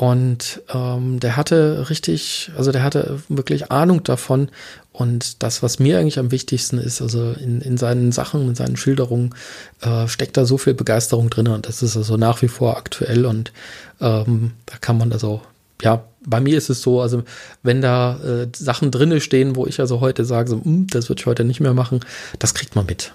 Und 0.00 0.62
ähm, 0.72 1.20
der 1.20 1.36
hatte 1.36 1.90
richtig, 1.90 2.50
also 2.56 2.72
der 2.72 2.82
hatte 2.82 3.20
wirklich 3.28 3.70
Ahnung 3.70 4.02
davon. 4.02 4.48
Und 4.92 5.42
das, 5.42 5.62
was 5.62 5.78
mir 5.78 5.98
eigentlich 5.98 6.18
am 6.18 6.30
wichtigsten 6.30 6.78
ist, 6.78 7.02
also 7.02 7.32
in, 7.32 7.60
in 7.60 7.76
seinen 7.76 8.10
Sachen, 8.10 8.48
in 8.48 8.54
seinen 8.54 8.78
Schilderungen, 8.78 9.34
äh, 9.82 10.08
steckt 10.08 10.38
da 10.38 10.46
so 10.46 10.56
viel 10.56 10.72
Begeisterung 10.72 11.28
drin. 11.28 11.48
Und 11.48 11.68
das 11.68 11.82
ist 11.82 11.98
also 11.98 12.16
nach 12.16 12.40
wie 12.40 12.48
vor 12.48 12.78
aktuell. 12.78 13.26
Und 13.26 13.52
ähm, 14.00 14.52
da 14.64 14.78
kann 14.78 14.96
man 14.96 15.12
also, 15.12 15.42
ja, 15.82 16.02
bei 16.24 16.40
mir 16.40 16.56
ist 16.56 16.70
es 16.70 16.80
so, 16.80 17.02
also 17.02 17.22
wenn 17.62 17.82
da 17.82 18.18
äh, 18.24 18.48
Sachen 18.56 18.90
drinne 18.90 19.20
stehen, 19.20 19.54
wo 19.54 19.66
ich 19.66 19.80
also 19.80 20.00
heute 20.00 20.24
sage, 20.24 20.48
so, 20.48 20.64
hm, 20.64 20.86
das 20.86 21.10
würde 21.10 21.20
ich 21.20 21.26
heute 21.26 21.44
nicht 21.44 21.60
mehr 21.60 21.74
machen, 21.74 22.00
das 22.38 22.54
kriegt 22.54 22.74
man 22.74 22.86
mit. 22.86 23.12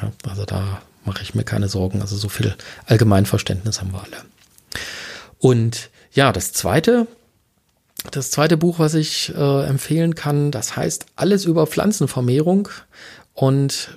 Ja, 0.00 0.10
also 0.30 0.46
da 0.46 0.80
mache 1.04 1.22
ich 1.22 1.34
mir 1.34 1.44
keine 1.44 1.68
Sorgen. 1.68 2.00
Also 2.00 2.16
so 2.16 2.30
viel 2.30 2.56
Allgemeinverständnis 2.86 3.82
haben 3.82 3.92
wir 3.92 4.02
alle. 4.02 4.24
Und 5.38 5.90
ja, 6.12 6.32
das 6.32 6.52
zweite, 6.52 7.06
das 8.10 8.30
zweite 8.30 8.56
Buch, 8.56 8.78
was 8.78 8.94
ich 8.94 9.32
äh, 9.34 9.64
empfehlen 9.66 10.14
kann, 10.14 10.50
das 10.50 10.76
heißt 10.76 11.06
Alles 11.16 11.44
über 11.44 11.66
Pflanzenvermehrung 11.66 12.68
und 13.34 13.96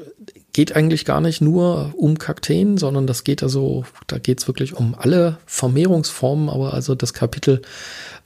geht 0.53 0.73
eigentlich 0.73 1.03
gar 1.03 1.19
nicht 1.19 1.41
nur 1.41 1.93
um 1.97 2.17
Kakteen, 2.17 2.77
sondern 2.77 3.07
das 3.07 3.25
geht 3.25 3.43
also, 3.43 3.83
da 4.07 4.19
geht 4.19 4.39
es 4.39 4.47
wirklich 4.47 4.73
um 4.73 4.95
alle 4.97 5.37
Vermehrungsformen, 5.45 6.47
aber 6.47 6.73
also 6.73 6.95
das 6.95 7.13
Kapitel 7.13 7.61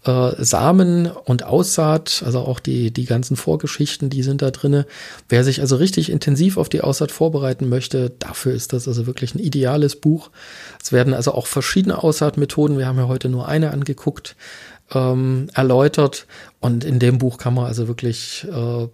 äh, 0.06 0.32
Samen 0.43 1.08
und 1.08 1.43
Aussaat, 1.43 2.24
also 2.26 2.39
auch 2.39 2.60
die, 2.60 2.91
die 2.91 3.06
ganzen 3.06 3.36
Vorgeschichten, 3.36 4.10
die 4.10 4.24
sind 4.24 4.41
da 4.41 4.52
drinne. 4.52 4.86
Wer 5.28 5.43
sich 5.43 5.62
also 5.62 5.76
richtig 5.76 6.10
intensiv 6.10 6.58
auf 6.58 6.70
die 6.70 6.82
Aussaat 6.82 7.12
vorbereiten 7.12 7.70
möchte, 7.70 8.12
dafür 8.20 8.54
ist 8.54 8.74
das 8.74 8.88
also 8.88 9.08
wirklich 9.08 9.36
ein 9.36 9.39
ideales 9.39 9.95
Buch. 9.95 10.30
Es 10.82 10.91
werden 10.91 11.14
also 11.14 11.34
auch 11.34 11.47
verschiedene 11.47 12.02
Aussaatmethoden, 12.02 12.78
wir 12.78 12.88
haben 12.88 12.97
ja 12.97 13.08
heute 13.08 13.30
nur 13.30 13.47
eine 13.47 13.72
angeguckt, 13.72 14.36
ähm, 14.91 15.47
erläutert. 15.54 16.28
Und 16.60 16.84
in 16.84 17.00
dem 17.00 17.18
Buch 17.18 17.38
kann 17.38 17.54
man 17.54 17.66
also 17.66 17.88
wirklich 17.88 18.47
äh, 18.52 18.88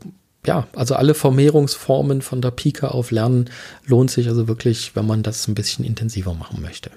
ja, 0.45 0.67
also 0.75 0.95
alle 0.95 1.13
Vermehrungsformen 1.13 2.21
von 2.21 2.41
der 2.41 2.51
Pika 2.51 2.89
auf 2.89 3.11
lernen, 3.11 3.49
lohnt 3.85 4.11
sich 4.11 4.27
also 4.27 4.47
wirklich, 4.47 4.95
wenn 4.95 5.07
man 5.07 5.23
das 5.23 5.47
ein 5.47 5.55
bisschen 5.55 5.85
intensiver 5.85 6.33
machen 6.33 6.61
möchte. 6.61 6.91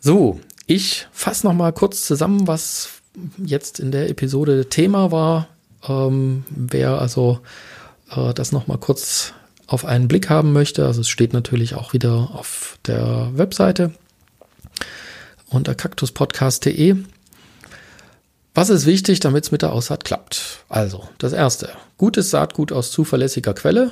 So, 0.00 0.40
ich 0.70 1.08
fasse 1.10 1.46
noch 1.48 1.52
mal 1.52 1.72
kurz 1.72 2.06
zusammen, 2.06 2.46
was 2.46 3.00
jetzt 3.38 3.80
in 3.80 3.90
der 3.90 4.08
Episode 4.08 4.68
Thema 4.68 5.10
war. 5.10 5.48
Ähm, 5.88 6.44
wer 6.48 7.00
also 7.00 7.40
äh, 8.14 8.32
das 8.34 8.52
noch 8.52 8.68
mal 8.68 8.78
kurz 8.78 9.32
auf 9.66 9.84
einen 9.84 10.06
Blick 10.06 10.30
haben 10.30 10.52
möchte, 10.52 10.86
also 10.86 11.00
es 11.00 11.08
steht 11.08 11.32
natürlich 11.32 11.74
auch 11.74 11.92
wieder 11.92 12.30
auf 12.34 12.78
der 12.86 13.30
Webseite 13.34 13.92
unter 15.48 15.74
kaktuspodcast.de. 15.74 16.98
Was 18.54 18.70
ist 18.70 18.86
wichtig, 18.86 19.18
damit 19.18 19.44
es 19.44 19.50
mit 19.50 19.62
der 19.62 19.72
Aussaat 19.72 20.04
klappt? 20.04 20.64
Also, 20.68 21.08
das 21.18 21.32
erste, 21.32 21.70
gutes 21.98 22.30
Saatgut 22.30 22.70
aus 22.70 22.92
zuverlässiger 22.92 23.54
Quelle. 23.54 23.90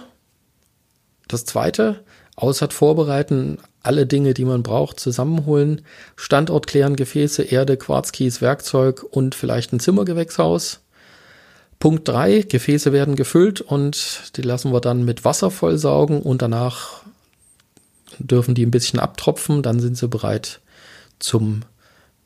Das 1.27 1.45
zweite, 1.45 2.05
Aussaat 2.37 2.73
vorbereiten, 2.73 3.59
alle 3.83 4.07
Dinge, 4.07 4.35
die 4.35 4.45
man 4.45 4.63
braucht, 4.63 5.01
zusammenholen. 5.01 5.83
Standort 6.17 6.67
klären, 6.67 6.97
Gefäße, 6.97 7.43
Erde, 7.43 7.77
Quarzkies, 7.77 8.41
Werkzeug 8.41 9.05
und 9.11 9.35
vielleicht 9.35 9.73
ein 9.73 9.81
Zimmergewächshaus. 9.81 10.81
Punkt 11.79 12.09
drei: 12.09 12.41
Gefäße 12.41 12.93
werden 12.93 13.15
gefüllt 13.15 13.61
und 13.61 14.37
die 14.37 14.43
lassen 14.43 14.73
wir 14.73 14.81
dann 14.81 15.05
mit 15.05 15.25
Wasser 15.25 15.51
vollsaugen 15.51 16.21
und 16.23 16.43
danach 16.43 17.03
dürfen 18.19 18.55
die 18.55 18.67
ein 18.67 18.71
bisschen 18.71 18.99
abtropfen, 18.99 19.63
dann 19.63 19.81
sind 19.81 19.97
sie 19.97 20.09
bereit 20.09 20.61
zum 21.19 21.63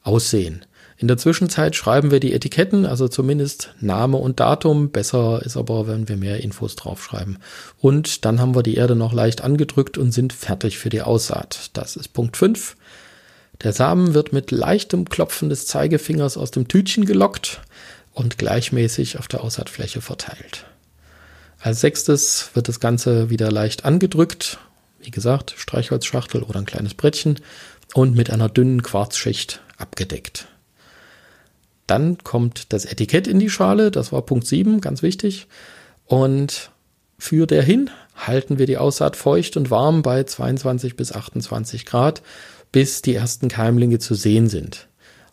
Aussehen. 0.02 0.64
In 1.02 1.08
der 1.08 1.18
Zwischenzeit 1.18 1.74
schreiben 1.74 2.12
wir 2.12 2.20
die 2.20 2.32
Etiketten, 2.32 2.86
also 2.86 3.08
zumindest 3.08 3.74
Name 3.80 4.18
und 4.18 4.38
Datum. 4.38 4.90
Besser 4.90 5.42
ist 5.44 5.56
aber, 5.56 5.88
wenn 5.88 6.08
wir 6.08 6.16
mehr 6.16 6.40
Infos 6.44 6.76
draufschreiben. 6.76 7.38
Und 7.80 8.24
dann 8.24 8.40
haben 8.40 8.54
wir 8.54 8.62
die 8.62 8.76
Erde 8.76 8.94
noch 8.94 9.12
leicht 9.12 9.42
angedrückt 9.42 9.98
und 9.98 10.12
sind 10.12 10.32
fertig 10.32 10.78
für 10.78 10.90
die 10.90 11.02
Aussaat. 11.02 11.70
Das 11.72 11.96
ist 11.96 12.12
Punkt 12.12 12.36
5. 12.36 12.76
Der 13.64 13.72
Samen 13.72 14.14
wird 14.14 14.32
mit 14.32 14.52
leichtem 14.52 15.08
Klopfen 15.08 15.48
des 15.48 15.66
Zeigefingers 15.66 16.36
aus 16.36 16.52
dem 16.52 16.68
Tütchen 16.68 17.04
gelockt 17.04 17.62
und 18.12 18.38
gleichmäßig 18.38 19.18
auf 19.18 19.26
der 19.26 19.42
Aussaatfläche 19.42 20.02
verteilt. 20.02 20.66
Als 21.58 21.80
sechstes 21.80 22.50
wird 22.54 22.68
das 22.68 22.78
Ganze 22.78 23.28
wieder 23.28 23.50
leicht 23.50 23.84
angedrückt. 23.84 24.58
Wie 25.00 25.10
gesagt, 25.10 25.54
Streichholzschachtel 25.56 26.44
oder 26.44 26.60
ein 26.60 26.64
kleines 26.64 26.94
Brettchen 26.94 27.40
und 27.92 28.14
mit 28.14 28.30
einer 28.30 28.48
dünnen 28.48 28.84
Quarzschicht 28.84 29.62
abgedeckt. 29.78 30.46
Dann 31.86 32.18
kommt 32.18 32.72
das 32.72 32.84
Etikett 32.84 33.26
in 33.26 33.38
die 33.38 33.50
Schale, 33.50 33.90
das 33.90 34.12
war 34.12 34.22
Punkt 34.22 34.46
7, 34.46 34.80
ganz 34.80 35.02
wichtig. 35.02 35.46
Und 36.06 36.70
für 37.18 37.46
dahin 37.46 37.90
halten 38.14 38.58
wir 38.58 38.66
die 38.66 38.78
Aussaat 38.78 39.16
feucht 39.16 39.56
und 39.56 39.70
warm 39.70 40.02
bei 40.02 40.24
22 40.24 40.96
bis 40.96 41.12
28 41.12 41.86
Grad, 41.86 42.22
bis 42.70 43.02
die 43.02 43.14
ersten 43.14 43.48
Keimlinge 43.48 43.98
zu 43.98 44.14
sehen 44.14 44.48
sind. 44.48 44.88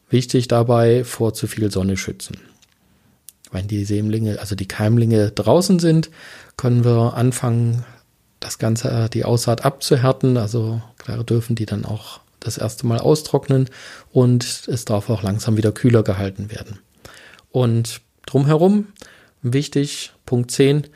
Wichtig 0.10 0.48
dabei 0.48 1.04
vor 1.04 1.34
zu 1.34 1.48
viel 1.48 1.72
Sonne 1.72 1.98
schützen. 1.98 2.38
Wenn 3.52 3.68
die 3.68 3.86
Sämlinge, 3.86 4.40
also 4.40 4.56
die 4.56 4.68
Keimlinge 4.68 5.32
draußen 5.32 5.80
sind, 5.80 6.10
können 6.58 6.84
wir 6.84 7.16
anfangen, 7.16 7.86
das 8.40 8.58
Ganze, 8.58 9.10
die 9.12 9.26
Aussaat 9.26 9.66
abzuhärten. 9.66 10.38
Also 10.38 10.82
klar 10.98 11.24
dürfen 11.24 11.56
die 11.56 11.66
dann 11.66 11.86
auch 11.86 12.22
das 12.40 12.58
erste 12.58 12.88
Mal 12.88 13.00
austrocknen 13.00 13.70
und 14.12 14.68
es 14.68 14.86
darf 14.86 15.10
auch 15.10 15.24
langsam 15.24 15.58
wieder 15.58 15.72
kühler 15.72 16.04
gehalten 16.04 16.52
werden. 16.52 16.80
Und 17.52 18.02
drumherum, 18.26 18.88
wichtig, 19.42 20.14
Punkt 20.26 20.52
10, 20.52 20.88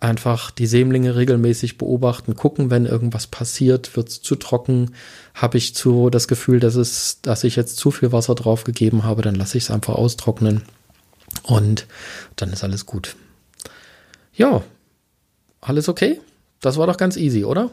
einfach 0.00 0.50
die 0.50 0.66
Sämlinge 0.66 1.14
regelmäßig 1.14 1.76
beobachten, 1.78 2.34
gucken, 2.34 2.70
wenn 2.70 2.86
irgendwas 2.86 3.26
passiert, 3.26 3.96
wird 3.96 4.08
es 4.08 4.22
zu 4.22 4.34
trocken, 4.34 4.94
habe 5.34 5.58
ich 5.58 5.74
zu 5.74 6.08
das 6.08 6.26
Gefühl, 6.26 6.58
dass 6.58 6.74
es, 6.74 7.20
dass 7.22 7.44
ich 7.44 7.56
jetzt 7.56 7.76
zu 7.76 7.90
viel 7.90 8.10
Wasser 8.10 8.34
drauf 8.34 8.64
gegeben 8.64 9.04
habe, 9.04 9.22
dann 9.22 9.34
lasse 9.34 9.58
ich 9.58 9.64
es 9.64 9.70
einfach 9.70 9.94
austrocknen 9.94 10.62
und 11.42 11.86
dann 12.36 12.52
ist 12.52 12.64
alles 12.64 12.86
gut. 12.86 13.14
Ja, 14.32 14.62
alles 15.60 15.88
okay? 15.88 16.20
Das 16.60 16.78
war 16.78 16.86
doch 16.86 16.96
ganz 16.96 17.16
easy, 17.16 17.44
oder? 17.44 17.70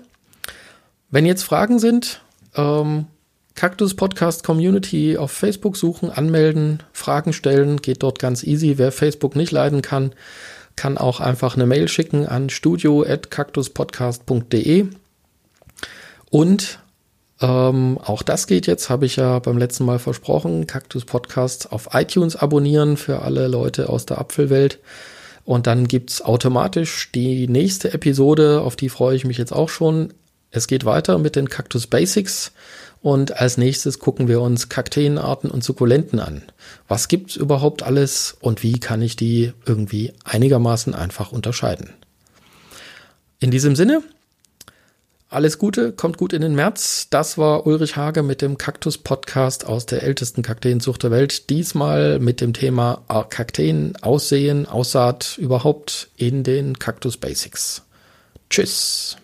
Wenn 1.10 1.26
jetzt 1.26 1.44
Fragen 1.44 1.80
sind, 1.80 2.22
ähm, 2.58 3.06
Cactus 3.56 3.96
Podcast 3.96 4.44
Community 4.44 5.18
auf 5.18 5.32
Facebook 5.32 5.78
suchen, 5.78 6.12
anmelden, 6.12 6.84
Fragen 6.94 7.34
stellen, 7.34 7.82
geht 7.82 8.04
dort 8.04 8.20
ganz 8.20 8.44
easy. 8.44 8.78
Wer 8.78 8.92
Facebook 8.92 9.36
nicht 9.36 9.52
leiden 9.52 9.82
kann, 9.82 10.14
kann 10.76 11.00
auch 11.00 11.20
einfach 11.20 11.56
eine 11.56 11.66
Mail 11.66 11.88
schicken 11.88 12.28
an 12.28 12.52
studio.cactuspodcast.de. 12.52 14.90
Und 16.30 16.80
ähm, 17.42 17.98
auch 18.04 18.22
das 18.22 18.46
geht 18.48 18.68
jetzt, 18.68 18.90
habe 18.90 19.06
ich 19.06 19.16
ja 19.16 19.40
beim 19.40 19.58
letzten 19.58 19.86
Mal 19.86 20.00
versprochen. 20.00 20.68
Cactus 20.68 21.06
Podcast 21.06 21.72
auf 21.72 21.90
iTunes 21.94 22.36
abonnieren 22.36 22.98
für 22.98 23.22
alle 23.24 23.48
Leute 23.48 23.88
aus 23.90 24.06
der 24.06 24.20
Apfelwelt. 24.20 24.80
Und 25.46 25.66
dann 25.66 25.88
gibt 25.88 26.12
es 26.12 26.22
automatisch 26.22 27.10
die 27.14 27.48
nächste 27.48 27.92
Episode, 27.94 28.62
auf 28.62 28.76
die 28.76 28.90
freue 28.90 29.16
ich 29.16 29.26
mich 29.26 29.38
jetzt 29.38 29.54
auch 29.54 29.70
schon. 29.70 30.14
Es 30.52 30.68
geht 30.68 30.86
weiter 30.86 31.18
mit 31.18 31.36
den 31.36 31.50
Cactus 31.50 31.88
Basics 31.88 32.52
und 33.02 33.40
als 33.40 33.58
nächstes 33.58 34.00
gucken 34.00 34.28
wir 34.28 34.42
uns 34.42 34.70
Kakteenarten 34.70 35.52
und 35.52 35.64
Sukkulenten 35.64 36.20
an. 36.20 36.44
Was 36.88 37.08
gibt's 37.08 37.36
überhaupt 37.36 37.84
alles 37.84 38.36
und 38.40 38.64
wie 38.64 38.80
kann 38.80 39.02
ich 39.02 39.16
die 39.16 39.54
irgendwie 39.66 40.14
einigermaßen 40.24 40.96
einfach 40.96 41.32
unterscheiden? 41.32 41.92
In 43.40 43.52
diesem 43.52 43.76
Sinne, 43.76 44.02
alles 45.30 45.60
Gute, 45.60 45.92
kommt 45.92 46.18
gut 46.18 46.32
in 46.32 46.42
den 46.42 46.56
März. 46.56 47.08
Das 47.10 47.38
war 47.38 47.68
Ulrich 47.68 47.98
Hage 47.98 48.24
mit 48.24 48.42
dem 48.42 48.58
Kaktus 48.58 48.98
Podcast 48.98 49.66
aus 49.66 49.86
der 49.86 50.02
ältesten 50.02 50.42
Kakteenzucht 50.42 51.04
der 51.04 51.12
Welt. 51.12 51.50
Diesmal 51.50 52.18
mit 52.20 52.40
dem 52.40 52.54
Thema 52.54 53.04
Kakteen, 53.30 53.98
Aussehen, 54.02 54.66
Aussaat 54.66 55.38
überhaupt 55.38 56.10
in 56.16 56.44
den 56.44 56.80
Kaktus 56.80 57.18
Basics. 57.18 57.84
Tschüss. 58.50 59.18